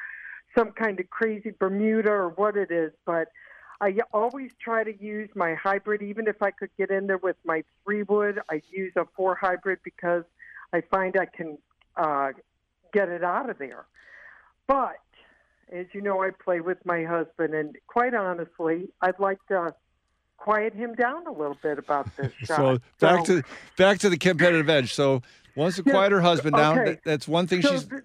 some 0.56 0.72
kind 0.72 1.00
of 1.00 1.08
crazy 1.10 1.52
Bermuda 1.58 2.10
or 2.10 2.28
what 2.30 2.56
it 2.56 2.70
is, 2.70 2.92
but 3.04 3.28
I 3.80 3.96
always 4.12 4.52
try 4.62 4.84
to 4.84 5.02
use 5.02 5.28
my 5.34 5.54
hybrid. 5.54 6.02
Even 6.02 6.28
if 6.28 6.40
I 6.40 6.50
could 6.52 6.70
get 6.78 6.90
in 6.90 7.08
there 7.08 7.18
with 7.18 7.36
my 7.44 7.64
three 7.84 8.04
wood, 8.04 8.40
I 8.50 8.62
use 8.70 8.92
a 8.96 9.06
four 9.16 9.34
hybrid 9.34 9.80
because 9.82 10.24
I 10.72 10.82
find 10.82 11.16
I 11.16 11.26
can 11.26 11.58
uh, 11.96 12.30
get 12.92 13.08
it 13.08 13.24
out 13.24 13.50
of 13.50 13.58
there. 13.58 13.86
But 14.68 15.00
as 15.72 15.86
you 15.92 16.00
know, 16.00 16.22
I 16.22 16.30
play 16.30 16.60
with 16.60 16.78
my 16.84 17.02
husband, 17.04 17.54
and 17.54 17.76
quite 17.88 18.14
honestly, 18.14 18.88
I'd 19.00 19.18
like 19.18 19.38
to 19.48 19.74
quiet 20.36 20.74
him 20.74 20.94
down 20.94 21.26
a 21.26 21.32
little 21.32 21.56
bit 21.62 21.78
about 21.78 22.14
this 22.16 22.32
shot. 22.44 22.56
so 22.56 22.78
back 23.00 23.24
to 23.24 23.42
back 23.76 23.98
to 24.00 24.08
the 24.08 24.16
competitive 24.16 24.68
edge. 24.68 24.94
So 24.94 25.22
once 25.56 25.76
to 25.76 25.82
quiet 25.82 26.12
her 26.12 26.20
husband 26.20 26.56
down, 26.56 26.84
that, 26.84 27.00
that's 27.04 27.26
one 27.26 27.46
thing 27.46 27.62
So 27.62 27.72
she's. 27.72 27.84
th- 27.84 28.02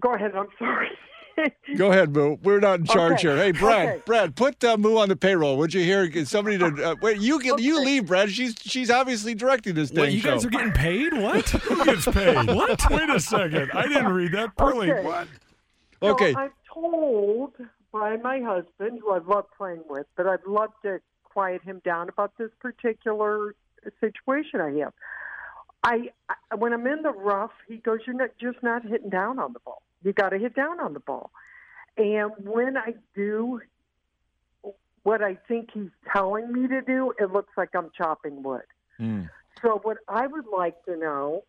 go 0.00 0.14
ahead. 0.14 0.32
I'm 0.34 0.48
sorry. 0.58 0.88
Go 1.76 1.90
ahead, 1.90 2.14
Moo. 2.14 2.36
We're 2.42 2.60
not 2.60 2.80
in 2.80 2.86
charge 2.86 3.12
Okay, 3.14 3.22
here. 3.22 3.36
Hey, 3.36 3.52
Brad. 3.52 3.88
okay. 3.88 4.02
Brad, 4.06 4.36
put 4.36 4.62
uh, 4.64 4.76
Moo 4.76 4.96
on 4.98 5.08
the 5.08 5.16
payroll. 5.16 5.56
Would 5.58 5.74
you 5.74 5.82
hear 5.82 6.06
get 6.06 6.28
somebody 6.28 6.58
to 6.58 6.66
uh, 6.90 6.94
wait? 7.02 7.20
You 7.20 7.40
get 7.42 7.58
you 7.60 7.80
leave, 7.84 8.06
Brad. 8.06 8.30
She's 8.30 8.54
she's 8.60 8.90
obviously 8.90 9.34
directing 9.34 9.74
this 9.74 9.90
What, 9.90 10.04
dang 10.06 10.14
you 10.14 10.20
show. 10.20 10.30
guys 10.32 10.44
are 10.44 10.50
getting 10.50 10.72
paid? 10.72 11.12
What? 11.12 11.48
Who 11.50 11.84
gets 11.84 12.06
paid? 12.06 12.46
what? 12.48 12.90
Wait 12.90 13.10
a 13.10 13.20
second. 13.20 13.70
I 13.72 13.82
didn't 13.88 14.12
read 14.12 14.32
that. 14.32 14.56
Pearly, 14.56 14.92
Okay. 14.92 15.02
what? 15.04 15.28
okay. 16.02 16.32
So 16.32 16.38
I'm 16.38 16.50
told 16.72 17.52
by 17.92 18.16
my 18.16 18.40
husband, 18.40 19.00
who 19.00 19.12
I 19.12 19.18
love 19.18 19.46
playing 19.56 19.82
with, 19.88 20.06
but 20.16 20.26
I'd 20.26 20.44
love 20.46 20.70
to 20.82 21.00
quiet 21.24 21.62
him 21.62 21.80
down 21.84 22.08
about 22.08 22.32
this 22.38 22.50
particular 22.60 23.54
situation 24.00 24.60
I 24.60 24.70
have. 24.80 24.92
I, 25.84 26.10
I 26.28 26.54
when 26.54 26.72
I'm 26.72 26.86
in 26.86 27.02
the 27.02 27.12
rough, 27.12 27.52
he 27.68 27.76
goes, 27.76 28.00
"You're 28.06 28.16
not 28.16 28.30
just 28.40 28.62
not 28.62 28.84
hitting 28.84 29.10
down 29.10 29.38
on 29.38 29.52
the 29.52 29.60
ball. 29.60 29.82
You 30.02 30.12
got 30.12 30.30
to 30.30 30.38
hit 30.38 30.54
down 30.54 30.80
on 30.80 30.94
the 30.94 31.00
ball." 31.00 31.30
And 31.96 32.32
when 32.42 32.76
I 32.76 32.94
do 33.14 33.60
what 35.02 35.22
I 35.22 35.36
think 35.46 35.70
he's 35.72 35.90
telling 36.12 36.50
me 36.52 36.66
to 36.68 36.80
do, 36.80 37.12
it 37.18 37.30
looks 37.30 37.52
like 37.56 37.70
I'm 37.74 37.90
chopping 37.96 38.42
wood. 38.42 38.62
Mm. 38.98 39.28
So 39.62 39.80
what 39.82 39.98
I 40.08 40.26
would 40.26 40.46
like 40.46 40.82
to 40.86 40.96
know 40.96 41.44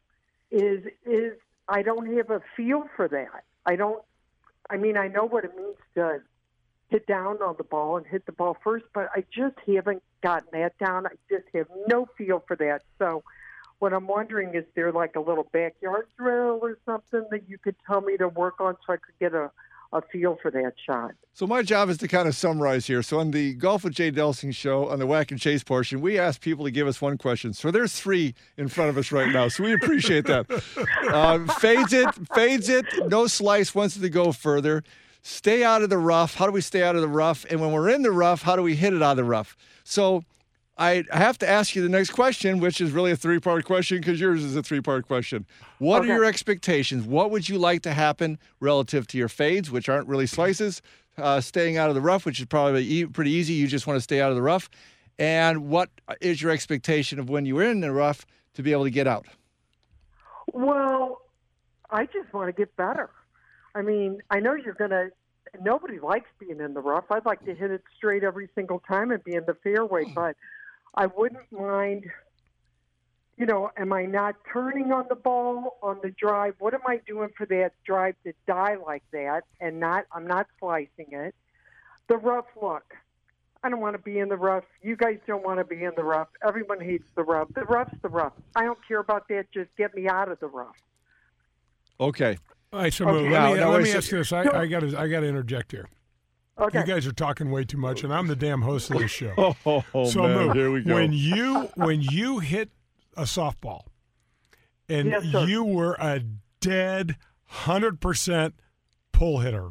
is 0.51 0.86
is 1.05 1.33
I 1.67 1.81
don't 1.81 2.15
have 2.17 2.29
a 2.29 2.41
feel 2.55 2.83
for 2.95 3.07
that. 3.07 3.43
I 3.65 3.75
don't. 3.75 4.03
I 4.69 4.77
mean, 4.77 4.97
I 4.97 5.07
know 5.07 5.25
what 5.25 5.45
it 5.45 5.55
means 5.55 5.77
to 5.95 6.21
hit 6.89 7.07
down 7.07 7.41
on 7.41 7.55
the 7.57 7.63
ball 7.63 7.97
and 7.97 8.05
hit 8.05 8.25
the 8.25 8.31
ball 8.31 8.57
first, 8.63 8.86
but 8.93 9.09
I 9.15 9.23
just 9.31 9.55
haven't 9.65 10.03
gotten 10.21 10.49
that 10.53 10.77
down. 10.77 11.07
I 11.07 11.11
just 11.29 11.45
have 11.53 11.67
no 11.88 12.07
feel 12.17 12.43
for 12.47 12.55
that. 12.57 12.83
So 12.99 13.23
what 13.80 13.93
I'm 13.93 14.07
wondering 14.07 14.55
is 14.55 14.63
there 14.76 14.91
like 14.91 15.15
a 15.15 15.19
little 15.19 15.47
backyard 15.51 16.07
drill 16.17 16.59
or 16.61 16.78
something 16.86 17.26
that 17.32 17.49
you 17.49 17.57
could 17.57 17.76
tell 17.86 18.01
me 18.01 18.17
to 18.17 18.28
work 18.28 18.59
on 18.59 18.76
so 18.86 18.93
I 18.93 18.97
could 18.97 19.17
get 19.19 19.34
a 19.34 19.51
a 19.95 20.01
feel 20.01 20.38
for 20.41 20.51
that 20.51 20.73
shot. 20.86 21.11
So 21.34 21.45
my 21.47 21.61
job 21.61 21.89
is 21.89 21.97
to 21.99 22.07
kind 22.07 22.28
of 22.28 22.36
summarize 22.36 22.86
here. 22.86 23.01
So 23.01 23.19
on 23.19 23.32
the 23.32 23.53
Golf 23.53 23.84
with 23.84 23.93
Jay 23.93 24.11
Delsing 24.11 24.53
show, 24.53 24.89
on 24.89 24.99
the 24.99 25.07
Whack 25.07 25.32
and 25.32 25.39
Chase 25.39 25.63
portion, 25.63 26.01
we 26.01 26.17
ask 26.17 26.41
people 26.41 26.65
to 26.65 26.71
give 26.71 26.88
us 26.88 27.01
one 27.01 27.17
question. 27.17 27.53
So 27.53 27.71
there's 27.71 27.93
three 27.93 28.36
in 28.57 28.67
front 28.67 28.89
of 28.89 28.97
us 28.97 29.11
right 29.11 29.32
now. 29.32 29.47
So 29.47 29.63
we 29.63 29.73
appreciate 29.73 30.26
that. 30.26 30.45
Uh, 31.07 31.45
fades 31.59 31.93
it, 31.93 32.07
fades 32.34 32.69
it, 32.69 32.86
no 33.07 33.28
slice, 33.28 33.76
wants 33.76 33.97
it 33.97 34.01
to 34.01 34.09
go 34.09 34.32
further. 34.32 34.84
Stay 35.23 35.63
out 35.63 35.82
of 35.82 35.89
the 35.89 35.97
rough. 35.97 36.36
How 36.36 36.45
do 36.45 36.51
we 36.51 36.61
stay 36.61 36.84
out 36.84 36.95
of 36.95 37.01
the 37.01 37.07
rough? 37.07 37.45
And 37.49 37.59
when 37.59 37.71
we're 37.71 37.89
in 37.89 38.03
the 38.03 38.11
rough, 38.11 38.43
how 38.43 38.55
do 38.55 38.61
we 38.61 38.76
hit 38.76 38.93
it 38.93 39.01
out 39.01 39.11
of 39.11 39.17
the 39.17 39.23
rough? 39.23 39.57
So 39.84 40.23
I 40.78 41.05
have 41.11 41.38
to 41.38 41.49
ask 41.49 41.73
you 41.76 41.82
the 41.82 41.89
next 41.89 42.09
question, 42.11 42.59
which 42.59 42.82
is 42.82 42.91
really 42.91 43.11
a 43.11 43.15
three 43.15 43.39
part 43.39 43.63
question 43.63 43.99
because 43.99 44.19
yours 44.19 44.43
is 44.43 44.55
a 44.55 44.63
three 44.63 44.82
part 44.82 45.07
question. 45.07 45.45
What 45.80 46.01
Okay. 46.01 46.11
are 46.11 46.15
your 46.15 46.26
expectations? 46.26 47.05
What 47.05 47.32
would 47.32 47.47
you 47.47 47.57
like 47.57 47.82
to 47.84 47.93
happen 47.93 48.38
relative 48.59 49.07
to 49.07 49.17
your 49.17 49.30
fades, 49.30 49.71
which 49.71 49.88
aren't 49.88 50.07
really 50.07 50.28
slices, 50.28 50.82
uh, 51.17 51.39
staying 51.39 51.78
out 51.78 51.88
of 51.88 51.95
the 51.95 52.01
rough, 52.01 52.26
which 52.26 52.39
is 52.39 52.45
probably 52.45 52.84
e- 52.84 53.05
pretty 53.05 53.32
easy. 53.32 53.53
You 53.53 53.67
just 53.67 53.88
want 53.88 53.95
to 53.97 54.01
stay 54.01 54.19
out 54.19 54.32
of 54.32 54.36
the 54.36 54.41
rough. 54.41 54.69
And 55.17 55.69
what 55.69 55.89
is 56.19 56.41
your 56.41 56.51
expectation 56.51 57.19
of 57.19 57.30
when 57.30 57.45
you 57.45 57.55
were 57.55 57.63
in 57.63 57.80
the 57.80 57.93
rough 57.93 58.26
to 58.55 58.61
be 58.63 58.73
able 58.73 58.84
to 58.84 58.89
get 58.91 59.07
out? 59.07 59.26
Well, 60.51 61.21
I 61.89 62.05
just 62.05 62.34
want 62.34 62.47
to 62.49 62.53
get 62.53 62.76
better. 62.76 63.09
I 63.76 63.82
mean, 63.82 64.21
I 64.30 64.39
know 64.41 64.55
you're 64.55 64.73
going 64.73 64.89
to. 64.91 65.11
Nobody 65.61 65.99
likes 65.99 66.30
being 66.38 66.59
in 66.59 66.73
the 66.73 66.82
rough. 66.82 67.05
I'd 67.09 67.26
like 67.26 67.45
to 67.45 67.55
hit 67.55 67.71
it 67.71 67.82
straight 67.95 68.26
every 68.26 68.49
single 68.55 68.80
time 68.80 69.11
and 69.11 69.23
be 69.23 69.36
in 69.36 69.45
the 69.45 69.53
fairway, 69.63 70.03
but 70.13 70.36
I 70.96 71.08
wouldn't 71.08 71.52
mind. 71.52 72.06
You 73.38 73.46
know, 73.46 73.70
am 73.76 73.91
I 73.91 74.06
not 74.06 74.36
turning 74.52 74.93
on 74.93 75.08
the 75.10 75.16
ball 75.16 75.78
on 75.84 76.00
the 76.02 76.10
drive? 76.12 76.56
What 76.60 76.74
am 76.74 76.82
I 76.88 77.02
doing 77.06 77.30
for 77.38 77.46
that 77.48 77.74
drive 77.86 78.16
to 78.24 78.34
die 78.48 78.78
like 78.86 79.04
that? 79.12 79.43
And 79.60 79.80
not, 79.80 80.06
I'm 80.14 80.26
not 80.26 80.48
slicing 80.58 81.08
it. 81.12 81.36
The 82.08 82.16
rough 82.18 82.46
look. 82.62 82.93
I 83.62 83.70
don't 83.70 83.82
want 83.82 83.96
to 83.96 84.02
be 84.02 84.20
in 84.20 84.30
the 84.30 84.38
rough. 84.38 84.64
You 84.84 84.96
guys 84.96 85.18
don't 85.28 85.43
want 85.43 85.60
to 85.60 85.66
be 85.66 85.84
in 85.84 85.91
the 85.98 86.04
rough. 86.04 86.28
Everyone 86.48 86.80
hates 86.80 87.08
the 87.16 87.24
rough. 87.24 87.50
The 87.56 87.64
rough's 87.64 87.98
the 88.02 88.10
rough. 88.10 88.34
I 88.56 88.64
don't 88.64 88.78
care 88.88 89.00
about 89.00 89.28
that. 89.30 89.52
Just 89.52 89.70
get 89.76 89.93
me 89.96 90.08
out 90.08 90.30
of 90.32 90.39
the 90.39 90.48
rough. 90.48 90.78
Okay. 92.00 92.38
All 92.72 92.82
right, 92.82 92.93
so 92.93 93.08
Okay. 93.10 93.24
Moo, 93.28 93.32
let 93.32 93.52
me, 93.52 93.60
now 93.60 93.72
let 93.72 93.82
wait 93.82 93.84
me 93.86 93.91
ask 93.93 94.12
you 94.12 94.20
this. 94.20 94.32
I, 94.32 94.41
I 94.41 94.68
got 94.68 94.84
I 94.96 95.08
got 95.08 95.22
to 95.22 95.28
interject 95.28 95.72
here. 95.72 95.89
Okay. 96.58 96.80
You 96.80 96.86
guys 96.86 97.06
are 97.06 97.12
talking 97.12 97.51
way 97.51 97.66
too 97.66 97.78
much, 97.78 98.03
and 98.03 98.14
I'm 98.14 98.28
the 98.28 98.36
damn 98.36 98.62
host 98.62 98.89
of 98.89 98.99
this 98.99 99.12
show. 99.12 99.34
Oh, 99.66 99.84
oh, 99.93 100.06
so 100.06 100.22
man, 100.24 100.47
Moo, 100.47 100.53
here 100.53 100.72
we 100.72 100.82
go. 100.84 100.95
when 100.95 101.12
you 101.12 101.70
when 101.76 102.01
you 102.01 102.39
hit 102.39 102.70
a 103.18 103.24
softball, 103.24 103.84
and 104.88 105.10
Yes, 105.10 105.47
you 105.47 105.64
were 105.64 105.95
a 105.99 106.22
dead 106.62 107.18
hundred 107.45 107.99
percent 107.99 108.56
pull 109.12 109.39
hitter. 109.39 109.70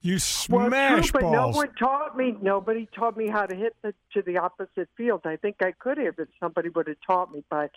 You 0.00 0.14
Well, 0.50 0.68
smash 0.68 1.10
true, 1.10 1.20
but 1.22 1.30
no 1.30 1.48
one 1.48 1.72
taught 1.78 2.14
me. 2.16 2.36
Nobody 2.42 2.86
taught 2.94 3.16
me 3.16 3.28
how 3.28 3.46
to 3.46 3.56
hit 3.56 3.74
the, 3.82 3.94
to 4.12 4.20
the 4.20 4.36
opposite 4.36 4.90
field. 4.98 5.22
I 5.24 5.36
think 5.36 5.56
I 5.62 5.72
could 5.72 5.96
have 5.96 6.18
if 6.18 6.28
somebody 6.38 6.68
would 6.68 6.88
have 6.88 6.98
taught 7.06 7.32
me, 7.32 7.42
but 7.48 7.70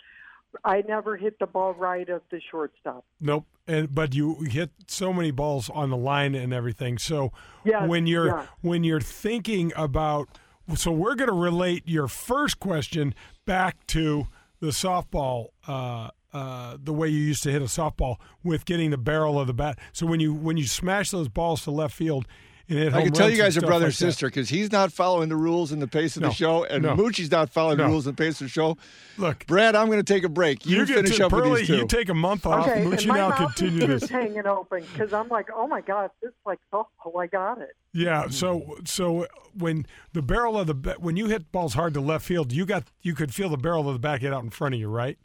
I 0.64 0.82
never 0.86 1.16
hit 1.16 1.38
the 1.38 1.46
ball 1.46 1.74
right 1.74 2.08
of 2.08 2.22
the 2.30 2.40
shortstop. 2.50 3.04
Nope. 3.20 3.46
And 3.66 3.94
but 3.94 4.14
you 4.14 4.34
hit 4.42 4.70
so 4.86 5.12
many 5.12 5.30
balls 5.30 5.70
on 5.70 5.90
the 5.90 5.96
line 5.96 6.34
and 6.34 6.52
everything. 6.52 6.98
So 6.98 7.32
Yes, 7.64 7.88
when 7.88 8.06
you're 8.06 8.28
yeah. 8.28 8.46
when 8.62 8.84
you're 8.84 9.00
thinking 9.00 9.72
about 9.76 10.28
so 10.74 10.90
we're 10.90 11.14
going 11.14 11.28
to 11.30 11.34
relate 11.34 11.84
your 11.86 12.08
first 12.08 12.60
question 12.60 13.14
back 13.46 13.86
to 13.88 14.26
the 14.60 14.68
softball 14.68 15.48
uh, 15.66 16.10
uh, 16.32 16.76
the 16.82 16.92
way 16.92 17.08
you 17.08 17.20
used 17.20 17.42
to 17.42 17.50
hit 17.50 17.62
a 17.62 17.66
softball 17.66 18.16
with 18.42 18.66
getting 18.66 18.90
the 18.90 18.98
barrel 18.98 19.40
of 19.40 19.46
the 19.46 19.54
bat. 19.54 19.78
So 19.92 20.06
when 20.06 20.20
you 20.20 20.34
when 20.34 20.56
you 20.56 20.66
smash 20.66 21.10
those 21.10 21.28
balls 21.28 21.62
to 21.64 21.70
left 21.70 21.94
field 21.94 22.26
I 22.70 22.90
home 22.90 23.04
can 23.04 23.12
tell 23.12 23.30
you 23.30 23.36
guys 23.38 23.56
are 23.56 23.60
brother 23.62 23.76
like 23.76 23.84
and 23.86 23.94
sister 23.94 24.26
because 24.26 24.50
he's 24.50 24.70
not 24.70 24.92
following 24.92 25.28
the 25.30 25.36
rules 25.36 25.72
and 25.72 25.80
the 25.80 25.86
pace 25.88 26.16
of 26.16 26.22
No. 26.22 26.28
the 26.28 26.34
show, 26.34 26.64
and 26.64 26.82
No. 26.82 26.94
Moochie's 26.96 27.30
not 27.30 27.50
following 27.50 27.78
No. 27.78 27.84
the 27.84 27.90
rules 27.90 28.06
and 28.06 28.16
pace 28.16 28.40
of 28.40 28.46
the 28.46 28.48
show. 28.50 28.76
Look, 29.16 29.46
Brad, 29.46 29.74
I'm 29.74 29.86
going 29.86 29.98
to 29.98 30.12
take 30.14 30.22
a 30.24 30.28
break. 30.28 30.66
You, 30.66 30.84
get 30.84 30.96
finish 30.96 31.16
to, 31.16 31.26
up 31.26 31.30
Pearly, 31.32 31.50
with 31.50 31.58
these 31.60 31.68
two. 31.68 31.76
You 31.76 31.86
take 31.86 32.08
a 32.10 32.14
month 32.14 32.44
off. 32.44 32.68
Okay, 32.68 32.84
Moochie 32.84 32.98
and 32.98 33.06
my 33.06 33.16
now 33.18 33.28
mouth 33.30 33.38
continue 33.56 33.82
is 33.82 33.88
this. 33.88 34.00
just 34.02 34.12
hanging 34.12 34.46
open 34.46 34.84
because 34.92 35.12
I'm 35.14 35.28
like, 35.28 35.48
oh 35.54 35.66
my 35.66 35.80
god, 35.80 36.10
this 36.20 36.28
is 36.28 36.36
like 36.44 36.58
softball. 36.72 37.20
I 37.20 37.26
got 37.26 37.58
it. 37.60 37.70
Yeah. 37.94 38.28
So 38.28 38.76
so 38.84 39.26
when 39.54 39.86
the 40.12 40.20
barrel 40.22 40.58
of 40.58 40.66
the 40.66 40.96
when 40.98 41.16
you 41.16 41.26
hit 41.26 41.50
balls 41.50 41.72
hard 41.74 41.94
to 41.94 42.00
left 42.00 42.24
field, 42.26 42.52
you 42.52 42.66
got 42.66 42.84
you 43.00 43.14
could 43.14 43.32
feel 43.34 43.48
the 43.48 43.56
barrel 43.56 43.88
of 43.88 43.94
the 43.94 43.98
bat 43.98 44.20
get 44.20 44.32
out 44.34 44.44
in 44.44 44.50
front 44.50 44.74
of 44.74 44.80
you, 44.80 44.88
right? 44.88 45.18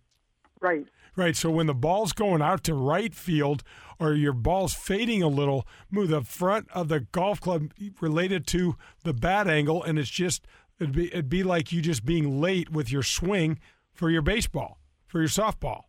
Right. 0.62 0.86
Right. 1.16 1.36
So 1.36 1.52
when 1.52 1.68
the 1.68 1.76
ball's 1.76 2.14
going 2.14 2.42
out 2.42 2.64
to 2.64 2.74
right 2.74 3.14
field 3.14 3.64
or 4.00 4.14
your 4.14 4.34
ball's 4.34 4.74
fading 4.74 5.22
a 5.22 5.28
little, 5.28 5.68
move 5.92 6.10
the 6.10 6.22
front 6.22 6.68
of 6.72 6.88
the 6.88 7.02
golf 7.02 7.40
club 7.40 7.72
related 8.02 8.48
to 8.48 8.76
the 9.04 9.14
bat 9.14 9.48
angle, 9.48 9.84
and 9.84 9.98
it's 10.00 10.10
just 10.10 10.46
it'd 10.80 10.96
be 10.96 11.08
it'd 11.08 11.30
be 11.30 11.44
like 11.44 11.72
you 11.72 11.82
just 11.82 12.06
being 12.06 12.42
late 12.42 12.70
with 12.70 12.92
your 12.92 13.04
swing 13.04 13.60
for 13.94 14.10
your 14.10 14.22
baseball, 14.22 14.80
for 15.08 15.20
your 15.20 15.30
softball. 15.30 15.84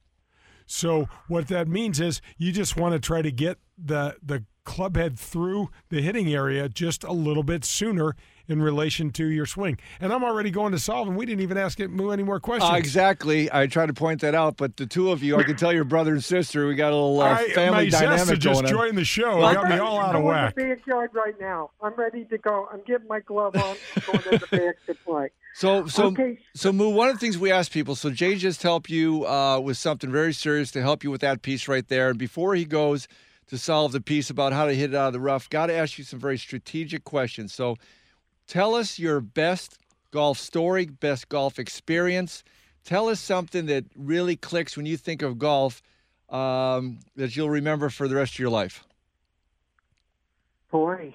So 0.67 1.09
what 1.29 1.49
that 1.49 1.69
means 1.69 2.01
is 2.01 2.21
you 2.39 2.53
just 2.53 2.77
want 2.77 2.95
to 2.95 2.99
try 2.99 3.23
to 3.23 3.31
get 3.31 3.59
the 3.77 4.17
the 4.23 4.45
club 4.65 4.97
head 4.97 5.19
through 5.19 5.69
the 5.91 6.01
hitting 6.01 6.33
area 6.33 6.69
just 6.69 7.05
a 7.05 7.13
little 7.13 7.43
bit 7.43 7.65
sooner 7.65 8.17
in 8.49 8.61
relation 8.61 9.11
to 9.11 9.27
your 9.27 9.47
swing. 9.47 9.79
And 10.01 10.13
I'm 10.13 10.23
already 10.23 10.51
going 10.51 10.73
to 10.73 10.79
solve, 10.79 11.09
and 11.09 11.17
we 11.17 11.25
didn't 11.27 11.41
even 11.41 11.57
ask 11.57 11.81
it 11.81 11.91
Moo 11.91 12.11
any 12.11 12.23
more 12.23 12.41
questions. 12.41 12.71
Uh, 12.73 12.77
exactly. 12.77 13.51
I 13.53 13.67
tried 13.67 13.87
to 13.87 13.95
point 13.95 14.21
that 14.21 14.35
out, 14.35 14.57
but 14.57 14.77
the 14.77 14.87
two 14.87 15.11
of 15.11 15.23
you, 15.23 15.37
I 15.37 15.43
can 15.45 15.57
tell 15.57 15.73
you're 15.73 15.85
brother 15.85 16.13
and 16.13 16.23
sister. 16.23 16.67
We 16.67 16.75
got 16.75 16.93
a 16.93 16.97
little 16.97 17.21
uh, 17.21 17.35
I, 17.35 17.49
family 17.51 17.85
my 17.85 17.89
zest 17.91 18.03
dynamic 18.03 18.27
to 18.29 18.37
just 18.37 18.63
going 18.63 18.67
on. 18.67 18.71
join 18.89 18.95
the 18.97 19.05
show 19.05 19.43
I'm 19.43 19.55
got 19.55 19.65
me 19.65 19.71
ready 19.71 19.81
all 19.81 19.99
to 19.99 20.05
out 20.05 20.13
go 20.13 20.19
of 20.19 20.25
in 20.25 20.29
whack. 20.29 20.55
the 20.55 20.63
backyard 20.77 21.11
right 21.15 21.35
now. 21.41 21.71
I'm 21.83 21.95
ready 21.95 22.25
to 22.27 22.39
go. 22.39 22.69
I'm 22.73 22.83
getting 22.87 23.09
my 23.09 23.21
glove 23.21 23.57
on. 23.57 23.77
I'm 23.97 24.03
going 24.07 24.23
to 24.25 24.47
the 24.51 24.57
back 24.59 24.77
to 24.87 24.95
play. 25.07 25.29
So, 25.55 25.87
so, 25.87 26.07
Okay. 26.07 26.39
so, 26.55 26.73
Moo. 26.73 26.91
One 26.91 27.09
of 27.09 27.15
the 27.15 27.21
things 27.21 27.39
we 27.39 27.53
ask 27.53 27.71
people. 27.71 27.95
So, 27.95 28.11
Jay 28.11 28.35
just 28.37 28.63
helped 28.63 28.91
you 28.91 29.25
uh, 29.27 29.61
with 29.61 29.77
something 29.77 30.11
very 30.11 30.33
serious 30.33 30.71
to 30.73 30.83
help 30.83 31.05
you 31.05 31.11
with 31.13 31.21
that 31.21 31.43
piece 31.43 31.69
right 31.69 31.87
there. 31.87 32.11
And 32.11 32.19
before 32.19 32.55
he 32.57 32.65
goes 32.65 33.07
to 33.47 33.57
solve 33.57 33.93
the 33.93 34.01
piece 34.01 34.31
about 34.31 34.53
how 34.53 34.67
to 34.67 34.75
hit 34.75 34.91
it 34.93 34.97
out 34.97 35.07
of 35.09 35.13
the 35.13 35.21
rough, 35.21 35.49
got 35.49 35.67
to 35.67 35.75
ask 35.75 35.97
you 35.97 36.03
some 36.05 36.19
very 36.19 36.39
strategic 36.39 37.05
questions. 37.05 37.55
So, 37.55 37.77
tell 38.47 38.75
us 38.75 38.99
your 38.99 39.21
best 39.21 39.79
golf 40.11 40.39
story, 40.39 40.87
best 40.87 41.29
golf 41.29 41.59
experience. 41.59 42.45
Tell 42.85 43.09
us 43.09 43.21
something 43.21 43.67
that 43.67 43.85
really 43.97 44.37
clicks 44.37 44.77
when 44.77 44.87
you 44.87 44.97
think 44.97 45.23
of 45.23 45.39
golf 45.39 45.83
um, 46.29 47.01
that 47.17 47.37
you'll 47.37 47.51
remember 47.51 47.89
for 47.89 48.09
the 48.09 48.15
rest 48.15 48.35
of 48.35 48.39
your 48.39 48.51
life. 48.51 48.85
Boy, 50.71 51.15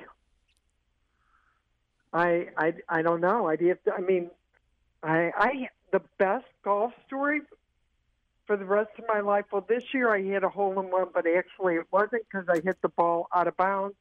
I 2.14 2.48
I 2.58 2.74
I 2.88 3.02
don't 3.02 3.22
know. 3.22 3.48
I 3.48 3.58
have 3.62 3.78
I 3.96 4.02
mean, 4.02 4.32
I 5.04 5.32
I 5.36 5.70
the 5.92 6.02
best 6.18 6.46
golf 6.64 6.94
story 7.08 7.42
for 8.48 8.58
the 8.58 8.66
rest 8.66 8.92
of 8.98 9.06
my 9.08 9.20
life. 9.20 9.46
Well, 9.52 9.66
this 9.68 9.84
year 9.94 10.14
I 10.14 10.22
hit 10.22 10.44
a 10.44 10.50
hole 10.50 10.80
in 10.80 10.90
one, 10.90 11.08
but 11.14 11.26
actually 11.28 11.76
it 11.76 11.88
wasn't 11.92 12.24
because 12.30 12.48
I 12.50 12.62
hit 12.62 12.82
the 12.82 12.90
ball 12.90 13.28
out 13.34 13.48
of 13.48 13.58
bounds 13.58 13.96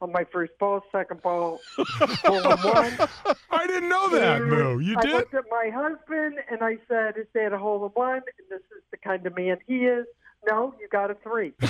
on 0.00 0.12
my 0.12 0.24
first 0.24 0.52
ball, 0.58 0.82
second 0.92 1.22
ball, 1.22 1.60
hole 1.78 2.38
in 2.52 2.58
one. 2.58 3.08
I 3.50 3.66
didn't 3.66 3.88
know 3.88 4.08
that, 4.10 4.42
And 4.42 4.50
Moo. 4.50 4.78
You 4.78 4.96
I 4.98 5.02
did? 5.02 5.14
I 5.14 5.16
looked 5.18 5.34
at 5.34 5.44
my 5.50 5.70
husband 5.74 6.38
and 6.50 6.62
I 6.62 6.78
said, 6.88 7.16
"Is 7.16 7.26
that 7.34 7.52
a 7.52 7.58
hole 7.58 7.84
in 7.86 7.90
one?" 7.92 8.16
And 8.16 8.48
this 8.50 8.60
is 8.60 8.82
the 8.90 8.96
kind 8.98 9.26
of 9.26 9.36
man 9.36 9.58
he 9.66 9.86
is. 9.86 10.06
No, 10.48 10.74
you 10.80 10.86
got 10.88 11.10
a 11.10 11.14
three. 11.14 11.52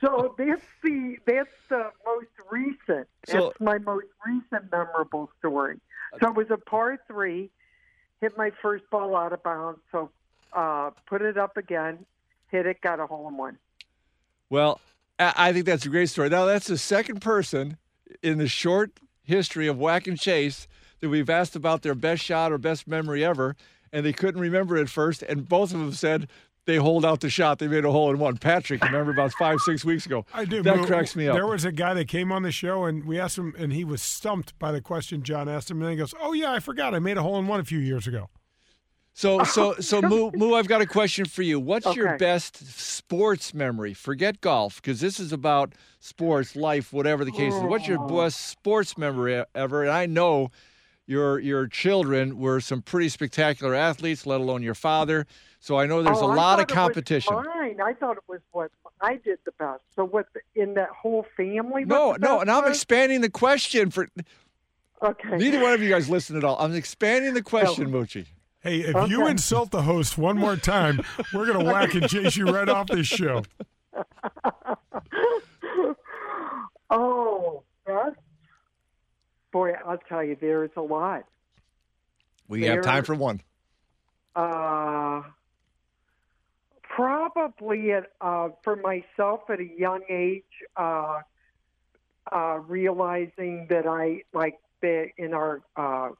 so 0.00 0.34
that's 0.38 0.62
the 0.82 1.16
that's 1.26 1.50
the 1.68 1.90
most 2.06 2.28
recent. 2.50 3.06
So- 3.26 3.48
that's 3.48 3.60
my 3.60 3.78
most 3.78 4.06
recent 4.26 4.70
memorable 4.70 5.30
story. 5.38 5.80
So 6.20 6.28
it 6.28 6.34
was 6.36 6.46
a 6.50 6.56
par 6.56 6.98
three, 7.06 7.50
hit 8.22 8.38
my 8.38 8.50
first 8.62 8.88
ball 8.90 9.14
out 9.14 9.34
of 9.34 9.42
bounds. 9.42 9.80
So 9.92 10.10
uh, 10.54 10.90
put 11.06 11.20
it 11.20 11.36
up 11.36 11.58
again, 11.58 12.06
hit 12.50 12.64
it, 12.64 12.80
got 12.80 12.98
a 12.98 13.06
hole 13.06 13.28
in 13.28 13.36
one. 13.36 13.58
Well, 14.50 14.80
I 15.18 15.52
think 15.52 15.66
that's 15.66 15.84
a 15.84 15.88
great 15.88 16.08
story. 16.08 16.28
Now, 16.28 16.44
that's 16.44 16.68
the 16.68 16.78
second 16.78 17.20
person 17.20 17.76
in 18.22 18.38
the 18.38 18.48
short 18.48 18.92
history 19.22 19.66
of 19.66 19.78
Whack 19.78 20.06
and 20.06 20.18
Chase 20.18 20.68
that 21.00 21.08
we've 21.08 21.28
asked 21.28 21.56
about 21.56 21.82
their 21.82 21.94
best 21.94 22.22
shot 22.22 22.52
or 22.52 22.58
best 22.58 22.86
memory 22.86 23.24
ever, 23.24 23.56
and 23.92 24.06
they 24.06 24.12
couldn't 24.12 24.40
remember 24.40 24.76
it 24.76 24.88
first. 24.88 25.22
And 25.22 25.48
both 25.48 25.72
of 25.72 25.80
them 25.80 25.92
said 25.92 26.28
they 26.66 26.76
hold 26.76 27.04
out 27.04 27.20
the 27.20 27.30
shot. 27.30 27.58
They 27.58 27.66
made 27.66 27.84
a 27.84 27.90
hole 27.90 28.10
in 28.10 28.18
one. 28.18 28.36
Patrick, 28.36 28.82
remember 28.82 29.10
about 29.10 29.32
five, 29.32 29.58
six 29.60 29.84
weeks 29.84 30.06
ago. 30.06 30.24
I 30.32 30.44
do. 30.44 30.62
That 30.62 30.86
cracks 30.86 31.16
me 31.16 31.26
up. 31.26 31.34
There 31.34 31.46
was 31.46 31.64
a 31.64 31.72
guy 31.72 31.94
that 31.94 32.08
came 32.08 32.30
on 32.30 32.42
the 32.42 32.52
show, 32.52 32.84
and 32.84 33.04
we 33.04 33.18
asked 33.18 33.38
him, 33.38 33.54
and 33.58 33.72
he 33.72 33.84
was 33.84 34.02
stumped 34.02 34.58
by 34.58 34.70
the 34.70 34.80
question 34.80 35.22
John 35.22 35.48
asked 35.48 35.70
him. 35.70 35.80
And 35.82 35.90
he 35.90 35.96
goes, 35.96 36.14
"Oh 36.20 36.32
yeah, 36.32 36.52
I 36.52 36.60
forgot. 36.60 36.94
I 36.94 37.00
made 37.00 37.16
a 37.16 37.22
hole 37.22 37.38
in 37.38 37.46
one 37.46 37.58
a 37.60 37.64
few 37.64 37.78
years 37.78 38.06
ago." 38.06 38.28
So, 39.22 39.42
so, 39.42 39.74
so, 39.80 40.00
Moo, 40.00 40.30
Moo, 40.36 40.54
I've 40.54 40.68
got 40.68 40.80
a 40.80 40.86
question 40.86 41.24
for 41.24 41.42
you. 41.42 41.58
What's 41.58 41.96
your 41.96 42.16
best 42.18 42.56
sports 42.78 43.52
memory? 43.52 43.92
Forget 43.92 44.40
golf, 44.40 44.76
because 44.76 45.00
this 45.00 45.18
is 45.18 45.32
about 45.32 45.72
sports, 45.98 46.54
life, 46.54 46.92
whatever 46.92 47.24
the 47.24 47.32
case 47.32 47.52
is. 47.52 47.62
What's 47.64 47.88
your 47.88 47.98
Oh. 48.00 48.06
best 48.06 48.46
sports 48.48 48.96
memory 48.96 49.42
ever? 49.56 49.82
And 49.82 49.90
I 49.90 50.06
know 50.06 50.52
your 51.08 51.40
your 51.40 51.66
children 51.66 52.38
were 52.38 52.60
some 52.60 52.80
pretty 52.80 53.08
spectacular 53.08 53.74
athletes, 53.74 54.24
let 54.24 54.40
alone 54.40 54.62
your 54.62 54.76
father. 54.76 55.26
So 55.58 55.76
I 55.76 55.86
know 55.86 56.00
there's 56.04 56.18
Oh, 56.18 56.26
a 56.26 56.36
lot 56.36 56.36
of 56.36 56.38
thought 56.38 56.60
it 56.60 56.68
was 56.68 56.74
competition. 56.76 57.34
Mine. 57.34 57.80
I 57.80 57.94
thought 57.94 58.18
it 58.18 58.22
was 58.28 58.38
what 58.52 58.70
I 59.00 59.16
did 59.16 59.40
the 59.44 59.52
best. 59.58 59.82
So 59.96 60.04
what 60.04 60.26
in 60.54 60.74
that 60.74 60.90
whole 60.90 61.26
family? 61.36 61.84
No, 61.84 62.12
no, 62.20 62.38
and 62.38 62.48
I'm 62.48 62.68
expanding 62.68 63.20
the 63.22 63.30
question 63.30 63.90
for 63.90 64.06
Okay. 65.02 65.36
neither 65.38 65.60
one 65.60 65.72
of 65.72 65.82
you 65.82 65.88
guys 65.88 66.08
listen 66.08 66.36
at 66.36 66.44
all. 66.44 66.56
I'm 66.60 66.72
expanding 66.76 67.34
the 67.34 67.42
question, 67.42 67.90
Moochie. 67.90 68.26
Hey, 68.60 68.80
if 68.80 69.08
you 69.08 69.26
insult 69.26 69.70
the 69.70 69.82
host 69.82 70.18
one 70.18 70.36
more 70.36 70.56
time, 70.56 71.00
we're 71.32 71.46
gonna 71.46 71.64
whack 71.64 71.94
and 71.94 72.08
chase 72.08 72.36
you 72.36 72.46
right 72.46 72.68
off 72.68 72.88
this 72.88 73.06
show. 73.06 73.42
Oh, 76.90 77.64
best. 77.86 78.16
Boy, 79.52 79.72
I'll 79.86 79.98
tell 80.08 80.24
you, 80.24 80.36
there 80.40 80.64
is 80.64 80.70
a 80.76 80.80
lot. 80.80 81.24
We 82.48 82.64
have 82.64 82.82
time 82.82 83.04
for 83.04 83.14
one. 83.14 83.42
Uh, 84.34 85.22
probably 86.82 87.92
at 87.92 88.12
uh, 88.20 88.50
for 88.62 88.76
myself 88.76 89.40
at 89.50 89.60
a 89.60 89.68
young 89.78 90.00
age, 90.08 90.44
uh, 90.76 91.20
uh, 92.32 92.58
realizing 92.66 93.66
that 93.68 93.86
I 93.86 94.22
like 94.32 94.58
that 94.80 95.08
in 95.18 95.34
our 95.34 95.60
uh, 95.76 96.10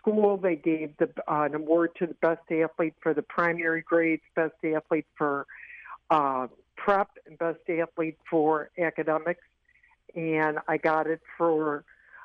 school 0.00 0.36
they 0.36 0.56
gave 0.56 0.96
the 0.98 1.08
uh, 1.26 1.42
an 1.42 1.54
award 1.54 1.90
to 1.98 2.06
the 2.06 2.14
best 2.14 2.40
athlete 2.50 2.94
for 3.00 3.14
the 3.14 3.22
primary 3.22 3.82
grades, 3.82 4.22
best 4.34 4.54
athlete 4.64 5.06
for 5.16 5.46
uh, 6.10 6.46
prep, 6.76 7.10
and 7.26 7.38
best 7.38 7.60
athlete 7.68 8.18
for 8.30 8.70
academics, 8.78 9.44
and 10.14 10.58
I 10.66 10.78
got 10.78 11.06
it 11.06 11.20
for 11.36 11.84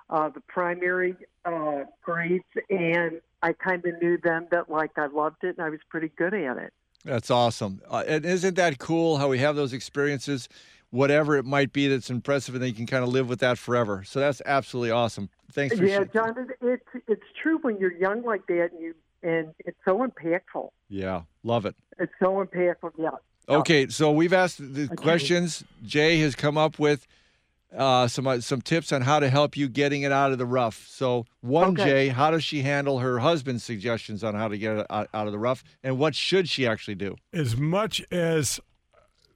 uh, 0.09 0.29
the 0.29 0.41
primary 0.41 1.15
uh, 1.45 1.83
grades, 2.03 2.43
and 2.69 3.21
I 3.41 3.53
kind 3.53 3.85
of 3.85 4.01
knew 4.01 4.17
then 4.23 4.47
that 4.51 4.69
like 4.69 4.97
I 4.97 5.07
loved 5.07 5.43
it 5.43 5.57
and 5.57 5.65
I 5.65 5.69
was 5.69 5.79
pretty 5.89 6.11
good 6.15 6.33
at 6.33 6.57
it. 6.57 6.73
That's 7.03 7.29
awesome. 7.29 7.81
Uh, 7.89 8.03
and 8.07 8.25
isn't 8.25 8.55
that 8.55 8.79
cool 8.79 9.17
how 9.17 9.27
we 9.27 9.39
have 9.39 9.57
those 9.57 9.73
experiences, 9.73 10.47
whatever 10.93 11.35
it 11.37 11.43
might 11.43 11.73
be 11.73 11.87
that's 11.87 12.11
impressive, 12.11 12.53
and 12.53 12.61
then 12.61 12.69
you 12.69 12.75
can 12.75 12.85
kind 12.85 13.03
of 13.03 13.09
live 13.09 13.27
with 13.27 13.39
that 13.39 13.57
forever. 13.57 14.03
So 14.05 14.19
that's 14.19 14.41
absolutely 14.45 14.91
awesome. 14.91 15.29
Thanks 15.51 15.75
for 15.77 15.83
Yeah, 15.83 15.95
sharing. 15.95 16.09
John, 16.13 16.35
it, 16.37 16.57
it's 16.61 17.05
it's 17.07 17.23
true 17.41 17.57
when 17.63 17.77
you're 17.79 17.93
young 17.97 18.23
like 18.23 18.45
that, 18.47 18.69
and 18.71 18.79
you 18.81 18.93
and 19.23 19.53
it's 19.65 19.77
so 19.85 20.05
impactful. 20.07 20.69
Yeah, 20.89 21.23
love 21.43 21.65
it. 21.65 21.75
It's 21.97 22.11
so 22.21 22.45
impactful. 22.45 22.91
Yeah. 22.97 23.09
Okay, 23.49 23.87
so 23.87 24.11
we've 24.11 24.33
asked 24.33 24.59
the 24.59 24.87
questions. 24.95 25.63
Jay 25.83 26.19
has 26.19 26.35
come 26.35 26.57
up 26.57 26.77
with 26.79 27.07
uh, 27.75 28.07
some 28.07 28.27
uh, 28.27 28.39
some 28.39 28.61
tips 28.61 28.91
on 28.93 29.01
how 29.01 29.19
to 29.19 29.29
help 29.29 29.57
you 29.57 29.67
getting 29.67 30.03
it 30.03 30.11
out 30.11 30.31
of 30.31 30.37
the 30.37 30.45
rough. 30.45 30.85
So 30.87 31.25
one, 31.41 31.69
Okay. 31.71 31.83
Jay, 31.83 32.07
how 32.09 32.29
does 32.31 32.43
she 32.43 32.61
handle 32.61 32.99
her 32.99 33.19
husband's 33.19 33.63
suggestions 33.63 34.23
on 34.23 34.35
how 34.35 34.47
to 34.47 34.57
get 34.59 34.77
it 34.77 34.87
out, 34.91 35.09
out 35.13 35.25
of 35.25 35.33
the 35.33 35.39
rough, 35.39 35.63
and 35.83 35.97
what 35.97 36.13
should 36.13 36.47
she 36.47 36.67
actually 36.67 36.95
do? 36.95 37.15
as 37.33 37.57
much 37.57 38.03
as 38.11 38.59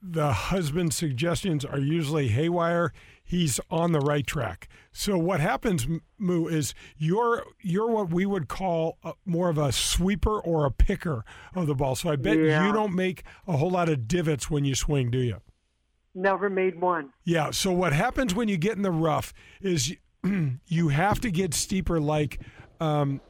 the 0.10 0.32
husband's 0.32 0.96
suggestions 0.96 1.66
are 1.66 1.80
usually 1.80 2.30
haywire, 2.30 2.94
he's 3.24 3.60
on 3.70 3.92
the 3.92 4.00
right 4.00 4.26
track. 4.26 4.68
So 4.92 5.18
what 5.18 5.40
happens, 5.40 5.88
Moo, 6.18 6.48
is 6.48 6.74
you're 6.98 7.44
you're 7.62 7.90
what 7.92 8.12
we 8.12 8.26
would 8.26 8.48
call 8.48 8.98
a, 9.04 9.14
more 9.26 9.50
of 9.50 9.58
a 9.58 9.72
sweeper 9.72 10.40
or 10.40 10.66
a 10.66 10.72
picker 10.72 11.24
of 11.54 11.68
the 11.68 11.76
ball. 11.76 11.96
So 11.96 12.10
I 12.10 12.16
bet 12.16 12.38
Yeah. 12.38 12.66
you 12.66 12.74
don't 12.74 12.96
make 12.96 13.24
a 13.48 13.58
whole 13.58 13.70
lot 13.72 13.90
of 13.90 14.08
divots 14.08 14.50
when 14.50 14.66
you 14.66 14.76
swing, 14.76 15.12
do 15.12 15.20
you? 15.20 15.42
Never 16.16 16.50
made 16.50 16.80
one. 16.82 17.10
Yeah. 17.26 17.52
So 17.52 17.72
what 17.72 17.94
happens 17.94 18.34
when 18.34 18.48
you 18.48 18.58
get 18.58 18.76
in 18.76 18.82
the 18.82 18.92
rough 18.92 19.34
is 19.62 19.96
you 20.66 20.88
have 20.88 21.20
to 21.22 21.30
get 21.32 21.54
steeper, 21.54 22.00
like 22.00 22.42
um, 22.80 23.22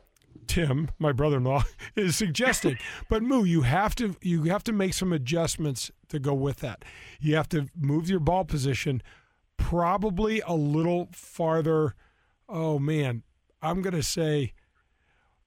Tim, 0.48 0.90
my 1.00 1.12
brother-in-law, 1.12 1.64
is 1.96 2.16
suggesting. 2.16 2.78
but 3.10 3.24
Moo, 3.24 3.44
you 3.44 3.62
have 3.62 3.96
to 3.96 4.16
you 4.22 4.44
have 4.44 4.64
to 4.66 4.74
make 4.74 4.94
some 4.94 5.14
adjustments 5.14 5.92
to 6.10 6.20
go 6.20 6.34
with 6.34 6.58
that. 6.58 6.84
You 7.20 7.36
have 7.36 7.50
to 7.50 7.68
move 7.76 8.10
your 8.10 8.20
ball 8.20 8.46
position 8.46 9.02
probably 9.58 10.42
a 10.42 10.54
little 10.54 11.10
farther. 11.12 11.96
Oh 12.48 12.80
man, 12.80 13.24
I'm 13.62 13.82
gonna 13.82 14.04
say. 14.04 14.54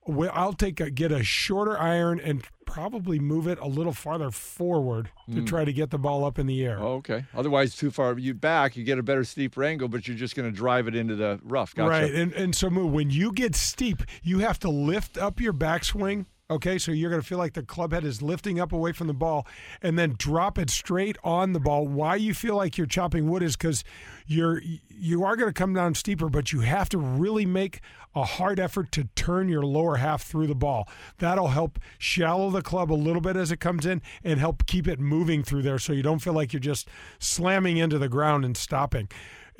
Well, 0.06 0.30
I'll 0.32 0.54
take 0.54 0.80
a, 0.80 0.90
get 0.90 1.12
a 1.12 1.22
shorter 1.22 1.78
iron 1.78 2.20
and 2.20 2.42
probably 2.64 3.18
move 3.18 3.46
it 3.46 3.58
a 3.58 3.66
little 3.66 3.92
farther 3.92 4.30
forward 4.30 5.10
to 5.28 5.40
hmm. 5.40 5.44
try 5.44 5.64
to 5.64 5.72
get 5.72 5.90
the 5.90 5.98
ball 5.98 6.24
up 6.24 6.38
in 6.38 6.46
the 6.46 6.64
air. 6.64 6.78
Oh, 6.80 6.94
okay. 6.94 7.24
Otherwise, 7.34 7.76
too 7.76 7.90
far 7.90 8.16
you 8.18 8.32
back, 8.32 8.76
you 8.76 8.84
get 8.84 8.98
a 8.98 9.02
better 9.02 9.24
steeper 9.24 9.64
angle, 9.64 9.88
but 9.88 10.06
you're 10.06 10.16
just 10.16 10.36
going 10.36 10.50
to 10.50 10.56
drive 10.56 10.88
it 10.88 10.94
into 10.94 11.16
the 11.16 11.40
rough. 11.42 11.74
Gotcha. 11.74 11.90
Right, 11.90 12.14
and 12.14 12.32
and 12.32 12.54
so 12.54 12.70
Moo, 12.70 12.86
when 12.86 13.10
you 13.10 13.32
get 13.32 13.54
steep, 13.54 14.02
you 14.22 14.38
have 14.38 14.58
to 14.60 14.70
lift 14.70 15.18
up 15.18 15.40
your 15.40 15.52
backswing. 15.52 16.26
Okay, 16.50 16.78
so 16.78 16.90
you're 16.90 17.10
going 17.10 17.22
to 17.22 17.26
feel 17.26 17.38
like 17.38 17.54
the 17.54 17.62
club 17.62 17.92
head 17.92 18.02
is 18.02 18.20
lifting 18.20 18.58
up 18.58 18.72
away 18.72 18.90
from 18.90 19.06
the 19.06 19.14
ball, 19.14 19.46
and 19.80 19.96
then 19.96 20.16
drop 20.18 20.58
it 20.58 20.68
straight 20.68 21.16
on 21.22 21.52
the 21.52 21.60
ball. 21.60 21.86
Why 21.86 22.16
you 22.16 22.34
feel 22.34 22.56
like 22.56 22.76
you're 22.76 22.88
chopping 22.88 23.30
wood 23.30 23.44
is 23.44 23.56
because 23.56 23.84
you're 24.26 24.60
you 24.88 25.22
are 25.24 25.36
going 25.36 25.48
to 25.48 25.54
come 25.54 25.74
down 25.74 25.94
steeper, 25.94 26.28
but 26.28 26.52
you 26.52 26.60
have 26.60 26.88
to 26.88 26.98
really 26.98 27.46
make 27.46 27.80
a 28.16 28.24
hard 28.24 28.58
effort 28.58 28.90
to 28.92 29.04
turn 29.14 29.48
your 29.48 29.64
lower 29.64 29.96
half 29.96 30.24
through 30.24 30.48
the 30.48 30.54
ball. 30.56 30.88
That'll 31.18 31.48
help 31.48 31.78
shallow 31.98 32.50
the 32.50 32.62
club 32.62 32.90
a 32.90 32.94
little 32.94 33.22
bit 33.22 33.36
as 33.36 33.52
it 33.52 33.60
comes 33.60 33.86
in, 33.86 34.02
and 34.24 34.40
help 34.40 34.66
keep 34.66 34.88
it 34.88 34.98
moving 34.98 35.44
through 35.44 35.62
there, 35.62 35.78
so 35.78 35.92
you 35.92 36.02
don't 36.02 36.18
feel 36.18 36.34
like 36.34 36.52
you're 36.52 36.58
just 36.58 36.88
slamming 37.20 37.76
into 37.76 37.98
the 37.98 38.08
ground 38.08 38.44
and 38.44 38.56
stopping 38.56 39.08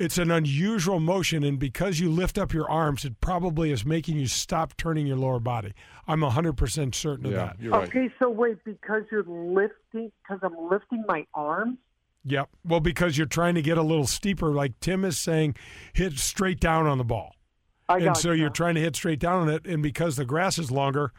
it's 0.01 0.17
an 0.17 0.31
unusual 0.31 0.99
motion, 0.99 1.43
and 1.43 1.59
because 1.59 1.99
you 1.99 2.09
lift 2.09 2.37
up 2.37 2.53
your 2.53 2.69
arms, 2.69 3.05
it 3.05 3.21
probably 3.21 3.71
is 3.71 3.85
making 3.85 4.17
you 4.17 4.27
stop 4.27 4.75
turning 4.75 5.05
your 5.05 5.17
lower 5.17 5.39
body. 5.39 5.73
I'm 6.07 6.21
100% 6.21 6.95
certain 6.95 7.27
of 7.27 7.31
Yeah, 7.31 7.37
that. 7.37 7.61
you're 7.61 7.71
right. 7.71 7.87
Okay, 7.87 8.09
so 8.19 8.29
wait, 8.29 8.57
because 8.65 9.03
you're 9.11 9.23
lifting, 9.23 10.11
because 10.23 10.39
I'm 10.41 10.55
lifting 10.69 11.03
my 11.07 11.25
arms. 11.33 11.77
Yep. 12.25 12.49
Well, 12.65 12.79
because 12.79 13.17
you're 13.17 13.27
trying 13.27 13.55
to 13.55 13.61
get 13.61 13.77
a 13.77 13.81
little 13.83 14.07
steeper, 14.07 14.51
like 14.51 14.79
Tim 14.79 15.05
is 15.05 15.17
saying, 15.17 15.55
hit 15.93 16.13
straight 16.19 16.59
down 16.59 16.87
on 16.87 16.97
the 16.97 17.03
ball. 17.03 17.35
I 17.87 17.95
and 17.95 18.05
got 18.05 18.17
so 18.17 18.31
you're 18.31 18.49
trying 18.49 18.75
to 18.75 18.81
hit 18.81 18.95
straight 18.95 19.19
down 19.19 19.43
on 19.43 19.49
it, 19.49 19.65
and 19.65 19.83
because 19.83 20.15
the 20.15 20.25
grass 20.25 20.57
is 20.57 20.71
longer, 20.71 21.11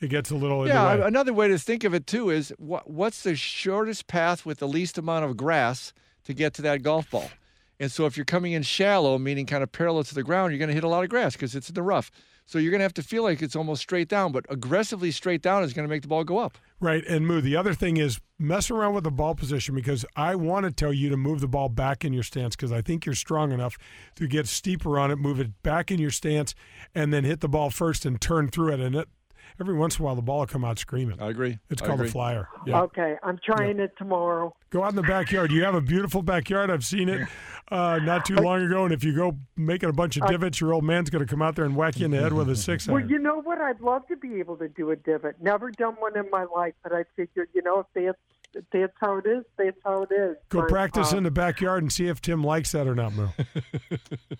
it 0.00 0.08
gets 0.08 0.30
a 0.30 0.36
little 0.36 0.66
Yeah, 0.66 0.96
way. 0.96 1.02
another 1.06 1.32
way 1.32 1.48
to 1.48 1.58
think 1.58 1.82
of 1.84 1.92
it 1.94 2.06
too 2.06 2.30
is 2.30 2.52
what, 2.58 2.88
what's 2.88 3.22
the 3.22 3.34
shortest 3.34 4.06
path 4.06 4.46
with 4.46 4.58
the 4.58 4.68
least 4.68 4.96
amount 4.98 5.24
of 5.24 5.36
grass 5.36 5.92
to 6.24 6.34
get 6.34 6.54
to 6.54 6.62
that 6.62 6.82
golf 6.82 7.10
ball? 7.10 7.30
And 7.80 7.92
so 7.92 8.06
if 8.06 8.16
you're 8.16 8.24
coming 8.24 8.52
in 8.52 8.62
shallow, 8.62 9.18
meaning 9.18 9.46
kind 9.46 9.62
of 9.62 9.70
parallel 9.70 10.04
to 10.04 10.14
the 10.14 10.22
ground, 10.22 10.52
you're 10.52 10.58
going 10.58 10.68
to 10.68 10.74
hit 10.74 10.84
a 10.84 10.88
lot 10.88 11.04
of 11.04 11.10
grass 11.10 11.34
because 11.34 11.54
it's 11.54 11.68
in 11.68 11.74
the 11.74 11.82
rough. 11.82 12.10
So 12.48 12.58
you're 12.58 12.70
going 12.70 12.78
to 12.78 12.84
have 12.84 12.94
to 12.94 13.02
feel 13.02 13.22
like 13.22 13.42
it's 13.42 13.54
almost 13.54 13.82
straight 13.82 14.08
down, 14.08 14.32
but 14.32 14.46
aggressively 14.48 15.10
straight 15.10 15.42
down 15.42 15.62
is 15.62 15.74
going 15.74 15.86
to 15.86 15.90
make 15.90 16.00
the 16.00 16.08
ball 16.08 16.24
go 16.24 16.38
up. 16.38 16.56
Right. 16.80 17.04
And 17.06 17.26
Moo, 17.26 17.42
the 17.42 17.56
other 17.56 17.74
thing 17.74 17.98
is 17.98 18.20
mess 18.38 18.70
around 18.70 18.94
with 18.94 19.04
the 19.04 19.10
ball 19.10 19.34
position 19.34 19.74
because 19.74 20.06
I 20.16 20.34
want 20.34 20.64
to 20.64 20.72
tell 20.72 20.92
you 20.92 21.10
to 21.10 21.16
move 21.16 21.40
the 21.40 21.46
ball 21.46 21.68
back 21.68 22.06
in 22.06 22.14
your 22.14 22.22
stance 22.22 22.56
because 22.56 22.72
I 22.72 22.80
think 22.80 23.04
you're 23.04 23.14
strong 23.14 23.52
enough 23.52 23.76
to 24.14 24.26
get 24.26 24.48
steeper 24.48 24.98
on 24.98 25.10
it, 25.10 25.16
move 25.16 25.40
it 25.40 25.62
back 25.62 25.90
in 25.90 25.98
your 25.98 26.10
stance, 26.10 26.54
and 26.94 27.12
then 27.12 27.24
hit 27.24 27.40
the 27.40 27.48
ball 27.48 27.68
first 27.68 28.06
and 28.06 28.18
turn 28.18 28.48
through 28.48 28.72
it. 28.72 28.80
And 28.80 28.96
it, 28.96 29.08
every 29.60 29.74
once 29.74 29.96
in 29.98 30.02
a 30.02 30.04
while, 30.04 30.14
the 30.14 30.22
ball 30.22 30.40
will 30.40 30.46
come 30.46 30.64
out 30.64 30.78
screaming. 30.78 31.20
I 31.20 31.28
agree. 31.28 31.58
It's 31.70 31.82
I 31.82 31.86
called 31.86 32.00
agree. 32.00 32.08
a 32.08 32.12
flyer. 32.12 32.48
Yeah. 32.66 32.82
Okay, 32.82 33.16
I'm 33.22 33.38
trying 33.44 33.78
it 33.80 33.92
tomorrow. 33.98 34.54
Go 34.70 34.84
out 34.84 34.90
in 34.90 34.96
the 34.96 35.02
backyard. 35.02 35.50
You 35.50 35.64
have 35.64 35.74
a 35.74 35.80
beautiful 35.80 36.22
backyard. 36.22 36.70
I've 36.70 36.84
seen 36.84 37.08
it 37.08 37.26
uh, 37.70 37.98
not 38.02 38.24
too 38.24 38.36
long 38.36 38.62
ago. 38.62 38.84
And 38.84 38.92
if 38.92 39.02
you 39.02 39.14
go 39.14 39.36
making 39.56 39.88
a 39.88 39.92
bunch 39.92 40.16
of 40.16 40.26
divots, 40.26 40.60
your 40.60 40.72
old 40.74 40.84
man's 40.84 41.10
going 41.10 41.24
to 41.24 41.30
come 41.30 41.42
out 41.42 41.56
there 41.56 41.64
and 41.64 41.74
whack 41.74 41.98
you 41.98 42.04
in 42.04 42.10
the 42.10 42.18
head 42.18 42.32
with 42.32 42.50
a 42.50 42.56
six 42.56 42.86
Well, 42.86 43.00
you 43.00 43.18
know 43.18 43.40
what? 43.40 43.60
I'd 43.60 43.80
love 43.80 44.06
to 44.08 44.16
be 44.16 44.38
able 44.38 44.56
to 44.58 44.68
do 44.68 44.90
a 44.90 44.96
divot. 44.96 45.36
Never 45.40 45.70
done 45.70 45.94
one 45.98 46.16
in 46.18 46.28
my 46.30 46.44
life, 46.44 46.74
but 46.82 46.92
I 46.92 47.04
figured, 47.16 47.48
you 47.54 47.62
know, 47.62 47.80
if 47.80 47.86
that's 47.94 48.18
if 48.54 48.64
that's 48.72 48.92
how 49.00 49.18
it 49.18 49.26
is, 49.26 49.44
that's 49.58 49.76
how 49.84 50.02
it 50.02 50.12
is. 50.12 50.36
Go 50.48 50.60
But, 50.60 50.70
practice 50.70 51.12
um, 51.12 51.18
in 51.18 51.24
the 51.24 51.30
backyard 51.30 51.82
and 51.82 51.92
see 51.92 52.06
if 52.06 52.20
Tim 52.22 52.42
likes 52.42 52.72
that 52.72 52.86
or 52.86 52.94
not, 52.94 53.12
Moo. 53.14 53.28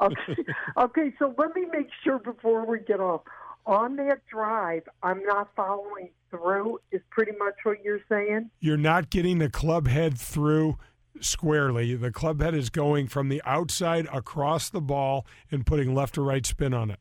Okay, 0.00 0.36
okay. 0.76 1.12
So 1.18 1.34
let 1.36 1.56
me 1.56 1.64
make 1.72 1.88
sure 2.04 2.20
before 2.20 2.64
we 2.64 2.78
get 2.78 3.00
off. 3.00 3.22
On 3.68 3.96
that 3.96 4.26
drive, 4.26 4.82
I'm 5.02 5.22
not 5.24 5.50
following 5.54 6.08
through. 6.30 6.80
Is 6.90 7.02
pretty 7.10 7.32
much 7.38 7.54
what 7.64 7.84
you're 7.84 8.00
saying. 8.08 8.50
you're 8.60 8.78
not 8.78 9.10
getting 9.10 9.38
the 9.38 9.50
club 9.50 9.88
head 9.88 10.18
through 10.18 10.78
squarely. 11.20 11.94
The 11.94 12.10
club 12.10 12.40
head 12.40 12.54
is 12.54 12.70
going 12.70 13.08
from 13.08 13.28
the 13.28 13.42
outside 13.44 14.06
across 14.12 14.70
the 14.70 14.80
ball 14.80 15.26
and 15.50 15.66
putting 15.66 15.94
left 15.94 16.16
or 16.16 16.22
right 16.22 16.46
spin 16.46 16.72
on 16.72 16.90
it. 16.90 16.98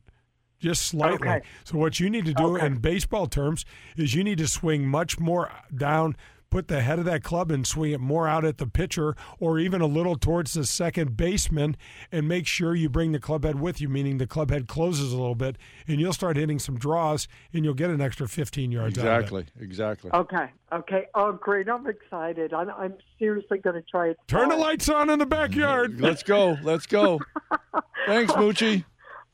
Just 0.59 0.83
slightly. 0.87 1.27
Okay. 1.29 1.41
So 1.63 1.77
what 1.77 1.99
you 2.01 2.09
need 2.09 2.25
to 2.25 2.33
do 2.33 2.57
Okay. 2.57 2.65
in 2.65 2.77
baseball 2.79 3.27
terms 3.27 3.63
is 3.95 4.13
you 4.13 4.23
need 4.23 4.39
to 4.39 4.47
swing 4.47 4.87
much 4.87 5.19
more 5.19 5.49
down, 5.73 6.17
put 6.49 6.67
the 6.67 6.81
head 6.81 6.99
of 6.99 7.05
that 7.05 7.23
club 7.23 7.51
and 7.51 7.65
swing 7.65 7.91
it 7.91 7.99
more 7.99 8.27
out 8.27 8.45
at 8.45 8.57
the 8.57 8.67
pitcher 8.67 9.15
or 9.39 9.59
even 9.59 9.81
a 9.81 9.85
little 9.85 10.15
towards 10.15 10.53
the 10.53 10.65
second 10.65 11.17
baseman 11.17 11.75
and 12.11 12.27
make 12.27 12.47
sure 12.47 12.75
you 12.75 12.89
bring 12.89 13.11
the 13.11 13.19
club 13.19 13.43
head 13.43 13.59
with 13.59 13.81
you, 13.81 13.89
meaning 13.89 14.17
the 14.17 14.27
club 14.27 14.49
head 14.49 14.67
closes 14.67 15.11
a 15.11 15.17
little 15.17 15.35
bit 15.35 15.57
and 15.87 15.99
you'll 15.99 16.13
start 16.13 16.37
hitting 16.37 16.59
some 16.59 16.77
draws 16.77 17.27
and 17.53 17.65
you'll 17.65 17.73
get 17.73 17.89
an 17.89 18.01
extra 18.01 18.27
15 18.27 18.71
yards 18.71 18.97
out. 18.97 19.05
Exactly. 19.05 19.45
Exactly. 19.59 20.11
Okay, 20.13 20.49
okay. 20.71 21.07
Oh, 21.15 21.33
great! 21.33 21.69
I'm 21.69 21.87
excited. 21.87 22.53
I'm, 22.53 22.69
I'm 22.69 22.95
seriously 23.19 23.57
going 23.59 23.75
to 23.75 23.81
try 23.81 24.09
it. 24.09 24.17
Turn 24.27 24.49
the 24.49 24.55
lights 24.55 24.89
on 24.89 25.09
in 25.09 25.19
the 25.19 25.25
backyard. 25.25 25.99
Let's 26.07 26.23
go. 26.23 26.57
Let's 26.63 26.85
go. 26.85 27.19
Thanks, 28.05 28.31
Moochie. 28.33 28.85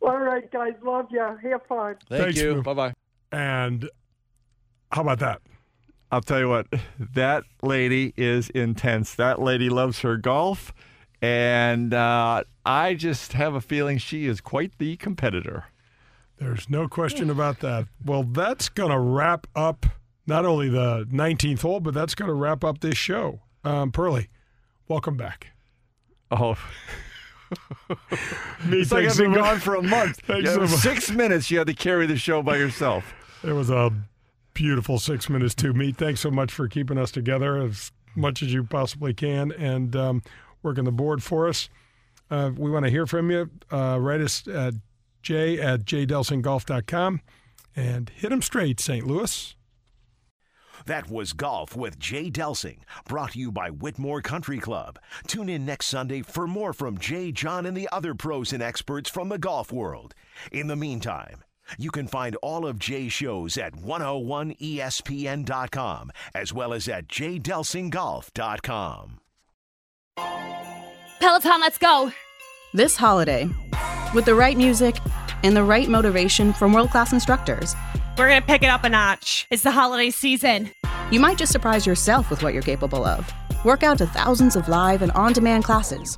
All 0.02 0.20
right, 0.20 0.50
guys. 0.52 0.74
Love 0.84 1.08
you. 1.12 1.20
Have 1.20 1.66
fun. 1.68 1.96
Thank 2.10 2.24
Thanks, 2.24 2.42
you. 2.42 2.62
Bye 2.62 2.74
bye. 2.74 2.94
And 3.32 3.90
how 4.92 5.02
about 5.02 5.20
that? 5.20 5.42
I'll 6.14 6.22
tell 6.22 6.40
you 6.40 6.48
what, 6.48 6.68
that 7.00 7.44
lady 7.64 8.14
is 8.16 8.50
intense. 8.52 9.16
That 9.16 9.42
lady 9.42 9.68
loves 9.68 10.02
her 10.02 10.16
golf. 10.16 10.72
And 11.24 11.92
uh, 11.92 12.44
I 12.64 12.94
just 12.94 13.34
have 13.34 13.56
a 13.56 13.62
feeling 13.62 13.98
she 13.98 14.28
is 14.28 14.40
quite 14.40 14.78
the 14.78 14.96
competitor. 14.98 15.66
There's 16.38 16.70
no 16.70 16.88
question 16.88 17.32
about 17.32 17.62
that. 17.62 17.88
Well, 18.06 18.22
that's 18.24 18.70
going 18.70 18.92
to 18.92 19.00
wrap 19.00 19.48
up 19.56 19.88
not 20.28 20.46
only 20.46 20.70
the 20.70 21.08
19th 21.12 21.62
hole, 21.64 21.80
but 21.80 21.96
that's 21.96 22.14
going 22.14 22.28
to 22.28 22.34
wrap 22.36 22.64
up 22.64 22.82
this 22.82 22.98
show. 22.98 23.40
Um, 23.64 23.92
Pearly, 23.92 24.30
welcome 24.88 25.18
back. 25.18 25.48
Oh, 26.30 26.56
Me, 28.66 28.80
it's 28.82 28.92
like 28.92 29.08
I've 29.08 29.18
been 29.18 29.34
gone 29.34 29.60
for 29.60 29.76
a 29.76 29.82
month. 29.82 30.18
Thanks 30.28 30.46
Yeah, 30.48 30.54
so 30.54 30.60
much. 30.62 30.70
six 30.70 31.10
minutes 31.10 31.50
you 31.50 31.58
had 31.58 31.68
to 31.68 31.74
carry 31.74 32.06
the 32.06 32.18
show 32.18 32.44
by 32.44 32.58
yourself. 32.58 33.16
It 33.44 33.54
was 33.54 33.70
a 33.72 33.92
beautiful 34.54 35.00
six 35.00 35.30
minutes 35.30 35.56
to 35.56 35.74
me. 35.74 35.92
Thanks 35.92 36.22
so 36.22 36.32
much 36.32 36.52
for 36.52 36.68
keeping 36.68 36.98
us 36.98 37.12
together 37.12 37.58
as 37.58 37.92
much 38.16 38.42
as 38.42 38.54
you 38.54 38.64
possibly 38.64 39.14
can 39.14 39.52
and 39.52 39.96
um, 39.96 40.24
working 40.62 40.84
the 40.84 40.92
board 40.92 41.24
for 41.24 41.48
us. 41.48 41.70
Uh, 42.30 42.52
we 42.56 42.72
want 42.72 42.86
to 42.86 42.92
hear 42.92 43.06
from 43.06 43.30
you. 43.32 43.50
Uh, 43.72 43.98
write 44.00 44.22
us 44.22 44.48
at 44.48 44.74
j 45.22 45.60
at 45.60 45.86
jdelsinggolf.com 45.86 47.22
and 47.76 48.10
hit 48.10 48.30
them 48.30 48.42
straight, 48.42 48.80
St. 48.80 49.06
Louis. 49.06 49.56
That 50.86 51.10
was 51.10 51.32
Golf 51.32 51.78
with 51.78 51.98
Jay 51.98 52.30
Delsing, 52.30 52.80
brought 53.08 53.32
to 53.32 53.40
you 53.40 53.52
by 53.52 53.70
Whitmoor 53.70 54.22
Country 54.22 54.60
Club. 54.60 55.00
Tune 55.28 55.48
in 55.48 55.66
next 55.66 55.86
Sunday 55.86 56.22
for 56.22 56.46
more 56.46 56.74
from 56.74 56.98
Jay, 56.98 57.32
John, 57.32 57.66
and 57.66 57.78
the 57.78 57.88
other 57.92 58.14
pros 58.14 58.52
and 58.52 58.62
experts 58.62 59.10
from 59.10 59.30
the 59.30 59.38
golf 59.38 59.72
world. 59.72 60.14
In 60.52 60.68
the 60.68 60.76
meantime, 60.76 61.44
you 61.78 61.92
can 61.92 62.08
find 62.08 62.36
all 62.38 62.66
of 62.66 62.80
Jay's 62.80 63.12
shows 63.14 63.58
at 63.58 63.74
101ESPN.com 63.74 66.12
as 66.34 66.54
well 66.54 66.74
as 66.74 66.88
at 66.88 67.08
jdelsinggolf.com. 67.08 69.20
Peloton, 71.20 71.62
let's 71.62 71.78
go! 71.78 72.12
This 72.74 72.98
holiday, 72.98 73.48
with 74.14 74.26
the 74.26 74.36
right 74.36 74.58
music 74.58 74.98
and 75.44 75.56
the 75.56 75.64
right 75.64 75.88
motivation 75.88 76.52
from 76.54 76.74
world 76.74 76.90
class 76.92 77.14
instructors, 77.14 77.76
We're 78.18 78.28
gonna 78.28 78.42
pick 78.42 78.62
it 78.64 78.68
up 78.68 78.84
a 78.84 78.90
notch. 78.90 79.48
It's 79.50 79.64
the 79.64 79.72
holiday 79.72 80.10
season. 80.12 80.70
you 81.12 81.20
might 81.20 81.38
just 81.38 81.52
surprise 81.52 81.86
yourself 81.88 82.30
with 82.30 82.44
what 82.44 82.54
you're 82.54 82.62
capable 82.62 83.06
of. 83.06 83.32
Work 83.66 83.82
out 83.84 83.98
to 84.00 84.06
thousands 84.06 84.56
of 84.56 84.68
live 84.68 85.02
and 85.02 85.12
on 85.14 85.34
demand 85.34 85.64
classes, 85.64 86.18